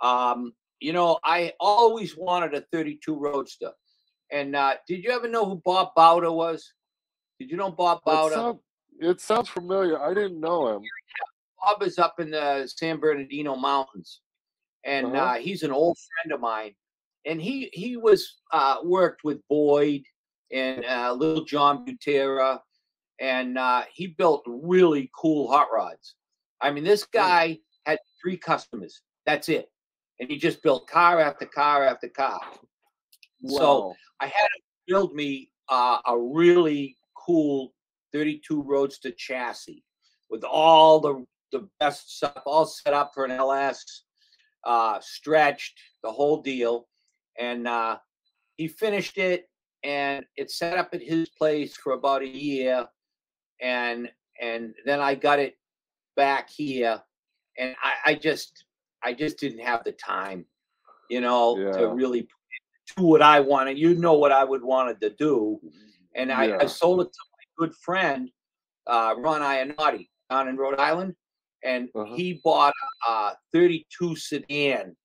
Um, 0.00 0.52
you 0.80 0.92
know, 0.92 1.18
I 1.24 1.52
always 1.60 2.16
wanted 2.16 2.54
a 2.54 2.60
32 2.72 3.18
Roadster. 3.18 3.72
And 4.30 4.54
uh, 4.56 4.76
did 4.86 5.02
you 5.04 5.10
ever 5.10 5.28
know 5.28 5.44
who 5.44 5.60
Bob 5.64 5.90
Bowder 5.96 6.30
was? 6.32 6.72
Did 7.38 7.50
you 7.50 7.56
know 7.56 7.70
Bob 7.70 8.00
Bowder? 8.04 8.34
sound, 8.34 8.58
it 9.00 9.20
sounds 9.20 9.48
familiar. 9.48 10.00
I 10.00 10.14
didn't 10.14 10.40
know 10.40 10.76
him. 10.76 10.82
Bob 11.60 11.82
is 11.82 11.98
up 11.98 12.20
in 12.20 12.30
the 12.30 12.66
San 12.66 12.98
Bernardino 12.98 13.56
Mountains, 13.56 14.20
and 14.84 15.06
Uh-huh. 15.06 15.16
uh, 15.16 15.34
he's 15.34 15.62
an 15.62 15.72
old 15.72 15.96
friend 15.98 16.32
of 16.34 16.40
mine. 16.40 16.74
And 17.26 17.40
he 17.40 17.70
he 17.72 17.96
was 17.96 18.42
uh, 18.52 18.78
worked 18.84 19.24
with 19.24 19.40
Boyd 19.48 20.02
and 20.52 20.84
uh, 20.84 21.12
Little 21.14 21.44
John 21.44 21.86
Buttera, 21.86 22.60
and 23.18 23.56
uh, 23.56 23.84
he 23.92 24.08
built 24.08 24.44
really 24.46 25.10
cool 25.16 25.50
hot 25.50 25.68
rods. 25.72 26.16
I 26.64 26.70
mean, 26.70 26.82
this 26.82 27.04
guy 27.04 27.58
had 27.84 27.98
three 28.22 28.38
customers. 28.38 29.02
That's 29.26 29.50
it, 29.50 29.70
and 30.18 30.30
he 30.30 30.38
just 30.38 30.62
built 30.62 30.88
car 30.88 31.20
after 31.20 31.44
car 31.44 31.84
after 31.84 32.08
car. 32.08 32.40
So 33.46 33.94
I 34.18 34.24
had 34.24 34.44
him 34.44 34.62
build 34.88 35.14
me 35.14 35.50
uh, 35.68 35.98
a 36.06 36.18
really 36.18 36.96
cool 37.14 37.74
32 38.14 38.62
Roadster 38.62 39.10
chassis 39.10 39.84
with 40.30 40.42
all 40.42 41.00
the 41.00 41.26
the 41.52 41.68
best 41.80 42.16
stuff, 42.16 42.42
all 42.46 42.64
set 42.64 42.94
up 42.94 43.12
for 43.12 43.26
an 43.26 43.30
LS, 43.30 44.04
uh, 44.64 44.98
stretched 45.00 45.78
the 46.02 46.10
whole 46.10 46.40
deal, 46.40 46.88
and 47.38 47.68
uh, 47.68 47.98
he 48.56 48.68
finished 48.68 49.18
it, 49.18 49.50
and 49.82 50.24
it 50.36 50.50
set 50.50 50.78
up 50.78 50.94
at 50.94 51.02
his 51.02 51.28
place 51.28 51.76
for 51.76 51.92
about 51.92 52.22
a 52.22 52.26
year, 52.26 52.88
and 53.60 54.10
and 54.40 54.74
then 54.86 55.00
I 55.00 55.14
got 55.14 55.38
it 55.38 55.56
back 56.16 56.50
here, 56.50 57.02
and 57.58 57.74
I, 57.82 58.12
I 58.12 58.14
just 58.14 58.64
I 59.02 59.12
just 59.12 59.38
didn't 59.38 59.60
have 59.60 59.84
the 59.84 59.92
time, 59.92 60.46
you 61.08 61.20
know, 61.20 61.58
Yeah. 61.58 61.78
to 61.78 61.88
really 61.88 62.28
do 62.96 63.02
what 63.04 63.22
I 63.22 63.40
wanted. 63.40 63.78
You 63.78 63.94
know 63.94 64.14
what 64.14 64.32
I 64.32 64.44
would 64.44 64.62
wanted 64.62 65.00
to 65.02 65.10
do, 65.10 65.60
and 66.14 66.32
I, 66.32 66.48
Yeah. 66.48 66.58
I 66.60 66.66
sold 66.66 67.00
it 67.00 67.12
to 67.12 67.18
my 67.32 67.66
good 67.66 67.74
friend 67.76 68.30
uh, 68.86 69.14
Ron 69.18 69.40
Iannotti 69.40 70.08
down 70.30 70.48
in 70.48 70.56
Rhode 70.56 70.78
Island, 70.80 71.14
and 71.62 71.88
Uh-huh. 71.94 72.14
he 72.14 72.40
bought 72.44 72.74
a 73.08 73.32
32 73.52 74.16
sedan 74.16 74.96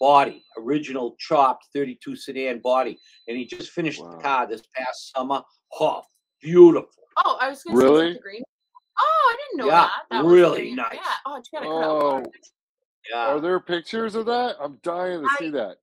body, 0.00 0.44
original 0.56 1.14
chopped 1.18 1.66
32 1.72 2.16
sedan 2.16 2.58
body, 2.60 2.98
and 3.28 3.36
he 3.36 3.44
just 3.46 3.70
finished 3.70 4.00
Wow. 4.02 4.10
the 4.16 4.22
car 4.22 4.46
this 4.46 4.62
past 4.74 5.12
summer. 5.14 5.42
Oh, 5.80 6.02
beautiful! 6.40 7.04
Oh, 7.24 7.38
I 7.40 7.48
was 7.50 7.62
going 7.62 7.76
to 7.78 7.82
Really? 7.84 8.06
is 8.08 8.12
that 8.14 8.18
the 8.18 8.22
green. 8.22 8.42
Oh, 9.04 9.34
I 9.34 9.36
didn't 9.36 9.58
know 9.58 9.66
Yeah, 9.72 9.88
that. 9.88 9.90
that 10.10 10.24
really 10.24 10.58
green. 10.60 10.76
nice. 10.76 10.94
Yeah. 10.94 11.00
Oh, 11.26 11.36
you 11.36 11.42
gotta 11.58 11.68
Oh. 11.68 12.22
Yeah, 13.10 13.26
Are 13.28 13.40
there 13.40 13.58
pictures 13.58 14.14
of 14.14 14.26
that? 14.26 14.56
I'm 14.60 14.78
dying 14.82 15.22
to 15.22 15.26
I- 15.28 15.36
see 15.38 15.50
that. 15.50 15.76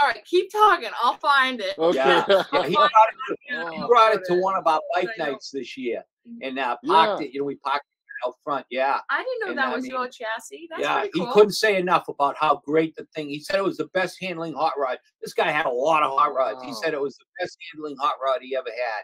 All 0.00 0.08
right, 0.08 0.24
keep 0.24 0.50
talking. 0.52 0.88
I'll 1.02 1.16
find 1.16 1.60
it. 1.60 1.76
Okay. 1.76 1.96
yeah. 1.98 2.24
yeah 2.52 2.66
he 2.68 2.74
brought 2.74 2.90
it, 2.92 3.16
to, 3.28 3.36
he 3.74 3.82
Oh. 3.82 3.88
brought 3.88 4.14
it 4.14 4.22
to 4.28 4.40
one 4.40 4.54
of 4.54 4.66
our 4.66 4.80
bike 4.94 5.08
nights 5.18 5.50
this 5.50 5.76
year, 5.76 6.02
and 6.40 6.58
uh, 6.58 6.76
parked 6.86 7.20
Yeah. 7.20 7.26
it. 7.26 7.34
You 7.34 7.40
know, 7.40 7.46
we 7.46 7.56
parked 7.56 7.84
it 7.84 8.26
out 8.28 8.34
front. 8.44 8.64
Yeah. 8.70 9.00
I 9.10 9.24
didn't 9.24 9.40
know 9.40 9.48
And 9.50 9.58
that 9.58 9.72
I 9.72 9.74
was 9.74 9.82
mean, 9.82 9.90
your 9.92 10.06
chassis. 10.08 10.68
That's 10.70 10.82
yeah, 10.82 11.00
pretty 11.00 11.18
he 11.18 11.26
couldn't 11.32 11.52
say 11.52 11.76
enough 11.78 12.06
about 12.08 12.36
how 12.38 12.62
great 12.64 12.94
the 12.96 13.06
thing. 13.14 13.28
He 13.28 13.40
said 13.40 13.56
it 13.56 13.64
was 13.64 13.76
the 13.76 13.88
best 13.92 14.16
handling 14.20 14.54
hot 14.54 14.74
rod. 14.78 14.98
This 15.20 15.34
guy 15.34 15.50
had 15.50 15.66
a 15.66 15.70
lot 15.70 16.02
of 16.04 16.16
hot 16.16 16.32
rods. 16.34 16.62
He 16.64 16.72
said 16.74 16.94
it 16.94 17.00
was 17.00 17.16
the 17.16 17.24
best 17.40 17.58
handling 17.72 17.96
hot 18.00 18.14
rod 18.24 18.38
he 18.40 18.56
ever 18.56 18.70
had. 18.70 19.02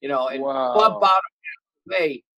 You 0.00 0.08
know, 0.08 0.26
and 0.28 0.42
wow. 0.42 0.74
Bob 0.74 0.94
Bowder 1.00 1.04
passed 1.04 2.00
away 2.00 2.24
uh, 2.24 2.31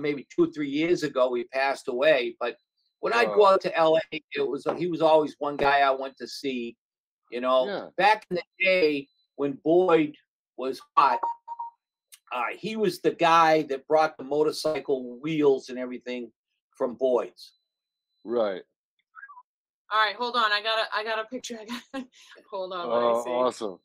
maybe 0.00 0.26
two 0.34 0.44
or 0.44 0.46
three 0.48 0.68
years 0.68 1.02
ago. 1.02 1.34
He 1.34 1.44
passed 1.44 1.88
away, 1.88 2.36
but 2.40 2.56
when 3.00 3.12
I 3.12 3.24
go 3.26 3.46
out 3.46 3.60
to 3.62 3.72
LA, 3.78 3.98
it 4.12 4.48
was 4.48 4.66
he 4.76 4.86
was 4.86 5.02
always 5.02 5.36
one 5.38 5.56
guy 5.56 5.80
I 5.80 5.90
went 5.90 6.16
to 6.18 6.26
see. 6.28 6.76
You 7.30 7.40
know, 7.40 7.66
Yeah. 7.66 7.88
back 7.96 8.26
in 8.30 8.36
the 8.36 8.42
day 8.64 9.08
when 9.36 9.52
Boyd 9.64 10.14
was 10.56 10.80
hot, 10.96 11.20
uh, 12.32 12.44
he 12.56 12.76
was 12.76 13.00
the 13.00 13.10
guy 13.12 13.62
that 13.62 13.86
brought 13.86 14.16
the 14.16 14.24
motorcycle 14.24 15.18
wheels 15.20 15.68
and 15.68 15.78
everything 15.78 16.32
from 16.76 16.94
Boyd's. 16.94 17.54
Right. 18.24 18.62
All 19.92 20.00
right, 20.00 20.16
hold 20.16 20.34
on. 20.36 20.50
I 20.50 20.62
got 20.62 20.78
a 20.78 20.96
I 20.96 21.04
got 21.04 21.18
a 21.18 21.24
picture. 21.24 21.58
I 21.94 21.98
got 21.98 22.06
hold 22.50 22.72
on. 22.72 22.86
Oh, 22.90 23.24
see. 23.24 23.30
awesome. 23.30 23.78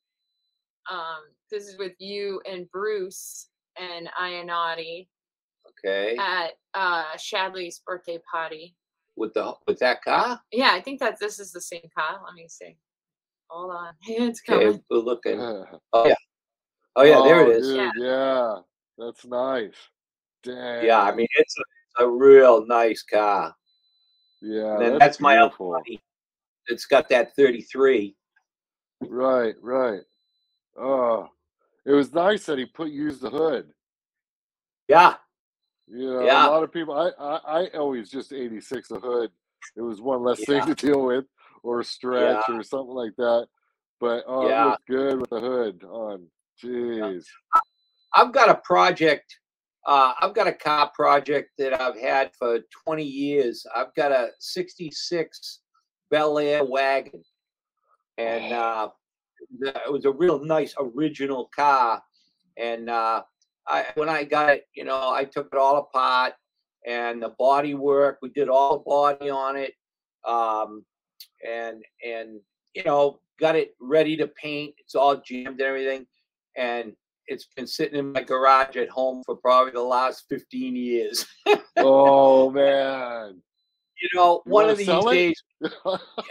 Um, 0.89 1.23
this 1.51 1.67
is 1.67 1.77
with 1.77 1.93
you 1.99 2.41
and 2.49 2.69
Bruce 2.71 3.49
and 3.77 4.09
Iannotti 4.19 5.07
Okay. 5.85 6.17
at 6.17 6.51
uh 6.73 7.15
Shadley's 7.17 7.81
birthday 7.85 8.19
party. 8.31 8.75
With 9.15 9.33
the 9.33 9.53
with 9.67 9.79
that 9.79 10.03
car? 10.03 10.39
Yeah, 10.51 10.71
I 10.73 10.81
think 10.81 10.99
that 10.99 11.19
this 11.19 11.39
is 11.39 11.51
the 11.51 11.61
same 11.61 11.87
car. 11.97 12.19
Let 12.25 12.35
me 12.35 12.47
see. 12.47 12.77
Hold 13.47 13.71
on. 13.75 13.93
It's 14.07 14.41
Okay, 14.47 14.65
coming. 14.65 14.83
we're 14.89 14.97
looking. 14.99 15.39
oh 15.93 16.07
yeah, 16.07 16.13
Oh 16.95 17.03
yeah, 17.03 17.21
there 17.23 17.43
it 17.43 17.57
is. 17.57 17.67
Dude, 17.67 17.77
Yeah. 17.77 17.91
yeah. 17.97 18.55
that's 18.97 19.25
nice. 19.25 19.75
Damn. 20.43 20.85
Yeah, 20.85 21.01
I 21.01 21.13
mean 21.15 21.27
it's 21.35 21.55
a, 21.99 22.03
a 22.05 22.09
real 22.09 22.65
nice 22.65 23.03
car. 23.03 23.55
yeah, 24.41 24.73
And 24.73 24.81
that's, 24.93 24.99
that's, 24.99 25.19
my 25.19 25.37
other 25.37 25.49
beautiful. 25.49 25.71
buddy. 25.73 26.01
It's 26.67 26.85
got 26.85 27.09
that 27.09 27.35
33. 27.35 28.15
Right, 29.01 29.55
right. 29.61 30.01
Oh, 30.77 31.27
it 31.85 31.91
was 31.93 32.13
nice 32.13 32.45
that 32.45 32.59
he 32.59 32.65
put 32.65 32.89
used 32.91 33.21
the 33.21 33.29
hood. 33.29 33.73
Yeah. 34.87 35.15
You 35.91 36.13
know, 36.13 36.21
Yeah. 36.25 36.47
a 36.47 36.49
lot 36.49 36.63
of 36.63 36.71
people. 36.71 36.93
I, 36.93 37.09
I, 37.21 37.63
I 37.63 37.67
always 37.69 38.09
just 38.09 38.31
eighty 38.31 38.61
six 38.61 38.91
a 38.91 38.99
hood. 38.99 39.31
It 39.75 39.81
was 39.81 40.01
one 40.01 40.23
less 40.23 40.39
Yeah. 40.39 40.63
thing 40.63 40.75
to 40.75 40.87
deal 40.87 41.03
with, 41.03 41.25
or 41.63 41.83
stretch, 41.83 42.47
or 42.49 42.63
something 42.63 42.93
like 42.95 43.15
that. 43.17 43.47
But 43.99 44.23
oh, 44.27 44.47
Yeah. 44.47 44.61
it 44.61 44.69
looked 44.69 44.87
good 44.87 45.19
with 45.21 45.29
the 45.29 45.39
hood 45.39 45.83
on. 45.83 46.27
Jeez. 46.63 47.25
I've 48.13 48.31
got 48.31 48.49
a 48.49 48.55
project. 48.55 49.39
Uh, 49.85 50.13
I've 50.19 50.33
got 50.35 50.47
a 50.47 50.53
car 50.53 50.91
project 50.93 51.51
that 51.57 51.79
I've 51.79 51.97
had 51.99 52.31
for 52.37 52.59
20 52.85 53.03
years. 53.03 53.65
I've 53.75 53.93
got 53.95 54.11
a 54.11 54.29
66 54.39 55.61
Bel 56.11 56.37
Air 56.37 56.63
wagon. 56.65 57.23
And 58.17 58.53
uh, 58.53 58.89
it 59.61 59.91
was 59.91 60.05
a 60.05 60.11
real 60.11 60.43
nice 60.43 60.75
original 60.77 61.49
car. 61.55 62.03
And 62.57 62.89
uh, 62.89 63.23
I, 63.69 63.85
when 63.95 64.09
I 64.09 64.23
got 64.23 64.49
it, 64.49 64.65
you 64.73 64.83
know, 64.83 65.11
I 65.11 65.25
took 65.25 65.49
it 65.53 65.57
all 65.57 65.77
apart 65.77 66.33
and 66.85 67.21
the 67.21 67.29
body 67.37 67.75
work, 67.75 68.17
we 68.21 68.29
did 68.29 68.49
all 68.49 68.79
the 68.79 68.83
body 68.85 69.29
on 69.29 69.55
it. 69.55 69.73
Um, 70.27 70.85
and, 71.47 71.83
and, 72.05 72.39
you 72.73 72.83
know, 72.83 73.19
got 73.39 73.55
it 73.55 73.75
ready 73.79 74.17
to 74.17 74.27
paint. 74.27 74.73
It's 74.77 74.95
all 74.95 75.17
jammed 75.17 75.47
and 75.47 75.61
everything. 75.61 76.05
And 76.57 76.93
it's 77.27 77.47
been 77.55 77.67
sitting 77.67 77.97
in 77.97 78.11
my 78.11 78.23
garage 78.23 78.75
at 78.75 78.89
home 78.89 79.23
for 79.25 79.35
probably 79.35 79.71
the 79.71 79.81
last 79.81 80.25
15 80.29 80.75
years. 80.75 81.25
oh 81.77 82.49
man. 82.49 83.41
You 84.01 84.09
know, 84.15 84.41
You 84.45 84.51
one 84.51 84.69
of 84.69 84.77
these 84.77 84.87
days, 85.05 85.43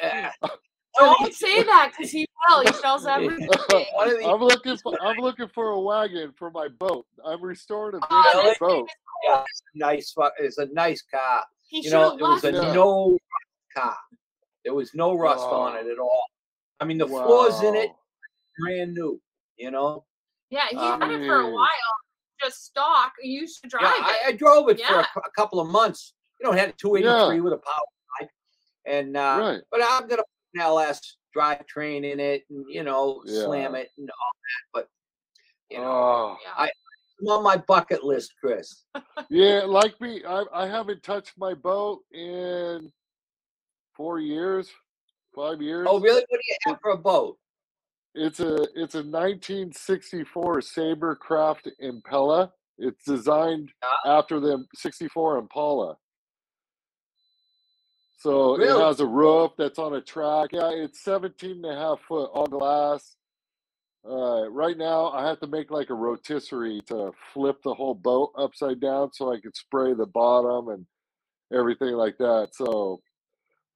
yeah, 0.02 0.30
one 0.40 0.50
of 0.52 1.16
Don't 1.18 1.34
say 1.34 1.62
that 1.62 1.92
because 1.92 2.10
he 2.10 2.26
will. 2.48 2.60
He 2.60 2.72
sells 2.72 3.06
everything. 3.06 3.48
one 3.94 4.08
of 4.08 4.18
these, 4.18 4.26
I'm 4.26 4.40
looking 4.40 4.76
for 4.78 4.96
I'm 5.02 5.16
looking 5.16 5.48
for 5.48 5.70
a 5.70 5.80
wagon 5.80 6.32
for 6.36 6.50
my 6.50 6.68
boat. 6.68 7.06
I'm 7.24 7.42
restoring 7.42 7.96
a 7.96 8.06
Oh, 8.10 8.54
boat. 8.60 8.88
yeah, 9.24 9.42
it's 9.48 9.62
nice, 9.74 10.14
it's 10.38 10.58
a 10.58 10.66
nice 10.66 11.02
car. 11.02 11.44
He 11.68 11.84
You 11.84 11.90
know, 11.90 12.10
have 12.10 12.20
it 12.20 12.22
was 12.22 12.44
a 12.44 12.52
Yeah. 12.52 12.72
no 12.72 13.18
car. 13.76 13.96
There 14.64 14.74
was 14.74 14.94
no 14.94 15.14
rust 15.14 15.46
on 15.46 15.76
it 15.76 15.86
at 15.86 15.98
all. 15.98 16.24
I 16.80 16.84
mean, 16.84 16.98
the 16.98 17.06
floors 17.06 17.60
in 17.62 17.74
it 17.74 17.90
brand 18.58 18.94
new. 18.94 19.20
You 19.56 19.70
know, 19.70 20.04
Yeah, 20.50 20.68
he 20.70 20.76
had 20.76 21.10
it 21.10 21.26
for 21.26 21.40
a 21.40 21.50
while. 21.52 21.68
Just 22.42 22.66
stock. 22.66 23.12
You 23.20 23.40
used 23.40 23.60
to 23.64 23.68
drive 23.68 23.82
yeah, 23.82 24.08
it. 24.08 24.16
I, 24.26 24.28
I 24.28 24.32
drove 24.32 24.68
it 24.68 24.80
for 24.80 25.00
a, 25.00 25.00
a 25.00 25.30
couple 25.34 25.58
of 25.58 25.68
months. 25.68 26.14
You 26.40 26.46
know, 26.46 26.52
it 26.54 26.58
had 26.60 26.68
a 26.68 26.72
283 26.72 27.40
with 27.40 27.52
a 27.52 27.56
power 27.56 27.82
bike, 28.20 28.30
and 28.86 29.16
uh, 29.16 29.38
Right. 29.40 29.60
but 29.72 29.80
I'm 29.82 30.02
gonna 30.06 30.22
put 30.22 30.54
an 30.54 30.60
LS 30.60 31.16
drivetrain 31.36 32.10
in 32.10 32.20
it, 32.20 32.44
and 32.50 32.64
you 32.68 32.82
know, 32.82 33.22
slam 33.26 33.74
it 33.74 33.90
and 33.98 34.08
all 34.10 34.32
that. 34.34 34.68
But 34.72 34.88
you 35.70 35.78
know, 35.78 35.84
Oh. 35.84 36.36
yeah. 36.44 36.66
it's 36.66 37.30
on 37.30 37.42
my 37.42 37.56
bucket 37.56 38.04
list, 38.04 38.32
Chris. 38.40 38.84
Yeah, 39.28 39.62
like 39.66 40.00
me, 40.00 40.22
I 40.24 40.44
I 40.52 40.66
haven't 40.66 41.02
touched 41.02 41.32
my 41.36 41.54
boat 41.54 42.00
in 42.12 42.90
four 43.94 44.20
years, 44.20 44.68
five 45.34 45.58
oh, 45.58 45.62
years. 45.62 45.86
Oh, 45.90 46.00
really? 46.00 46.24
What 46.28 46.40
do 46.40 46.46
you 46.48 46.56
have 46.66 46.78
for 46.80 46.92
a 46.92 46.96
boat? 46.98 47.36
It's 48.14 48.40
a 48.40 48.62
it's 48.74 48.94
a 48.94 49.02
1964 49.02 50.62
Sabercraft 50.62 51.68
Impella. 51.82 52.50
It's 52.78 53.04
designed 53.04 53.70
Yeah. 53.82 54.12
after 54.12 54.40
the 54.40 54.64
64 54.74 55.38
Impala. 55.38 55.96
So 58.18 58.56
Really? 58.56 58.80
it 58.80 58.84
has 58.84 58.98
a 58.98 59.06
roof 59.06 59.52
that's 59.56 59.78
on 59.78 59.94
a 59.94 60.00
track. 60.00 60.50
Yeah, 60.52 60.70
it's 60.72 61.00
17 61.04 61.64
and 61.64 61.64
a 61.64 61.76
half 61.76 62.00
foot 62.00 62.30
all 62.34 62.46
glass. 62.48 63.16
Uh, 64.08 64.50
right 64.50 64.76
now, 64.76 65.10
I 65.10 65.26
have 65.26 65.38
to 65.40 65.46
make 65.46 65.70
like 65.70 65.90
a 65.90 65.94
rotisserie 65.94 66.80
to 66.86 67.12
flip 67.32 67.62
the 67.62 67.74
whole 67.74 67.94
boat 67.94 68.32
upside 68.36 68.80
down 68.80 69.12
so 69.12 69.32
I 69.32 69.40
could 69.40 69.56
spray 69.56 69.94
the 69.94 70.06
bottom 70.06 70.68
and 70.68 70.86
everything 71.52 71.92
like 71.92 72.18
that. 72.18 72.50
So, 72.54 73.00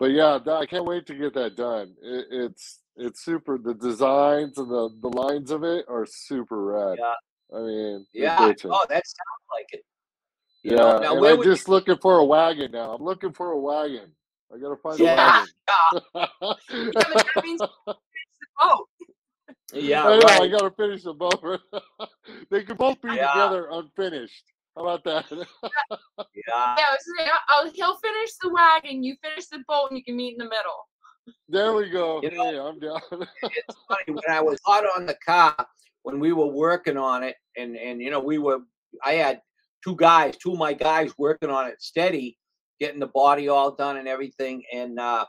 but 0.01 0.11
yeah, 0.11 0.39
that, 0.45 0.53
I 0.57 0.67
can't 0.67 0.87
wait 0.87 1.07
to 1.07 1.15
get 1.15 1.35
that 1.35 1.57
done. 1.57 1.95
It, 2.03 2.27
it's 2.31 2.81
it's 2.97 3.25
super. 3.25 3.59
The 3.59 3.75
designs 3.75 4.59
and 4.59 4.71
the 4.71 4.91
the 5.01 5.09
lines 5.09 5.51
of 5.51 5.63
it 5.65 5.85
are 5.89 6.07
super 6.07 6.65
rad. 6.65 6.99
Yeah. 6.99 7.59
I 7.59 7.63
mean, 7.63 8.07
Yeah. 8.13 8.39
Oh, 8.41 8.87
that 8.89 9.07
sounds 9.07 9.47
like 9.53 9.69
it. 9.73 9.85
You 10.63 10.73
yeah. 10.73 10.77
know, 10.77 10.99
now 10.99 11.17
and 11.17 11.27
I'm 11.27 11.43
just 11.45 11.69
looking 11.69 11.99
for 11.99 12.19
a 12.19 12.25
wagon 12.25 12.73
now. 12.73 12.93
I'm 12.95 13.03
looking 13.03 13.33
for 13.33 13.53
a 13.53 13.59
wagon. 13.59 14.13
I 14.55 14.59
gotta 14.59 14.77
find 14.77 14.99
Yeah. 14.99 15.45
a 15.45 15.47
Yeah, 16.15 16.25
wagon. 16.45 16.57
finish 17.43 17.59
the 17.59 17.95
boat. 18.59 18.89
Yeah, 19.73 20.05
I 20.07 20.19
know, 20.19 20.27
I 20.45 20.49
gotta 20.49 20.71
finish 20.77 21.03
the 21.05 21.15
boat. 21.15 21.43
they 22.51 22.63
could 22.65 22.77
both 22.79 23.01
be 23.01 23.09
Yeah. 23.09 23.33
together 23.33 23.69
unfinished. 23.71 24.45
How 24.77 24.87
about 24.87 25.05
that? 25.05 25.27
Yeah. 25.31 25.47
Yeah, 26.35 26.55
I 26.55 26.87
was 26.93 27.05
saying, 27.19 27.31
oh, 27.51 27.71
he'll 27.75 27.97
finish 27.99 28.31
the 28.43 28.49
wagon. 28.51 29.03
You 29.03 29.17
finish 29.23 29.47
the 29.47 29.63
boat, 29.69 29.89
and 29.91 29.99
you 29.99 30.05
can 30.05 30.17
meet 30.17 30.33
in 30.33 30.39
the 30.39 30.45
middle. 30.45 30.89
there 31.49 31.73
we 31.75 31.89
go. 31.91 32.21
You 32.23 32.31
know- 32.31 32.45
hey, 32.45 32.59
I'm 32.59 32.79
down. 32.79 33.01
it's 33.43 33.77
funny 33.89 34.05
when 34.09 34.25
I 34.31 34.41
was 34.41 34.59
hot 34.65 34.85
on 34.97 35.07
the 35.07 35.17
car 35.25 35.55
when 36.03 36.19
we 36.21 36.33
were 36.33 36.47
working 36.47 36.97
on 36.97 37.23
it, 37.23 37.37
and 37.57 37.77
and 37.77 38.01
you 38.01 38.11
know 38.11 38.21
we 38.21 38.39
were. 38.39 38.61
I 39.05 39.13
had 39.13 39.41
two 39.85 39.97
guys, 39.97 40.37
two 40.37 40.53
of 40.53 40.59
my 40.59 40.73
guys 40.75 41.13
working 41.19 41.49
on 41.51 41.67
it 41.67 41.81
steady, 41.81 42.39
getting 42.83 42.99
the 42.99 43.07
body 43.07 43.47
all 43.49 43.71
done 43.77 43.97
and 43.97 44.09
everything, 44.09 44.65
and 44.73 44.99
uh, 44.99 45.25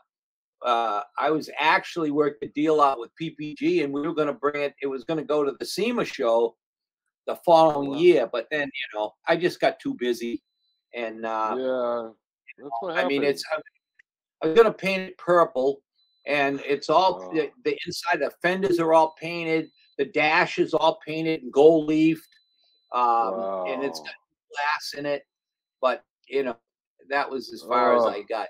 uh, 0.66 1.02
I 1.20 1.30
was 1.30 1.52
actually 1.60 2.10
working 2.10 2.50
a 2.50 2.52
deal 2.54 2.82
out 2.82 3.00
with 3.00 3.12
PPG, 3.22 3.84
and 3.84 3.94
we 3.94 4.02
were 4.02 4.16
going 4.16 4.28
to 4.28 4.34
bring 4.34 4.64
it. 4.64 4.74
It 4.82 4.88
was 4.88 5.04
going 5.04 5.20
to 5.20 5.24
go 5.24 5.44
to 5.44 5.54
the 5.60 5.66
SEMA 5.66 6.04
show 6.04 6.56
the 7.28 7.36
following 7.46 7.92
Wow. 7.92 7.98
year, 7.98 8.28
but 8.32 8.48
then 8.50 8.64
you 8.66 9.00
know 9.00 9.12
I 9.28 9.36
just 9.38 9.60
got 9.60 9.80
too 9.80 9.94
busy, 10.00 10.42
and 10.96 11.26
uh, 11.28 11.56
yeah, 11.60 12.10
that's 12.58 12.72
what 12.82 12.98
I 12.98 13.08
mean, 13.08 13.24
it's 13.24 13.44
I'm, 13.54 13.62
I'm 14.42 14.56
gonna 14.56 14.74
paint 14.74 15.04
it 15.04 15.18
purple, 15.20 15.82
and 16.26 16.60
it's 16.66 16.90
all 16.90 17.22
Oh. 17.24 17.36
the, 17.36 17.52
the 17.66 17.78
inside. 17.86 18.20
The 18.22 18.32
fenders 18.42 18.80
are 18.80 18.94
all 18.94 19.14
painted. 19.22 19.70
The 20.00 20.06
dash 20.06 20.58
is 20.58 20.74
all 20.74 20.98
painted 21.06 21.44
and 21.44 21.54
gold 21.54 21.88
leafed, 21.88 22.28
um, 22.96 23.48
and 23.68 23.84
it's 23.84 24.00
Wow. 24.00 24.06
got 24.06 24.16
glass 24.56 24.94
in 24.98 25.06
it. 25.06 25.22
But 25.82 26.04
you 26.28 26.44
know, 26.44 26.56
that 27.10 27.30
was 27.30 27.52
as 27.54 27.62
far 27.64 27.96
as 27.96 28.04
Oh. 28.04 28.10
I 28.10 28.22
got. 28.24 28.48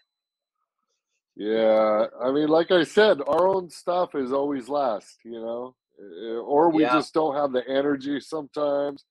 Yeah, 1.35 2.07
I 2.21 2.31
mean, 2.31 2.47
like 2.47 2.69
I 2.71 2.83
said, 2.83 3.19
our 3.25 3.47
own 3.47 3.69
stuff 3.69 4.13
is 4.13 4.31
always 4.31 4.69
last, 4.69 5.19
you 5.25 5.41
know, 5.41 5.75
Uh, 5.99 6.39
or 6.41 6.69
we 6.69 6.83
Yeah. 6.83 6.93
just 6.93 7.13
don't 7.13 7.35
have 7.35 7.51
the 7.51 7.65
energy 7.67 8.19
sometimes. 8.19 9.05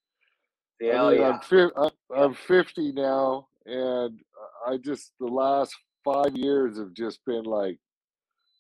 I 0.82 0.84
mean, 0.84 1.20
yeah. 1.20 1.28
I'm, 1.30 1.40
fi- 1.40 1.70
I'm, 1.76 1.90
I'm 2.14 2.34
50 2.34 2.92
now, 2.92 3.48
and 3.66 4.20
I 4.66 4.76
just, 4.78 5.12
the 5.20 5.26
last 5.28 5.74
five 6.04 6.36
years 6.36 6.78
have 6.78 6.92
just 6.92 7.24
been 7.24 7.44
like, 7.44 7.74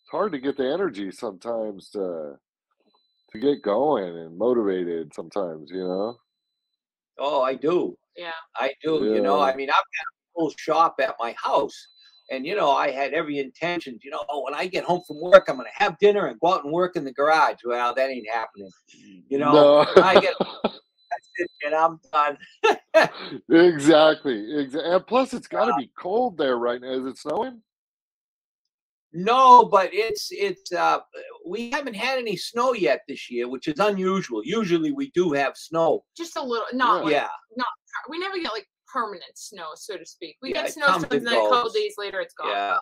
it's 0.00 0.10
hard 0.10 0.30
to 0.32 0.38
get 0.38 0.56
the 0.56 0.66
energy 0.72 1.10
sometimes 1.10 1.90
to, 1.90 2.38
to 3.32 3.38
get 3.38 3.62
going 3.62 4.16
and 4.16 4.38
motivated 4.38 5.12
sometimes, 5.14 5.70
you 5.70 5.82
know? 5.82 6.16
oh, 7.18 7.42
I 7.42 7.54
do, 7.54 7.96
Yeah. 8.16 8.30
I 8.56 8.72
do. 8.82 9.04
You 9.04 9.20
know, 9.20 9.40
I 9.40 9.54
mean, 9.56 9.68
I've 9.68 9.74
got 9.74 9.82
a 9.82 10.21
full 10.34 10.52
shop 10.58 10.96
at 11.00 11.14
my 11.20 11.34
house. 11.42 11.88
And 12.30 12.46
you 12.46 12.54
know, 12.56 12.70
I 12.70 12.90
had 12.90 13.12
every 13.12 13.38
intention. 13.38 13.98
You 14.02 14.10
know, 14.10 14.24
oh, 14.28 14.42
when 14.44 14.54
I 14.54 14.66
get 14.66 14.84
home 14.84 15.02
from 15.06 15.20
work, 15.20 15.46
I'm 15.48 15.56
going 15.56 15.66
to 15.66 15.84
have 15.84 15.98
dinner 15.98 16.26
and 16.26 16.40
go 16.40 16.54
out 16.54 16.64
and 16.64 16.72
work 16.72 16.96
in 16.96 17.04
the 17.04 17.12
garage. 17.12 17.56
Well, 17.64 17.94
that 17.94 18.10
ain't 18.10 18.28
happening. 18.32 18.70
You 19.28 19.38
know, 19.38 19.52
No. 19.52 19.86
I 20.02 20.14
get 20.20 20.34
it, 21.38 21.50
and 21.66 21.74
I'm 21.74 22.00
done. 22.12 22.38
exactly. 23.50 24.58
Exactly. 24.60 24.92
And 24.92 25.06
plus, 25.06 25.34
it's 25.34 25.48
got 25.48 25.66
to 25.66 25.74
be 25.78 25.90
cold 25.98 26.38
there 26.38 26.56
right 26.56 26.80
now. 26.80 26.92
Is 26.92 27.04
it 27.06 27.18
snowing? 27.18 27.60
No, 29.14 29.66
but 29.66 29.90
it's 29.92 30.28
it's 30.30 30.72
uh 30.72 31.00
we 31.46 31.70
haven't 31.70 31.94
had 31.94 32.18
any 32.18 32.34
snow 32.34 32.72
yet 32.72 33.02
this 33.06 33.30
year, 33.30 33.46
which 33.46 33.68
is 33.68 33.78
unusual. 33.78 34.40
Usually 34.42 34.90
we 34.90 35.10
do 35.10 35.32
have 35.32 35.54
snow. 35.54 36.02
Just 36.16 36.36
a 36.36 36.42
little. 36.42 36.64
Not 36.72 37.04
like 37.04 37.12
Yeah. 37.12 37.28
we 38.08 38.18
never 38.18 38.38
get 38.38 38.52
like 38.52 38.66
permanent 38.92 39.36
snow, 39.36 39.70
so 39.74 39.96
to 39.96 40.04
speak. 40.06 40.36
We 40.42 40.50
Yeah, 40.50 40.62
get 40.62 40.68
it 40.70 40.72
snow 40.74 40.86
comes 40.86 41.04
and 41.04 41.12
and 41.14 41.26
then 41.26 41.34
a 41.34 41.36
couple 41.40 41.62
goes. 41.64 41.72
days 41.74 41.94
later 41.98 42.20
it's 42.20 42.34
gone. 42.34 42.48
Yeah. 42.48 42.78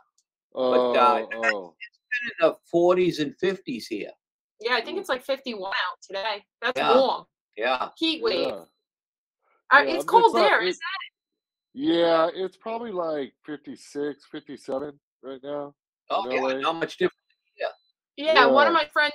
Oh, 0.54 0.94
uh, 0.94 1.26
oh. 1.34 1.74
It's 1.78 2.00
been 2.10 2.46
in 2.48 2.48
the 2.50 2.56
forties 2.70 3.20
and 3.20 3.36
fifties 3.38 3.86
here. 3.86 4.10
Yeah, 4.60 4.74
I 4.74 4.82
think 4.82 4.98
it's 4.98 5.08
like 5.08 5.22
51 5.24 5.70
out 5.70 5.98
today. 6.02 6.44
That's 6.60 6.76
Yeah. 6.78 6.94
warm. 6.94 7.24
Yeah. 7.56 7.88
Heat 7.96 8.22
wave. 8.22 8.48
Yeah. 8.48 8.52
Uh, 8.52 8.66
Yeah, 9.72 9.80
it's 9.82 9.94
it's 9.96 10.04
cold 10.04 10.34
not- 10.34 10.40
there, 10.40 10.60
it- 10.60 10.68
isn't 10.68 10.82
Yeah, 11.72 12.28
it's 12.34 12.56
probably 12.56 12.90
like 12.92 13.32
56, 13.46 14.24
57 14.26 14.98
right 15.22 15.40
now. 15.42 15.74
Oh 16.10 16.24
In 16.26 16.32
yeah. 16.32 16.40
LA. 16.42 16.52
Not 16.60 16.74
much 16.76 16.96
different. 16.98 17.16
it? 17.56 17.72
Yeah, 18.16 18.46
one 18.46 18.66
of 18.66 18.72
my 18.74 18.86
friends 18.92 19.14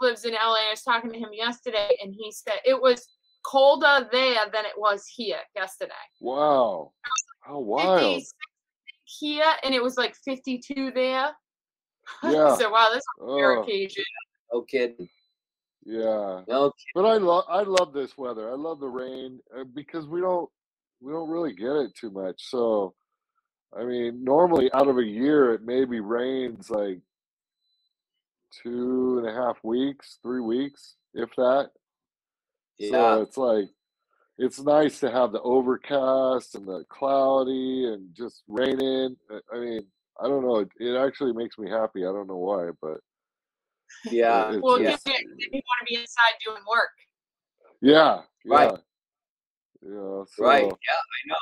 lives 0.00 0.24
in 0.24 0.32
LA. 0.34 0.68
I 0.68 0.70
was 0.70 0.82
talking 0.82 1.12
to 1.12 1.18
him 1.18 1.28
yesterday, 1.32 1.94
and 2.00 2.14
he 2.14 2.32
said 2.32 2.60
it 2.64 2.80
was 2.80 3.06
colder 3.42 4.08
there 4.12 4.46
than 4.52 4.64
it 4.64 4.74
was 4.76 5.06
here 5.06 5.38
yesterday. 5.54 5.92
Wow. 6.20 6.92
How 7.42 7.58
wild. 7.58 8.00
56 8.00 8.32
here, 9.04 9.52
and 9.64 9.74
it 9.74 9.82
was 9.82 9.96
like 9.96 10.14
52 10.24 10.92
there. 10.94 11.30
Yeah. 12.24 12.56
so 12.56 12.70
wow, 12.70 12.88
this 12.92 12.98
is 12.98 13.04
a 13.20 13.24
rare 13.34 13.60
occasion. 13.60 14.02
No 14.52 14.62
kidding. 14.62 15.08
yeah. 15.84 16.40
No 16.48 16.72
But 16.92 17.04
I 17.04 17.18
love 17.18 17.44
I 17.48 17.62
love 17.62 17.92
this 17.92 18.18
weather. 18.18 18.50
I 18.50 18.56
love 18.56 18.80
the 18.80 18.88
rain 18.88 19.38
uh, 19.56 19.62
because 19.74 20.08
we 20.08 20.20
don't 20.20 20.50
we 21.00 21.12
don't 21.12 21.28
really 21.28 21.52
get 21.52 21.76
it 21.76 21.94
too 21.94 22.10
much. 22.10 22.34
So 22.38 22.94
I 23.78 23.84
mean, 23.84 24.24
normally 24.24 24.72
out 24.72 24.88
of 24.88 24.98
a 24.98 25.04
year 25.04 25.54
it 25.54 25.62
maybe 25.62 26.00
rains 26.00 26.68
like 26.68 26.98
two 28.62 29.18
and 29.18 29.28
a 29.28 29.32
half 29.32 29.58
weeks, 29.62 30.18
three 30.22 30.40
weeks, 30.40 30.96
if 31.14 31.30
that. 31.36 31.70
Yeah. 32.80 32.90
So 33.16 33.22
it's 33.22 33.36
like 33.36 33.64
it's 34.38 34.60
nice 34.60 35.00
to 35.00 35.10
have 35.10 35.32
the 35.32 35.42
overcast 35.42 36.54
and 36.54 36.66
the 36.66 36.84
cloudy 36.88 37.84
and 37.92 38.08
just 38.16 38.42
raining. 38.48 39.16
I- 39.30 39.40
I 39.54 39.58
mean, 39.60 39.86
I 40.18 40.28
don't 40.28 40.42
know. 40.44 40.56
It, 40.60 40.68
it 40.78 40.96
actually 40.96 41.32
makes 41.34 41.58
me 41.58 41.68
happy. 41.70 42.00
I 42.06 42.12
don't 42.12 42.26
know 42.26 42.38
why, 42.38 42.70
but 42.80 42.98
Yeah. 44.10 44.52
it- 44.54 44.62
Well, 44.62 44.76
it 44.76 44.82
yeah. 44.82 44.90
gives 44.92 45.02
you, 45.06 45.12
you 45.12 45.50
want 45.52 45.80
to 45.80 45.84
be 45.86 45.96
inside 45.96 46.34
doing 46.46 46.62
work. 46.68 46.90
yeah, 47.82 48.22
Right. 48.46 48.64
yeah. 48.64 48.70
Right. 48.70 48.78
You 49.82 49.90
know, 49.94 50.26
Right. 50.38 50.70
so- 50.70 50.78
Yeah. 50.88 51.34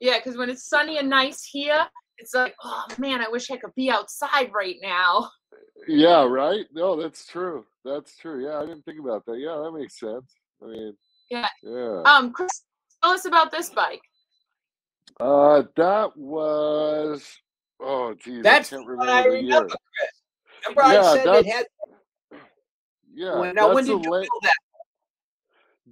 Yeah, 0.00 0.18
because 0.18 0.36
when 0.36 0.50
it's 0.50 0.68
sunny 0.68 0.98
and 0.98 1.08
nice 1.08 1.44
here, 1.44 1.88
it's 2.18 2.34
like, 2.34 2.54
oh 2.62 2.84
man, 2.98 3.22
I 3.22 3.28
wish 3.28 3.50
I 3.50 3.56
could 3.56 3.74
be 3.74 3.90
outside 3.90 4.52
right 4.52 4.76
now. 4.82 5.30
Yeah, 5.88 6.24
right? 6.24 6.66
No, 6.72 7.00
that's 7.00 7.26
true. 7.26 7.66
That's 7.84 8.16
true. 8.16 8.44
Yeah, 8.44 8.58
I 8.58 8.66
didn't 8.66 8.82
think 8.84 8.98
about 9.00 9.24
that. 9.26 9.38
Yeah, 9.38 9.56
that 9.62 9.72
makes 9.72 9.98
sense. 9.98 10.34
I 10.62 10.66
mean, 10.66 10.96
Yeah. 11.30 11.48
Yeah. 11.62 12.02
Um, 12.04 12.32
Chris, 12.32 12.64
tell 13.02 13.12
us 13.12 13.24
about 13.24 13.50
this 13.50 13.70
bike. 13.70 14.02
Uh, 15.20 15.62
that 15.76 16.16
was, 16.16 17.38
oh, 17.80 18.14
geez, 18.14 18.42
That's 18.42 18.72
I 18.72 18.76
can't 18.76 18.88
what 18.88 19.08
I 19.08 19.24
remember 19.24 19.30
the 19.30 19.36
remember, 19.36 19.46
year. 19.46 19.68
Chris. 19.68 20.10
Remember 20.66 20.82
I 20.82 20.94
Yeah, 20.94 21.14
said 21.14 21.26
it 21.34 21.46
had. 21.46 21.66
Yeah, 23.16 23.38
when, 23.38 23.54
now, 23.54 23.72
when 23.74 23.84
did 23.84 24.02
you 24.02 24.10
la- 24.10 24.20
build 24.20 24.42
that? 24.42 24.56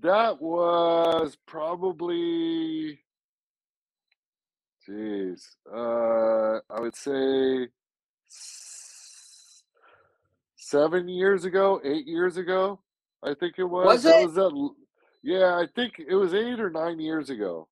That 0.01 0.43
was 0.43 1.37
probably, 1.47 2.99
geez, 4.85 5.57
uh, 5.73 6.59
I 6.69 6.81
would 6.81 6.97
say 6.97 7.69
seven 10.57 11.07
years 11.09 11.45
ago, 11.45 11.81
eight 11.85 12.09
years 12.09 12.39
ago. 12.39 12.81
I 13.23 13.35
think 13.35 13.55
it 13.59 13.65
was. 13.65 13.87
Was 13.87 14.03
that 14.05 14.21
it? 14.21 14.25
was 14.27 14.35
that. 14.35 14.71
Yeah, 15.23 15.55
I 15.57 15.67
think 15.75 15.95
it 15.99 16.15
was 16.15 16.35
eight 16.35 16.59
or 16.61 16.71
nine 16.71 16.99
years 16.99 17.31
ago. 17.31 17.69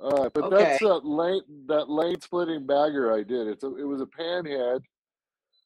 Uh, 0.00 0.28
but 0.34 0.44
Okay. 0.44 0.56
that's 0.56 0.80
that 0.80 1.04
lane 1.04 1.42
that 1.66 1.88
lane 1.88 2.20
splitting 2.20 2.66
bagger 2.66 3.12
I 3.12 3.22
did. 3.22 3.46
It's 3.48 3.64
a, 3.64 3.76
it 3.76 3.84
was 3.84 4.00
a 4.00 4.06
panhead. 4.06 4.82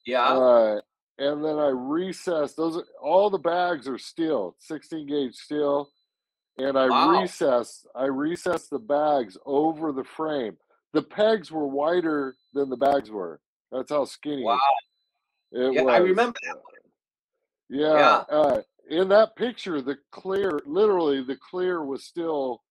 Yeah. 0.06 0.24
Uh, 0.26 0.80
and 1.18 1.44
then 1.44 1.58
I 1.58 1.68
recessed 1.68 2.56
those. 2.56 2.76
are- 2.76 2.84
All 3.02 3.30
the 3.30 3.38
bags 3.38 3.88
are 3.88 3.98
steel, 3.98 4.54
16 4.60 5.06
gauge 5.06 5.34
steel, 5.34 5.90
and 6.58 6.78
I 6.78 6.88
Wow. 6.88 7.20
recessed. 7.20 7.86
I 7.94 8.04
recessed 8.04 8.70
the 8.70 8.78
bags 8.78 9.36
over 9.46 9.92
the 9.92 10.04
frame. 10.04 10.56
The 10.92 11.02
pegs 11.02 11.50
were 11.50 11.66
wider 11.66 12.36
than 12.52 12.68
the 12.70 12.76
bags 12.76 13.10
were. 13.10 13.40
That's 13.72 13.90
how 13.90 14.04
skinny 14.04 14.44
Wow. 14.44 14.58
it 15.52 15.72
Yeah, 15.74 15.82
was. 15.82 15.94
I 15.94 15.98
remember 15.98 16.38
that 16.42 16.62
Yeah. 17.68 18.24
Uh, 18.30 18.62
in 18.90 19.08
that 19.08 19.34
picture, 19.36 19.80
the 19.80 19.96
clear, 20.12 20.60
literally, 20.66 21.22
the 21.22 21.36
clear 21.36 21.84
was 21.84 22.04
still. 22.04 22.62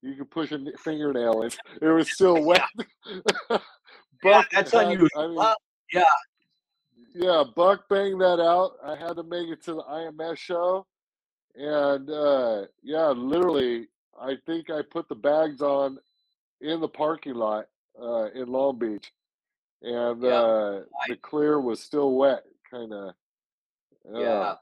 You 0.00 0.14
could 0.14 0.30
push 0.30 0.52
a 0.52 0.58
fingernail 0.78 1.42
in. 1.42 1.50
It 1.82 1.88
was 1.88 2.12
still 2.12 2.42
wet. 2.44 2.62
Yeah, 4.24 4.32
Buck 4.32 4.48
that's 4.52 4.72
had- 4.72 4.86
unusual. 4.86 5.08
I 5.16 5.26
mean, 5.28 5.36
Wow. 5.36 5.54
Yeah. 5.92 6.02
yeah, 7.14 7.44
Buck 7.54 7.88
banged 7.88 8.20
that 8.20 8.40
out. 8.40 8.72
I 8.84 8.96
had 8.96 9.14
to 9.16 9.22
make 9.22 9.48
it 9.48 9.62
to 9.64 9.74
the 9.74 9.82
IMS 9.84 10.36
show, 10.38 10.86
and 11.54 12.10
uh, 12.10 12.66
yeah, 12.82 13.06
literally, 13.10 13.86
I 14.20 14.36
think 14.44 14.70
I 14.70 14.82
put 14.82 15.08
the 15.08 15.14
bags 15.14 15.62
on 15.62 15.98
in 16.60 16.80
the 16.80 16.88
parking 16.88 17.34
lot 17.36 17.66
uh, 18.02 18.24
in 18.34 18.48
Long 18.48 18.76
Beach, 18.76 19.12
and 19.82 20.20
Yeah, 20.20 20.30
uh, 20.30 20.82
the 21.08 21.16
clear 21.22 21.60
was 21.60 21.80
still 21.80 22.14
wet, 22.14 22.42
kind 22.68 22.92
of. 22.92 23.14
Yeah. 24.12 24.56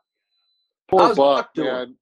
Poor 0.88 1.14
Buck, 1.14 1.50
man. 1.56 1.96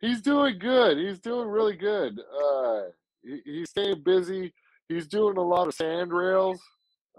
He's 0.00 0.20
doing 0.20 0.58
good. 0.58 0.98
He's 0.98 1.18
doing 1.18 1.48
really 1.48 1.76
good. 1.76 2.20
Uh, 2.20 2.82
he, 3.22 3.40
he's 3.44 3.70
staying 3.70 4.02
busy. 4.02 4.52
He's 4.88 5.06
doing 5.06 5.36
a 5.36 5.42
lot 5.42 5.68
of 5.68 5.74
sand 5.74 6.12
rails 6.12 6.60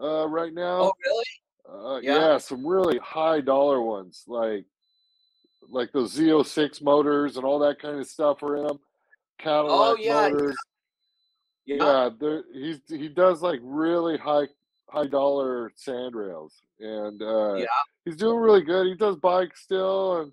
uh, 0.01 0.27
right 0.27 0.53
now. 0.53 0.83
Oh, 0.83 0.91
really? 1.05 1.25
Uh, 1.95 1.99
Yeah. 2.01 2.19
yeah. 2.31 2.37
some 2.37 2.65
really 2.65 2.97
high 2.99 3.41
dollar 3.41 3.81
ones, 3.81 4.23
like 4.27 4.65
like 5.71 5.91
those 5.91 6.15
Z06 6.17 6.81
motors 6.81 7.35
and 7.37 7.45
all 7.45 7.59
that 7.59 7.79
kind 7.79 7.99
of 7.99 8.07
stuff 8.07 8.41
are 8.41 8.55
in 8.57 8.65
them. 8.65 8.79
Cadillac 9.37 9.69
Oh, 9.69 9.95
yeah, 9.99 10.25
yeah. 10.25 10.29
motors. 10.29 10.55
Yeah. 11.65 11.75
Yeah, 11.77 12.09
there, 12.19 12.43
he's 12.53 12.79
he 12.87 13.07
does 13.09 13.41
like 13.43 13.59
really 13.61 14.17
high 14.17 14.47
high 14.89 15.05
dollar 15.05 15.71
sand 15.75 16.15
rails, 16.15 16.55
and 16.79 17.21
uh, 17.21 17.53
Yeah. 17.55 17.65
he's 18.05 18.15
doing 18.15 18.39
really 18.39 18.63
good. 18.63 18.87
He 18.87 18.95
does 18.95 19.17
bikes 19.17 19.61
still 19.61 20.21
and 20.21 20.31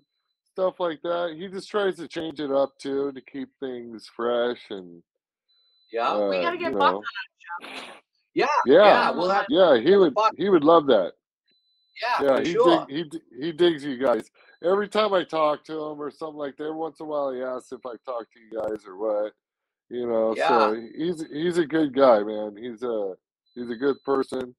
stuff 0.57 0.79
like 0.79 0.99
that. 1.03 1.35
He 1.37 1.47
just 1.47 1.69
tries 1.69 1.97
to 1.97 2.07
change 2.07 2.39
it 2.39 2.51
up 2.51 2.75
too 2.79 3.11
to 3.11 3.21
keep 3.21 3.49
things 3.59 4.09
fresh 4.15 4.59
and 4.71 5.03
Yeah. 5.91 6.09
uh, 6.09 6.29
We 6.29 6.41
gotta 6.41 6.57
get 6.57 6.73
Buck 6.73 6.93
know. 6.93 7.03
yeah. 8.33 8.47
Yeah, 8.65 8.83
Yeah. 8.83 9.11
We'll 9.11 9.29
have. 9.29 9.45
yeah, 9.49 9.77
he 9.77 9.95
would 9.95 10.15
Buck. 10.15 10.33
he 10.35 10.49
would 10.49 10.63
love 10.63 10.87
that. 10.87 11.13
Yeah. 12.01 12.23
Yeah, 12.23 12.39
he 12.41 12.53
sure. 12.53 12.85
dig, 12.87 13.11
he 13.11 13.21
he 13.45 13.51
digs 13.51 13.83
you 13.83 13.97
guys. 13.97 14.31
Every 14.63 14.87
time 14.87 15.13
I 15.13 15.23
talk 15.23 15.63
to 15.65 15.73
him 15.73 16.01
or 16.01 16.09
something 16.09 16.37
like 16.37 16.57
that, 16.57 16.63
every 16.63 16.75
once 16.75 16.99
in 16.99 17.05
a 17.05 17.09
while 17.09 17.31
he 17.31 17.43
asks 17.43 17.71
if 17.71 17.85
I 17.85 17.93
talk 18.03 18.25
to 18.31 18.39
you 18.39 18.59
guys 18.59 18.83
or 18.87 18.97
what. 18.97 19.33
You 19.89 20.07
know, 20.07 20.33
so 20.35 20.81
he's 20.97 21.23
he's 21.31 21.59
a 21.59 21.65
good 21.65 21.93
guy, 21.93 22.21
man. 22.23 22.57
He's 22.57 22.81
a 22.81 23.13
he's 23.53 23.69
a 23.69 23.75
good 23.75 23.97
person, 24.03 24.55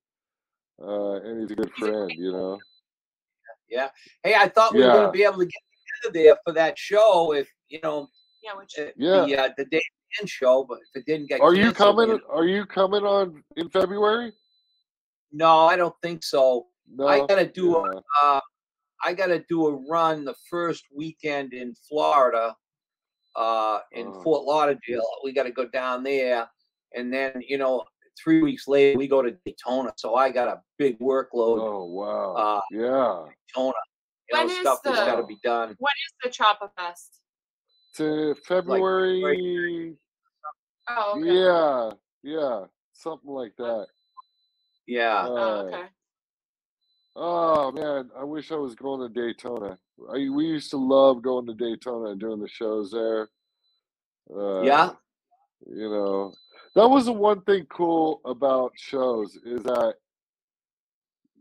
uh, 0.80 1.14
and 1.22 1.40
he's 1.42 1.50
a 1.50 1.56
good 1.56 1.72
friend. 1.74 2.10
You 2.16 2.32
know. 2.32 2.58
Yeah. 3.68 3.90
Hey, 4.22 4.34
I 4.34 4.48
thought 4.48 4.72
we 4.72 4.80
were 4.80 4.92
going 4.92 5.06
to 5.06 5.12
be 5.12 5.24
able 5.24 5.38
to 5.38 5.44
get 5.44 5.62
together 6.02 6.12
there 6.24 6.36
for 6.44 6.52
that 6.54 6.78
show 6.78 7.32
if 7.32 7.48
you 7.68 7.80
know 7.82 8.08
Yeah, 8.42 8.54
which 8.56 8.74
uh, 8.78 8.92
Yeah. 8.96 9.24
the 9.26 9.36
uh, 9.36 9.48
the 9.56 9.64
day 9.66 9.82
end 10.20 10.28
show, 10.28 10.64
but 10.68 10.78
if 10.78 11.00
it 11.00 11.06
didn't 11.06 11.28
get 11.28 11.40
Are 11.40 11.54
you 11.54 11.72
canceled, 11.72 11.96
coming? 11.96 12.08
know- 12.16 12.24
Are 12.30 12.46
you 12.46 12.64
coming 12.66 13.04
on 13.04 13.42
in 13.56 13.68
February? 13.68 14.32
No, 15.32 15.66
I 15.66 15.76
don't 15.76 15.94
think 16.02 16.24
so. 16.24 16.66
No. 16.90 17.06
I 17.06 17.18
got 17.26 17.36
to 17.36 17.46
do 17.46 17.76
a 17.76 18.02
uh, 18.22 18.40
I 19.04 19.12
got 19.12 19.26
to 19.26 19.44
do 19.48 19.66
a 19.66 19.72
run 19.88 20.24
the 20.24 20.34
first 20.50 20.84
weekend 20.96 21.52
in 21.52 21.74
Florida, 21.88 22.56
uh, 23.36 23.80
in 23.92 24.06
Oh. 24.08 24.22
Fort 24.22 24.44
Lauderdale. 24.44 25.06
We 25.22 25.32
got 25.32 25.44
to 25.44 25.52
go 25.52 25.66
down 25.68 26.02
there, 26.02 26.48
and 26.96 27.12
then 27.12 27.42
you 27.46 27.58
know, 27.58 27.84
three 28.22 28.42
weeks 28.42 28.66
later 28.66 28.96
we 28.98 29.06
go 29.06 29.20
to 29.22 29.32
Daytona. 29.44 29.92
So 29.96 30.14
I 30.14 30.30
got 30.30 30.48
a 30.48 30.62
big 30.78 30.98
workload. 30.98 31.58
Oh 31.60 31.84
wow. 31.84 32.32
Uh, 32.34 32.60
yeah. 32.70 33.26
Daytona, 33.54 33.74
you 34.30 34.38
When 34.38 34.46
know, 34.48 34.52
is 34.52 34.60
stuff 34.60 34.80
that's 34.84 34.98
got 35.00 35.16
to 35.16 35.22
the- 35.22 35.28
be 35.28 35.38
done. 35.42 35.76
when 35.78 35.92
is 36.06 36.14
the 36.22 36.30
Chopper 36.30 36.70
Fest? 36.76 37.20
To 37.96 38.34
February. 38.46 39.96
Oh, 40.90 41.18
okay. 41.20 41.34
Yeah. 41.34 41.90
Yeah. 42.22 42.64
Something 42.92 43.30
like 43.30 43.54
that. 43.58 43.86
Yeah, 44.86 45.26
Oh, 45.28 45.36
Uh, 45.36 45.62
okay. 45.64 45.88
Oh 47.16 47.72
man, 47.72 48.10
I 48.16 48.24
wish 48.24 48.52
I 48.52 48.56
was 48.56 48.74
going 48.74 49.00
to 49.00 49.08
Daytona. 49.08 49.78
I, 50.10 50.28
we 50.30 50.46
used 50.46 50.70
to 50.70 50.76
love 50.76 51.20
going 51.22 51.46
to 51.46 51.54
Daytona 51.54 52.10
and 52.10 52.20
doing 52.20 52.40
the 52.40 52.48
shows 52.48 52.92
there. 52.92 53.28
Uh, 54.34 54.62
yeah, 54.62 54.92
you 55.66 55.90
know, 55.90 56.32
that 56.74 56.88
was 56.88 57.06
the 57.06 57.12
one 57.12 57.40
thing 57.42 57.66
cool 57.70 58.20
about 58.24 58.72
shows 58.76 59.36
is 59.44 59.62
that 59.64 59.94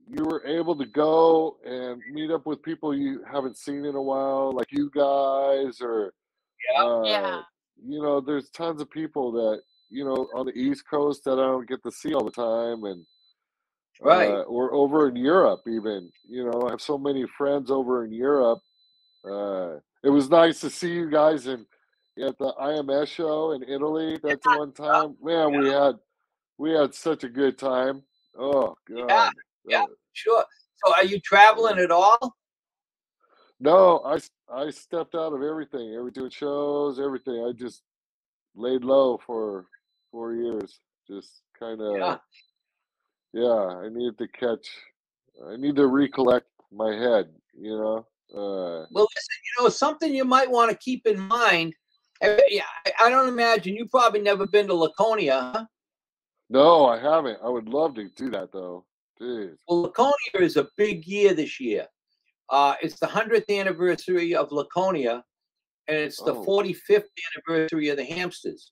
you 0.10 0.26
were 0.26 0.46
able 0.46 0.76
to 0.78 0.86
go 0.86 1.58
and 1.66 2.02
meet 2.14 2.32
up 2.32 2.46
with 2.46 2.62
people 2.64 2.96
you 2.96 3.24
haven't 3.32 3.58
seen 3.58 3.86
in 3.86 3.96
a 3.96 4.02
while, 4.02 4.54
like 4.54 4.72
you 4.72 4.90
guys, 4.94 5.82
or 5.82 6.14
Yeah. 6.74 6.84
uh, 6.84 7.04
Yeah. 7.06 7.42
you 7.86 8.02
know, 8.02 8.22
there's 8.22 8.50
tons 8.52 8.82
of 8.82 8.90
people 8.92 9.32
that 9.34 9.62
you 9.90 10.06
know 10.06 10.28
on 10.36 10.46
the 10.48 10.54
East 10.58 10.84
Coast 10.90 11.24
that 11.26 11.34
I 11.34 11.48
don't 11.48 11.68
get 11.70 11.84
to 11.84 11.92
see 11.92 12.14
all 12.14 12.26
the 12.26 12.32
time, 12.32 12.84
and 12.86 13.06
Right. 14.02 14.30
uh, 14.30 14.44
or 14.44 14.74
over 14.74 15.08
in 15.10 15.16
Europe, 15.16 15.62
even. 15.68 16.12
You 16.28 16.46
know, 16.46 16.68
I 16.68 16.72
have 16.72 16.82
so 16.82 16.98
many 16.98 17.26
friends 17.38 17.72
over 17.72 18.06
in 18.06 18.12
Europe. 18.12 18.60
Uh, 19.26 19.78
it 20.04 20.10
was 20.10 20.30
nice 20.30 20.62
to 20.62 20.70
see 20.70 20.94
you 20.94 21.10
guys 21.10 21.48
in 21.48 21.66
at 22.24 22.38
the 22.40 22.54
IMS 22.60 23.08
show 23.08 23.52
in 23.54 23.64
Italy. 23.64 24.20
That's 24.24 24.44
the 24.44 24.50
one 24.52 24.74
time, 24.74 25.18
man. 25.24 25.54
We 25.54 25.68
had 25.68 25.96
we 26.58 26.72
had 26.72 26.94
such 26.96 27.24
a 27.24 27.30
good 27.30 27.58
time. 27.58 28.04
Oh 28.38 28.76
God. 28.90 29.08
Yeah, 29.10 29.30
yeah. 29.68 29.86
Sure. 30.14 30.44
So 30.86 30.94
are 30.96 31.04
you 31.06 31.20
traveling 31.20 31.80
at 31.80 31.92
all? 31.92 32.36
No, 33.60 34.02
I 34.06 34.20
I 34.52 34.70
stepped 34.70 35.16
out 35.16 35.34
of 35.34 35.42
everything. 35.42 35.94
Every 35.96 36.12
doing 36.12 36.30
shows, 36.30 37.00
everything. 37.00 37.44
I 37.44 37.52
just 37.54 37.82
laid 38.56 38.84
low 38.84 39.18
for 39.26 39.66
four 40.12 40.34
years. 40.34 40.80
Just 41.08 41.42
kind 41.60 41.82
of 41.82 41.98
Yeah. 41.98 42.18
yeah. 43.34 43.66
I 43.84 43.90
needed 43.90 44.18
to 44.20 44.28
catch. 44.28 44.68
I 45.48 45.56
need 45.56 45.76
to 45.78 45.88
recollect 45.88 46.48
my 46.72 46.94
head. 46.96 47.34
You 47.60 47.78
know. 47.78 48.08
Uh, 48.34 48.86
Well, 48.92 49.08
listen, 49.16 49.38
you 49.58 49.64
know, 49.64 49.70
something 49.70 50.14
you 50.14 50.26
might 50.26 50.52
want 50.52 50.70
to 50.70 50.78
keep 50.78 51.08
in 51.08 51.20
mind. 51.20 51.74
eh, 52.22 52.42
Yeah, 52.50 52.66
I- 52.86 52.94
I 53.06 53.10
don't 53.10 53.28
imagine 53.30 53.76
you 53.76 53.88
probably 53.88 54.22
never 54.22 54.46
been 54.48 54.68
to 54.68 54.74
Laconia, 54.74 55.52
huh? 55.56 55.66
no, 56.50 56.86
I 56.88 56.98
haven't. 57.00 57.40
I 57.44 57.48
would 57.50 57.70
love 57.70 57.94
to 57.96 58.10
do 58.10 58.30
that 58.32 58.52
though. 58.52 58.86
Jeez. 59.22 59.56
Well, 59.68 59.82
Laconia 59.84 60.14
is 60.36 60.58
a 60.58 60.68
big 60.78 61.06
year 61.06 61.34
this 61.34 61.60
year. 61.60 61.88
Uh, 62.50 62.76
it's 62.82 63.00
the 63.00 63.08
100th 63.08 63.50
anniversary 63.50 64.36
of 64.36 64.52
Laconia, 64.52 65.24
and 65.88 65.98
it's 65.98 66.18
the 66.22 66.34
Oh. 66.34 66.44
45th 66.46 67.10
anniversary 67.36 67.90
of 67.90 67.98
the 67.98 68.06
Hamsters. 68.06 68.72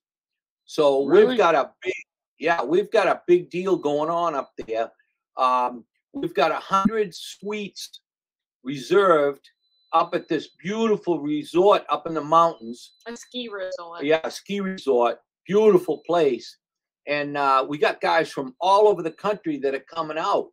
So 0.66 1.06
Really? 1.06 1.28
we've 1.28 1.38
got 1.38 1.56
a 1.56 1.74
big, 1.82 1.94
yeah, 2.40 2.64
we've 2.64 2.92
got 2.92 3.08
a 3.08 3.22
big 3.28 3.50
deal 3.50 3.76
going 3.78 4.10
on 4.10 4.34
up 4.36 4.52
there. 4.68 4.92
Um, 5.38 5.86
we've 6.14 6.34
got 6.34 6.52
a 6.52 6.56
hundred 6.56 7.14
suites 7.14 8.02
reserved 8.64 9.48
up 9.94 10.14
at 10.16 10.28
this 10.28 10.50
beautiful 10.58 11.20
resort 11.20 11.84
up 11.90 12.08
in 12.08 12.14
the 12.14 12.24
mountains. 12.24 12.94
A 13.06 13.16
ski 13.16 13.48
resort. 13.50 14.04
Yeah, 14.04 14.22
a 14.24 14.32
ski 14.32 14.60
resort, 14.60 15.20
beautiful 15.46 16.00
place. 16.00 16.58
And 17.08 17.38
uh, 17.38 17.66
we 17.68 17.78
got 17.78 18.02
guys 18.02 18.32
from 18.32 18.56
all 18.60 18.88
over 18.88 19.04
the 19.04 19.12
country 19.12 19.58
that 19.60 19.76
are 19.76 19.86
coming 19.94 20.18
out. 20.18 20.48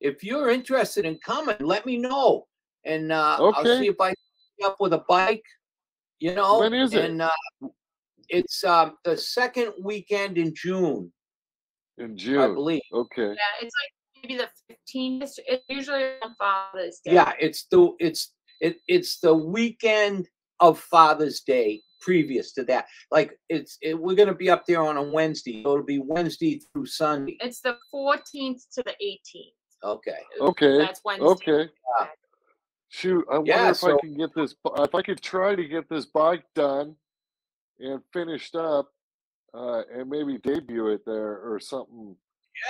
If 0.00 0.24
you're 0.24 0.50
interested 0.50 1.04
in 1.04 1.18
coming, 1.24 1.56
let 1.60 1.86
me 1.86 1.96
know, 1.96 2.46
and 2.84 3.12
uh, 3.12 3.36
I'll 3.54 3.64
see 3.64 3.86
if 3.86 4.00
I 4.00 4.08
can 4.08 4.16
hook 4.60 4.72
up 4.72 4.76
with 4.80 4.94
a 4.94 5.04
bike. 5.08 5.44
You 6.18 6.34
know, 6.34 6.58
When 6.58 6.74
is 6.74 6.92
it? 6.92 7.04
And 7.04 7.22
uh, 7.22 7.30
it's 8.28 8.64
um, 8.64 8.96
the 9.04 9.16
second 9.16 9.72
weekend 9.80 10.38
in 10.38 10.52
June, 10.54 11.12
In 11.98 12.16
June, 12.16 12.40
I 12.40 12.48
believe. 12.48 12.82
Okay. 12.92 13.28
Yeah, 13.28 13.60
it's 13.60 13.72
like 13.80 14.24
maybe 14.24 14.38
the 14.38 14.48
15th. 14.74 15.38
It's 15.46 15.64
usually 15.68 16.04
on 16.22 16.34
Father's 16.38 17.00
Day. 17.04 17.14
Yeah, 17.14 17.32
it's 17.38 17.66
the 17.70 17.92
it's 18.00 18.32
it 18.60 18.78
it's 18.88 19.20
the 19.20 19.34
weekend 19.34 20.28
of 20.60 20.78
Father's 20.78 21.40
Day 21.40 21.82
previous 22.02 22.52
to 22.52 22.64
that. 22.64 22.86
Like 23.10 23.38
it's 23.48 23.78
it, 23.80 23.98
we're 23.98 24.16
gonna 24.16 24.34
be 24.34 24.50
up 24.50 24.66
there 24.66 24.82
on 24.82 24.98
a 24.98 25.02
Wednesday. 25.02 25.62
So 25.62 25.72
it'll 25.72 25.86
be 25.86 26.00
Wednesday 26.00 26.60
through 26.72 26.86
Sunday. 26.86 27.38
It's 27.40 27.60
the 27.60 27.78
14th 27.94 28.62
to 28.74 28.82
the 28.82 28.94
18th. 29.02 29.54
Okay. 29.84 30.18
Okay. 30.40 30.78
That's 30.78 31.00
Wednesday. 31.04 31.26
Okay. 31.26 31.70
Shoot, 32.88 33.24
I 33.30 33.36
wonder 33.38 33.50
Yeah, 33.50 33.70
if 33.70 33.82
I 33.82 33.96
can 34.00 34.14
get 34.14 34.34
this. 34.34 34.54
If 34.76 34.94
I 34.94 35.00
could 35.00 35.22
try 35.22 35.54
to 35.54 35.64
get 35.66 35.88
this 35.88 36.04
bike 36.04 36.44
done 36.54 36.94
and 37.78 38.02
finished 38.12 38.54
up, 38.54 38.90
uh, 39.54 39.82
and 39.92 40.10
maybe 40.10 40.38
debut 40.38 40.88
it 40.88 41.02
there 41.06 41.40
or 41.40 41.58
something. 41.58 42.14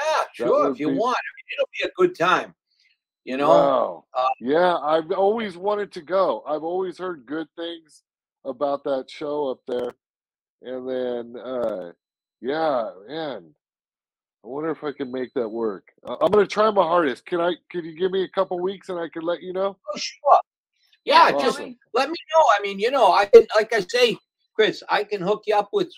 Yeah, 0.06 0.22
sure. 0.32 0.70
If 0.70 0.78
you 0.78 0.90
be- 0.90 0.94
want, 0.94 1.16
I 1.16 1.30
mean, 1.36 1.46
it'll 1.58 1.70
be 1.80 1.88
a 1.88 1.92
good 1.96 2.16
time. 2.16 2.54
You 3.24 3.36
know. 3.36 3.48
wow. 3.48 4.04
uh, 4.16 4.28
yeah, 4.40 4.76
I've 4.78 5.10
always 5.12 5.56
wanted 5.56 5.92
to 5.92 6.02
go. 6.02 6.42
I've 6.46 6.64
always 6.64 6.98
heard 6.98 7.24
good 7.26 7.46
things 7.56 8.02
about 8.44 8.84
that 8.84 9.10
show 9.10 9.50
up 9.50 9.60
there, 9.66 9.90
and 10.62 10.88
then, 10.88 11.40
uh, 11.42 11.92
yeah, 12.40 12.90
man. 13.08 13.54
I 14.44 14.48
wonder 14.48 14.70
if 14.70 14.82
I 14.82 14.90
can 14.90 15.12
make 15.12 15.32
that 15.34 15.48
work. 15.48 15.84
Uh, 16.04 16.16
I'm 16.20 16.32
gonna 16.32 16.46
try 16.46 16.68
my 16.70 16.82
hardest. 16.82 17.24
Can 17.26 17.40
I? 17.40 17.54
Can 17.70 17.84
you 17.84 17.96
give 17.96 18.10
me 18.10 18.24
a 18.24 18.28
couple 18.28 18.58
weeks 18.58 18.88
and 18.88 18.98
I 18.98 19.08
can 19.08 19.22
let 19.22 19.40
you 19.40 19.52
know? 19.52 19.76
Oh, 19.94 19.98
sure. 19.98 20.40
Yeah, 21.04 21.30
well, 21.30 21.40
just 21.40 21.60
let 21.94 22.08
me 22.08 22.16
know. 22.34 22.44
I 22.58 22.62
mean, 22.62 22.78
you 22.78 22.90
know, 22.90 23.12
I 23.12 23.26
can, 23.26 23.46
like 23.56 23.72
I 23.72 23.80
say, 23.88 24.16
Chris, 24.54 24.82
I 24.88 25.04
can 25.04 25.20
hook 25.20 25.42
you 25.46 25.56
up 25.56 25.70
with, 25.72 25.90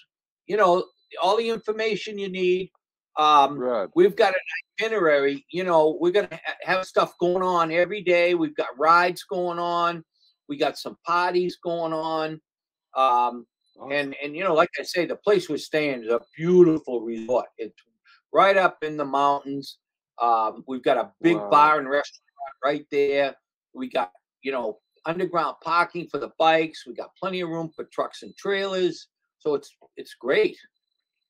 you 0.46 0.56
know, 0.56 0.84
all 1.22 1.36
the 1.36 1.48
information 1.48 2.18
you 2.18 2.28
need. 2.28 2.70
Um, 3.16 3.58
Rad. 3.58 3.90
we've 3.94 4.16
got 4.16 4.34
an 4.34 4.40
itinerary. 4.80 5.44
You 5.50 5.64
know, 5.64 5.96
we're 6.00 6.12
gonna 6.12 6.28
ha- 6.30 6.54
have 6.62 6.84
stuff 6.84 7.16
going 7.18 7.42
on 7.42 7.70
every 7.70 8.02
day. 8.02 8.34
We've 8.34 8.56
got 8.56 8.78
rides 8.78 9.22
going 9.22 9.58
on. 9.58 10.04
We 10.48 10.56
got 10.56 10.78
some 10.78 10.96
parties 11.06 11.56
going 11.62 11.92
on. 11.92 12.40
Um, 12.96 13.46
and 13.90 14.14
and 14.22 14.36
you 14.36 14.44
know, 14.44 14.54
like 14.54 14.70
I 14.78 14.82
say, 14.82 15.04
the 15.04 15.16
place 15.16 15.48
we're 15.48 15.58
staying 15.58 16.04
is 16.04 16.10
a 16.10 16.20
beautiful 16.36 17.00
resort. 17.00 17.46
It's 17.58 17.74
right 18.32 18.56
up 18.56 18.78
in 18.82 18.96
the 18.96 19.04
mountains. 19.04 19.78
Um, 20.20 20.62
we've 20.68 20.82
got 20.82 20.96
a 20.96 21.12
big 21.22 21.36
Wow. 21.36 21.50
bar 21.50 21.78
and 21.80 21.88
restaurant 21.88 22.22
right 22.64 22.86
there. 22.90 23.34
We 23.72 23.88
got 23.88 24.12
you 24.42 24.52
know 24.52 24.78
underground 25.06 25.56
parking 25.62 26.06
for 26.08 26.18
the 26.18 26.30
bikes. 26.38 26.86
We 26.86 26.94
got 26.94 27.10
plenty 27.20 27.40
of 27.40 27.48
room 27.48 27.70
for 27.74 27.84
trucks 27.92 28.22
and 28.22 28.34
trailers. 28.36 29.08
So 29.38 29.54
it's 29.54 29.74
it's 29.96 30.14
great. 30.14 30.56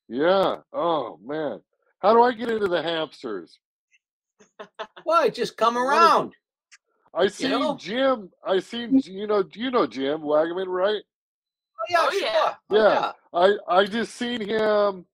Yeah. 0.09 0.57
Oh 0.73 1.19
man. 1.25 1.61
How 2.01 2.13
do 2.13 2.23
I 2.23 2.33
get 2.33 2.51
into 2.51 2.69
the 2.69 2.83
hamsters? 2.83 3.59
Well, 5.07 5.31
just 5.31 5.57
come 5.57 5.79
around. 5.79 6.35
I 7.17 7.29
seen 7.29 7.51
know? 7.51 7.77
Jim. 7.77 8.31
I 8.47 8.61
seen 8.61 8.99
you 9.05 9.27
know. 9.27 9.45
You 9.55 9.71
know 9.71 9.87
Jim 9.87 10.21
Wagaman, 10.23 10.67
right? 10.69 11.03
Oh, 11.81 11.85
yeah, 11.91 11.97
Oh, 12.01 12.11
sure. 12.11 12.23
yeah. 12.23 12.55
Oh, 12.71 12.77
Yeah. 12.77 13.13
I 13.69 13.81
I 13.81 13.85
just 13.87 14.15
seen 14.15 14.41
him. 14.41 15.07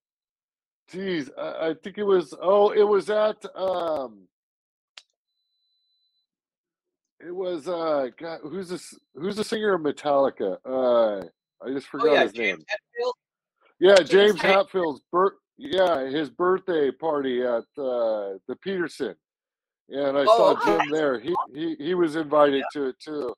Geez, 0.91 1.31
I, 1.39 1.69
I 1.69 1.75
think 1.83 1.99
it 1.99 2.05
was. 2.05 2.35
Oh, 2.41 2.71
it 2.71 2.83
was 2.85 3.11
at. 3.11 3.45
um 3.57 4.29
It 7.21 7.35
was. 7.35 7.69
uh 7.69 8.09
God, 8.19 8.41
who's 8.45 8.69
this? 8.71 8.95
Who's 9.15 9.37
the 9.37 9.45
singer 9.45 9.75
of 9.75 9.83
Metallica? 9.83 10.59
Uh 10.65 11.27
I 11.65 11.71
just 11.73 11.87
Oh, 11.89 11.91
forgot 11.99 12.15
yeah, 12.15 12.23
his 12.23 12.35
name. 12.35 12.57
James 12.57 12.65
Hetfield. 12.65 13.13
Yeah, 13.81 13.97
James 13.97 14.11
James 14.11 14.41
Hetfield's 14.41 15.03
birth. 15.13 15.35
Yeah, 15.59 16.07
his 16.09 16.31
birthday 16.31 16.91
party 16.91 17.43
at 17.43 17.65
uh, 17.77 18.39
the 18.49 18.57
Petersen, 18.63 19.15
and 19.91 20.17
I 20.19 20.25
saw 20.25 20.55
Oh, 20.57 20.65
Jim 20.65 20.81
okay. 20.81 20.91
there. 20.91 21.19
He 21.21 21.35
he 21.55 21.77
he 21.79 21.95
was 21.95 22.17
invited 22.17 22.65
to 22.73 22.87
it 22.89 22.97
too. 23.01 23.35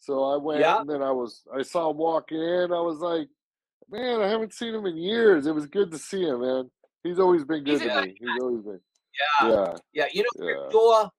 So 0.00 0.24
I 0.24 0.36
went, 0.36 0.60
Yeah. 0.60 0.80
and 0.80 0.88
then 0.90 1.02
I 1.02 1.10
was 1.10 1.42
I 1.54 1.62
saw 1.62 1.90
him 1.90 1.96
walking 1.96 2.38
in. 2.40 2.72
I 2.72 2.80
was 2.80 2.98
like, 2.98 3.28
man, 3.90 4.20
I 4.20 4.28
haven't 4.28 4.52
seen 4.52 4.74
him 4.74 4.86
in 4.86 4.96
years. 4.96 5.46
It 5.46 5.54
was 5.54 5.66
good 5.66 5.90
to 5.92 5.98
see 5.98 6.22
him, 6.24 6.40
man. 6.42 6.70
He's 7.02 7.18
always 7.18 7.44
been 7.44 7.64
good 7.64 7.80
He's 7.80 7.90
to 7.90 8.02
me. 8.02 8.16
He's 8.18 8.40
always 8.42 8.62
been. 8.62 8.80
Yeah. 9.40 9.48
Yeah, 9.48 9.76
Yeah, 9.92 10.06
you 10.12 10.24
know, 10.38 10.46
Yeah. 10.48 10.68
Dorr. 10.70 11.10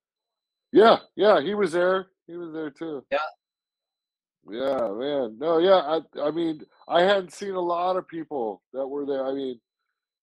yeah, 0.72 0.98
yeah. 1.16 1.42
He 1.42 1.56
was 1.56 1.72
there. 1.72 2.08
He 2.28 2.36
was 2.38 2.52
there 2.54 2.70
too. 2.70 3.06
Yeah. 3.12 3.20
Yeah, 4.50 4.90
man. 4.92 5.38
No, 5.40 5.58
yeah. 5.58 5.82
I 6.16 6.20
I 6.22 6.32
mean, 6.32 6.62
I 6.88 7.02
hadn't 7.02 7.34
seen 7.34 7.56
a 7.56 7.60
lot 7.60 7.98
of 7.98 8.08
people 8.08 8.62
that 8.74 8.88
were 8.88 9.06
there. 9.06 9.26
I 9.26 9.34
mean, 9.34 9.60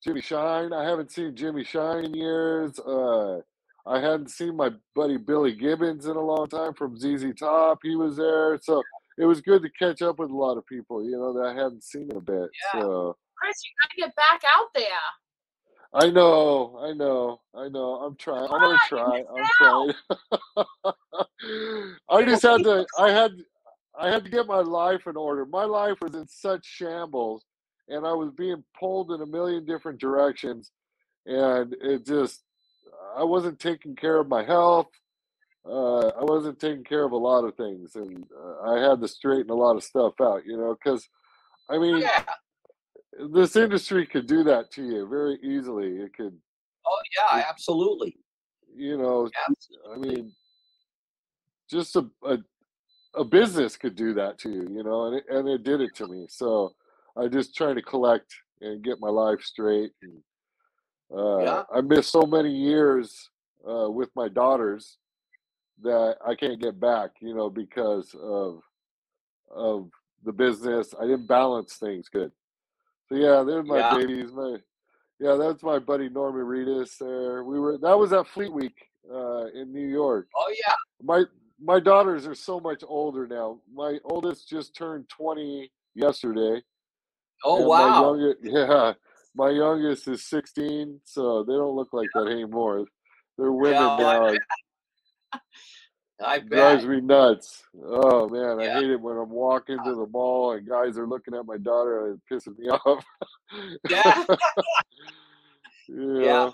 Jimmy 0.04 0.20
Shine. 0.20 0.72
I 0.72 0.84
haven't 0.84 1.10
seen 1.10 1.34
Jimmy 1.34 1.64
Shine 1.64 2.04
in 2.04 2.14
years. 2.14 2.78
Uh, 2.78 3.40
I 3.86 4.00
hadn't 4.00 4.30
seen 4.30 4.56
my 4.56 4.70
buddy 4.94 5.16
Billy 5.16 5.54
Gibbons 5.54 6.06
in 6.06 6.16
a 6.16 6.20
long 6.20 6.48
time 6.48 6.74
from 6.74 6.96
ZZ 6.96 7.34
Top. 7.38 7.80
He 7.82 7.96
was 7.96 8.16
there, 8.16 8.58
so 8.62 8.82
it 9.18 9.26
was 9.26 9.40
good 9.40 9.62
to 9.62 9.70
catch 9.70 10.02
up 10.02 10.18
with 10.18 10.30
a 10.30 10.36
lot 10.36 10.56
of 10.56 10.66
people. 10.66 11.04
You 11.04 11.12
know 11.12 11.32
that 11.34 11.46
I 11.46 11.54
hadn't 11.54 11.82
seen 11.82 12.10
in 12.10 12.16
a 12.16 12.20
bit. 12.20 12.48
Yeah. 12.74 12.80
So 12.80 13.16
Chris, 13.36 13.56
you 13.64 13.70
gotta 13.82 14.08
get 14.08 14.16
back 14.16 14.42
out 14.56 14.68
there. 14.74 14.84
I 15.94 16.10
know, 16.10 16.78
I 16.80 16.92
know, 16.92 17.40
I 17.54 17.68
know. 17.68 17.96
I'm 17.96 18.16
trying. 18.16 18.44
I'm 18.44 18.60
gonna 18.60 18.78
ah, 18.80 18.86
try. 18.88 19.24
I'm 19.36 19.94
trying. 20.54 20.94
I 22.08 22.24
just 22.24 22.42
had 22.42 22.62
to. 22.62 22.86
I 22.98 23.10
had. 23.10 23.32
I 23.98 24.10
had 24.10 24.24
to 24.24 24.30
get 24.30 24.46
my 24.46 24.60
life 24.60 25.06
in 25.06 25.16
order. 25.16 25.44
My 25.44 25.64
life 25.64 25.98
was 26.00 26.14
in 26.14 26.26
such 26.26 26.64
shambles, 26.64 27.44
and 27.88 28.06
I 28.06 28.12
was 28.12 28.30
being 28.30 28.64
pulled 28.78 29.12
in 29.12 29.20
a 29.20 29.26
million 29.26 29.66
different 29.66 30.00
directions, 30.00 30.70
and 31.26 31.74
it 31.82 32.06
just. 32.06 32.42
I 33.16 33.24
wasn't 33.24 33.58
taking 33.58 33.96
care 33.96 34.18
of 34.18 34.28
my 34.28 34.44
health. 34.44 34.88
Uh, 35.64 36.08
I 36.08 36.24
wasn't 36.24 36.58
taking 36.58 36.84
care 36.84 37.04
of 37.04 37.12
a 37.12 37.16
lot 37.16 37.44
of 37.44 37.54
things, 37.56 37.94
and 37.94 38.24
uh, 38.36 38.70
I 38.70 38.80
had 38.80 39.00
to 39.00 39.08
straighten 39.08 39.50
a 39.50 39.54
lot 39.54 39.76
of 39.76 39.84
stuff 39.84 40.14
out. 40.20 40.44
You 40.44 40.56
know, 40.56 40.74
because 40.74 41.06
I 41.68 41.78
mean, 41.78 42.00
Yeah. 42.00 42.24
this 43.32 43.54
industry 43.54 44.06
could 44.06 44.26
do 44.26 44.42
that 44.44 44.72
to 44.72 44.82
you 44.82 45.06
very 45.08 45.38
easily. 45.42 45.98
It 45.98 46.14
could, 46.16 46.36
Oh, 46.84 47.02
yeah, 47.16 47.44
absolutely. 47.48 48.16
you 48.74 48.98
know, 48.98 49.30
Absolutely. 49.48 49.92
I 49.94 50.14
mean, 50.14 50.32
just 51.70 51.94
a, 51.96 52.08
a 52.24 52.38
a 53.14 53.24
business 53.24 53.76
could 53.76 53.94
do 53.94 54.14
that 54.14 54.38
to 54.38 54.50
you, 54.50 54.68
you 54.70 54.82
know, 54.82 55.06
and 55.06 55.16
it, 55.16 55.24
and 55.28 55.48
it 55.48 55.62
did 55.62 55.80
it 55.80 55.94
to 55.96 56.06
me. 56.08 56.26
So 56.28 56.72
I 57.16 57.28
just 57.28 57.54
trying 57.54 57.74
to 57.76 57.82
collect 57.82 58.34
and 58.60 58.82
get 58.82 59.00
my 59.00 59.10
life 59.10 59.42
straight. 59.42 59.92
And, 60.02 60.22
uh, 61.14 61.38
Yeah. 61.38 61.62
I 61.74 61.80
missed 61.80 62.10
so 62.10 62.22
many 62.22 62.50
years 62.50 63.30
uh, 63.68 63.90
with 63.90 64.10
my 64.16 64.28
daughters 64.28 64.98
that 65.82 66.16
I 66.26 66.34
can't 66.34 66.60
get 66.60 66.78
back, 66.80 67.10
you 67.20 67.34
know, 67.34 67.50
because 67.50 68.14
of 68.20 68.62
of 69.50 69.90
the 70.24 70.32
business. 70.32 70.94
I 70.98 71.02
didn't 71.02 71.26
balance 71.26 71.74
things 71.76 72.08
good. 72.08 72.32
So 73.08 73.16
yeah, 73.16 73.42
there's 73.42 73.66
my 73.66 73.78
Yeah. 73.78 73.96
babies. 73.96 74.32
My 74.32 74.56
yeah, 75.18 75.34
that's 75.36 75.62
my 75.62 75.78
buddy 75.78 76.08
Norman 76.08 76.44
Reedus 76.46 76.96
there. 76.98 77.44
We 77.44 77.58
were 77.60 77.78
that 77.78 77.98
was 77.98 78.12
at 78.12 78.26
Fleet 78.28 78.52
Week 78.52 78.74
uh, 79.12 79.46
in 79.46 79.72
New 79.72 79.86
York. 79.86 80.28
Oh 80.36 80.52
yeah. 80.66 80.74
My 81.02 81.24
my 81.60 81.78
daughters 81.78 82.26
are 82.26 82.34
so 82.34 82.58
much 82.58 82.82
older 82.86 83.26
now. 83.26 83.60
My 83.72 83.98
oldest 84.04 84.48
just 84.48 84.74
turned 84.74 85.08
20 85.08 85.70
yesterday. 85.94 86.62
Oh 87.44 87.66
wow. 87.66 88.14
Youngest, 88.14 88.38
yeah, 88.42 88.94
my 89.34 89.50
youngest 89.50 90.08
is 90.08 90.24
16, 90.28 91.00
so 91.04 91.42
they 91.44 91.52
don't 91.54 91.74
look 91.76 91.92
like 91.92 92.08
that 92.14 92.26
anymore. 92.28 92.84
They're 93.38 93.52
women 93.52 93.72
Yeah, 93.80 93.96
oh, 94.00 94.06
I 94.06 94.18
now. 94.18 94.32
bet. 95.32 95.40
I 96.24 96.38
drives 96.38 96.84
me 96.86 97.00
nuts. 97.00 97.64
Oh 97.84 98.28
man, 98.28 98.60
I 98.60 98.72
hate 98.74 98.90
it 98.90 99.00
when 99.00 99.16
I'm 99.16 99.30
walking 99.30 99.76
to 99.84 99.94
the 99.94 100.06
mall 100.06 100.52
and 100.52 100.68
guys 100.68 100.96
are 100.96 101.06
looking 101.08 101.34
at 101.34 101.46
my 101.46 101.56
daughter 101.56 102.06
and 102.06 102.20
it 102.20 102.32
pisses 102.32 102.56
me 102.58 102.68
off. 102.86 103.04
Yeah. 103.90 104.24
yeah. 105.88 106.20
Yeah. 106.20 106.50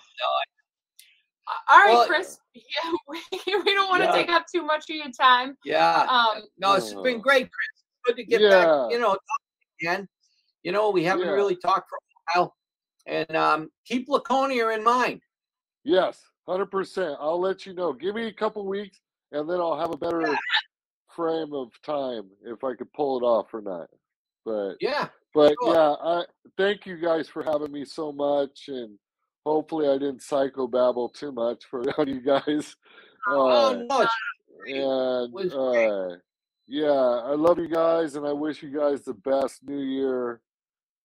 All 1.70 1.78
right, 1.78 1.92
Well- 1.92 2.06
Chris. 2.06 2.38
Yeah, 2.54 2.92
we, 3.08 3.20
we 3.46 3.74
don't 3.74 3.88
want 3.90 4.02
to 4.02 4.06
Yeah. 4.08 4.12
take 4.12 4.30
up 4.30 4.46
too 4.52 4.62
much 4.64 4.88
of 4.88 4.96
your 4.96 5.10
time. 5.10 5.56
Yeah. 5.64 6.06
Um, 6.08 6.42
No, 6.58 6.74
it's 6.74 6.92
been 6.94 7.20
great, 7.20 7.48
Chris. 7.50 7.84
Good 8.06 8.16
to 8.16 8.24
get 8.24 8.40
Yeah. 8.40 8.48
back. 8.64 8.90
You 8.92 8.98
know, 8.98 9.08
talking 9.10 9.18
again. 9.82 10.08
You 10.62 10.72
know, 10.72 10.90
we 10.90 11.04
haven't 11.04 11.26
Yeah. 11.26 11.32
really 11.32 11.56
talked 11.56 11.88
for 11.90 11.96
a 11.96 12.38
while, 12.40 12.56
and 13.08 13.36
um, 13.36 13.70
keep 13.84 14.08
Laconia 14.08 14.68
in 14.68 14.84
mind. 14.84 15.22
Yes, 15.84 16.20
hundred 16.46 16.70
percent. 16.70 17.16
I'll 17.18 17.40
let 17.40 17.66
you 17.66 17.72
know. 17.74 17.92
Give 17.92 18.14
me 18.14 18.26
a 18.26 18.32
couple 18.32 18.66
weeks, 18.66 19.00
and 19.32 19.48
then 19.48 19.58
I'll 19.58 19.78
have 19.78 19.92
a 19.92 19.96
better 19.96 20.36
frame 21.16 21.52
of 21.52 21.70
time 21.82 22.28
if 22.44 22.62
I 22.62 22.74
could 22.74 22.92
pull 22.92 23.18
it 23.18 23.22
off 23.22 23.52
or 23.52 23.62
not. 23.62 23.88
But 24.44 24.76
Yeah. 24.80 25.08
but 25.34 25.54
sure. 25.62 25.74
yeah, 25.74 25.94
I 26.00 26.24
thank 26.56 26.86
you 26.86 26.96
guys 26.98 27.28
for 27.28 27.42
having 27.42 27.72
me 27.72 27.84
so 27.84 28.12
much, 28.12 28.68
and 28.68 28.98
hopefully 29.44 29.88
I 29.88 29.94
didn't 29.94 30.20
psychobabble 30.20 31.12
too 31.14 31.32
much 31.32 31.64
for 31.64 31.82
you 32.06 32.20
guys. 32.20 32.76
Oh 33.26 33.48
Uh, 33.48 33.82
no, 33.88 34.00
it's 34.02 34.12
and 34.66 35.52
uh, 35.52 36.16
yeah, 36.66 36.90
I 36.90 37.34
love 37.34 37.58
you 37.58 37.68
guys, 37.68 38.14
and 38.14 38.26
I 38.26 38.32
wish 38.32 38.62
you 38.62 38.70
guys 38.70 39.02
the 39.02 39.14
best 39.14 39.62
New 39.64 39.80
Year 39.80 40.40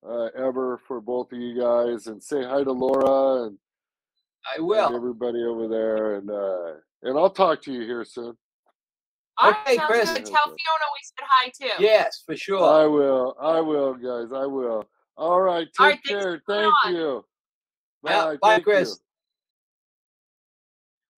uh, 0.07 0.27
ever 0.37 0.79
for 0.87 1.01
both 1.01 1.31
of 1.31 1.39
you 1.39 1.59
guys. 1.59 2.07
And 2.07 2.21
say 2.21 2.43
hi 2.43 2.63
to 2.63 2.71
Laura 2.71 3.43
and 3.47 3.57
I 4.51 4.57
and 4.57 4.67
will. 4.67 4.95
everybody 4.95 5.43
over 5.43 5.67
there, 5.67 6.15
and 6.15 6.29
uh, 6.29 6.73
and 7.03 7.17
I'll 7.17 7.29
talk 7.29 7.61
to 7.63 7.71
you 7.73 7.81
here 7.81 8.03
soon. 8.03 8.35
all 9.37 9.51
right, 9.51 9.59
Okay, 9.65 9.75
sounds 9.77 9.87
Chris. 9.89 10.11
good. 10.11 10.25
Tell 10.25 10.45
Fiona 10.45 10.87
we 10.91 10.99
said 11.03 11.25
hi 11.29 11.49
too. 11.49 11.83
Yes, 11.83 12.23
for 12.25 12.35
sure. 12.35 12.63
I 12.63 12.85
will, 12.85 13.35
I 13.41 13.61
will, 13.61 13.93
guys, 13.93 14.31
I 14.35 14.45
will. 14.45 14.83
All 15.15 15.39
right, 15.41 15.67
take 15.67 15.79
All 15.79 15.87
right, 15.87 16.03
care. 16.03 16.41
Thank 16.47 16.73
on. 16.85 16.93
you. 16.95 17.25
Yeah, 18.05 18.25
Bye, 18.25 18.37
bye, 18.41 18.59
Chris. 18.59 18.89
you. 18.89 18.95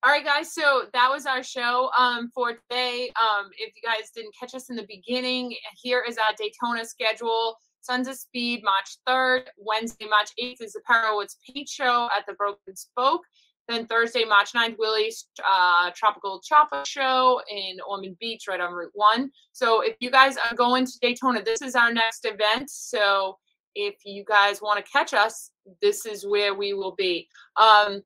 All 0.03 0.11
right, 0.11 0.23
guys. 0.23 0.53
So 0.53 0.83
that 0.93 1.09
was 1.09 1.25
our 1.25 1.41
show 1.41 1.89
um, 1.97 2.29
for 2.35 2.53
today. 2.69 3.09
Um, 3.19 3.49
if 3.57 3.73
you 3.75 3.81
guys 3.83 4.11
didn't 4.15 4.35
catch 4.39 4.53
us 4.53 4.69
in 4.69 4.75
the 4.75 4.85
beginning, 4.87 5.55
here 5.81 6.03
is 6.07 6.19
our 6.19 6.31
Daytona 6.37 6.85
schedule. 6.85 7.55
Sons 7.85 8.07
of 8.07 8.15
Speed, 8.15 8.63
March 8.63 8.97
3rd. 9.07 9.43
Wednesday, 9.57 10.07
March 10.09 10.31
8th 10.41 10.61
is 10.61 10.73
the 10.73 10.81
Perewitz 10.89 11.37
Paint 11.47 11.69
Show 11.69 12.09
at 12.17 12.25
the 12.27 12.33
Broken 12.33 12.75
Spoke. 12.75 13.21
Then 13.67 13.85
Thursday, 13.87 14.25
March 14.25 14.53
9th, 14.53 14.75
Willie's 14.77 15.27
uh, 15.47 15.91
Tropical 15.95 16.39
Chocolate 16.43 16.85
Show 16.85 17.41
in 17.49 17.77
Ormond 17.87 18.17
Beach, 18.19 18.45
right 18.47 18.59
on 18.59 18.73
Route 18.73 18.91
1. 18.93 19.31
So 19.53 19.81
if 19.81 19.95
you 19.99 20.11
guys 20.11 20.35
are 20.37 20.55
going 20.55 20.85
to 20.85 20.99
Daytona, 21.01 21.43
this 21.43 21.61
is 21.61 21.75
our 21.75 21.91
next 21.91 22.25
event. 22.25 22.69
So 22.69 23.37
if 23.75 23.95
you 24.05 24.23
guys 24.23 24.61
want 24.61 24.83
to 24.83 24.91
catch 24.91 25.13
us, 25.13 25.51
this 25.81 26.05
is 26.05 26.25
where 26.25 26.53
we 26.53 26.73
will 26.73 26.95
be. 26.95 27.27
Um, 27.57 28.01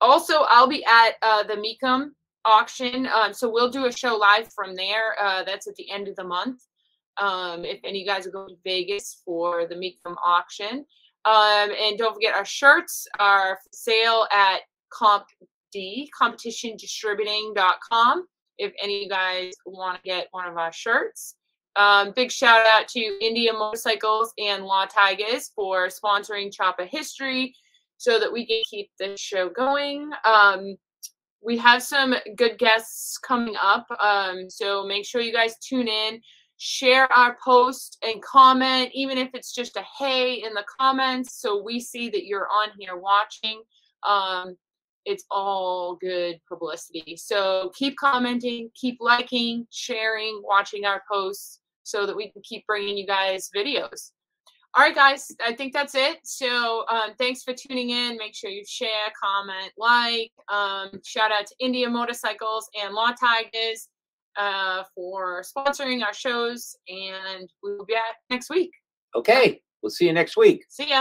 also, 0.00 0.44
I'll 0.48 0.68
be 0.68 0.84
at 0.84 1.14
uh, 1.22 1.42
the 1.44 1.54
Mecum 1.54 2.10
auction. 2.44 3.06
Um, 3.06 3.32
so 3.32 3.48
we'll 3.48 3.70
do 3.70 3.86
a 3.86 3.92
show 3.92 4.16
live 4.16 4.52
from 4.52 4.76
there. 4.76 5.16
Uh, 5.20 5.42
that's 5.44 5.66
at 5.66 5.74
the 5.76 5.90
end 5.90 6.08
of 6.08 6.16
the 6.16 6.24
month. 6.24 6.60
Um, 7.18 7.64
if 7.64 7.78
any 7.84 8.00
of 8.00 8.06
you 8.06 8.06
guys 8.06 8.26
are 8.26 8.30
going 8.30 8.48
to 8.48 8.56
Vegas 8.64 9.20
for 9.24 9.66
the 9.66 9.76
Meet 9.76 9.98
Mecum 10.06 10.16
auction. 10.24 10.84
Um, 11.24 11.70
and 11.80 11.96
don't 11.98 12.14
forget, 12.14 12.34
our 12.34 12.44
shirts 12.44 13.06
are 13.18 13.56
for 13.56 13.70
sale 13.72 14.26
at 14.32 14.60
Comp 14.90 15.24
D, 15.72 16.10
competitiondistributing.com. 16.20 18.26
If 18.58 18.72
any 18.82 18.96
of 18.96 19.02
you 19.02 19.08
guys 19.08 19.52
want 19.66 19.96
to 19.96 20.02
get 20.02 20.28
one 20.30 20.48
of 20.48 20.56
our 20.56 20.72
shirts. 20.72 21.36
Um, 21.76 22.12
big 22.16 22.32
shout 22.32 22.66
out 22.66 22.88
to 22.88 23.18
Indian 23.20 23.58
Motorcycles 23.58 24.32
and 24.38 24.64
Law 24.64 24.86
Tigers 24.86 25.52
for 25.54 25.88
sponsoring 25.88 26.50
Chopper 26.50 26.86
History 26.86 27.54
so 27.98 28.18
that 28.18 28.32
we 28.32 28.46
can 28.46 28.62
keep 28.70 28.90
this 28.98 29.20
show 29.20 29.50
going. 29.50 30.10
Um, 30.24 30.76
we 31.42 31.58
have 31.58 31.82
some 31.82 32.14
good 32.36 32.58
guests 32.58 33.18
coming 33.18 33.54
up, 33.62 33.86
um, 34.00 34.48
so 34.48 34.86
make 34.86 35.04
sure 35.04 35.20
you 35.20 35.32
guys 35.32 35.58
tune 35.58 35.86
in, 35.86 36.20
share 36.58 37.12
our 37.12 37.36
post, 37.44 37.98
and 38.02 38.22
comment, 38.22 38.90
even 38.94 39.18
if 39.18 39.30
it's 39.34 39.52
just 39.52 39.76
a 39.76 39.84
hey 39.98 40.42
in 40.42 40.54
the 40.54 40.64
comments, 40.80 41.40
so 41.40 41.62
we 41.62 41.80
see 41.80 42.08
that 42.10 42.26
you're 42.26 42.48
on 42.48 42.70
here 42.78 42.96
watching. 42.96 43.62
Um, 44.02 44.56
it's 45.04 45.24
all 45.30 45.96
good 45.96 46.40
publicity. 46.48 47.16
So 47.16 47.70
keep 47.74 47.96
commenting, 47.96 48.70
keep 48.74 48.98
liking, 49.00 49.66
sharing, 49.70 50.42
watching 50.44 50.84
our 50.84 51.02
posts 51.10 51.60
so 51.84 52.06
that 52.06 52.16
we 52.16 52.30
can 52.30 52.42
keep 52.42 52.66
bringing 52.66 52.96
you 52.96 53.06
guys 53.06 53.48
videos. 53.54 54.10
All 54.74 54.82
right, 54.82 54.94
guys, 54.94 55.28
I 55.42 55.54
think 55.54 55.72
that's 55.72 55.94
it. 55.94 56.18
So 56.24 56.84
um, 56.90 57.14
thanks 57.18 57.42
for 57.42 57.54
tuning 57.54 57.90
in. 57.90 58.18
Make 58.18 58.34
sure 58.34 58.50
you 58.50 58.64
share, 58.66 59.08
comment, 59.18 59.72
like. 59.78 60.32
Um, 60.52 61.00
shout 61.04 61.32
out 61.32 61.46
to 61.46 61.54
Indian 61.60 61.92
Motorcycles 61.92 62.68
and 62.82 62.92
Law 62.92 63.12
Tigers 63.12 63.88
uh, 64.36 64.84
for 64.94 65.42
sponsoring 65.42 66.02
our 66.04 66.14
shows. 66.14 66.76
And 66.88 67.50
we 67.62 67.76
will 67.76 67.84
be 67.84 67.94
back 67.94 68.16
next 68.30 68.50
week. 68.50 68.70
Okay. 69.14 69.60
We'll 69.82 69.90
see 69.90 70.06
you 70.06 70.12
next 70.12 70.36
week. 70.36 70.64
See 70.68 70.90
ya. 70.90 70.94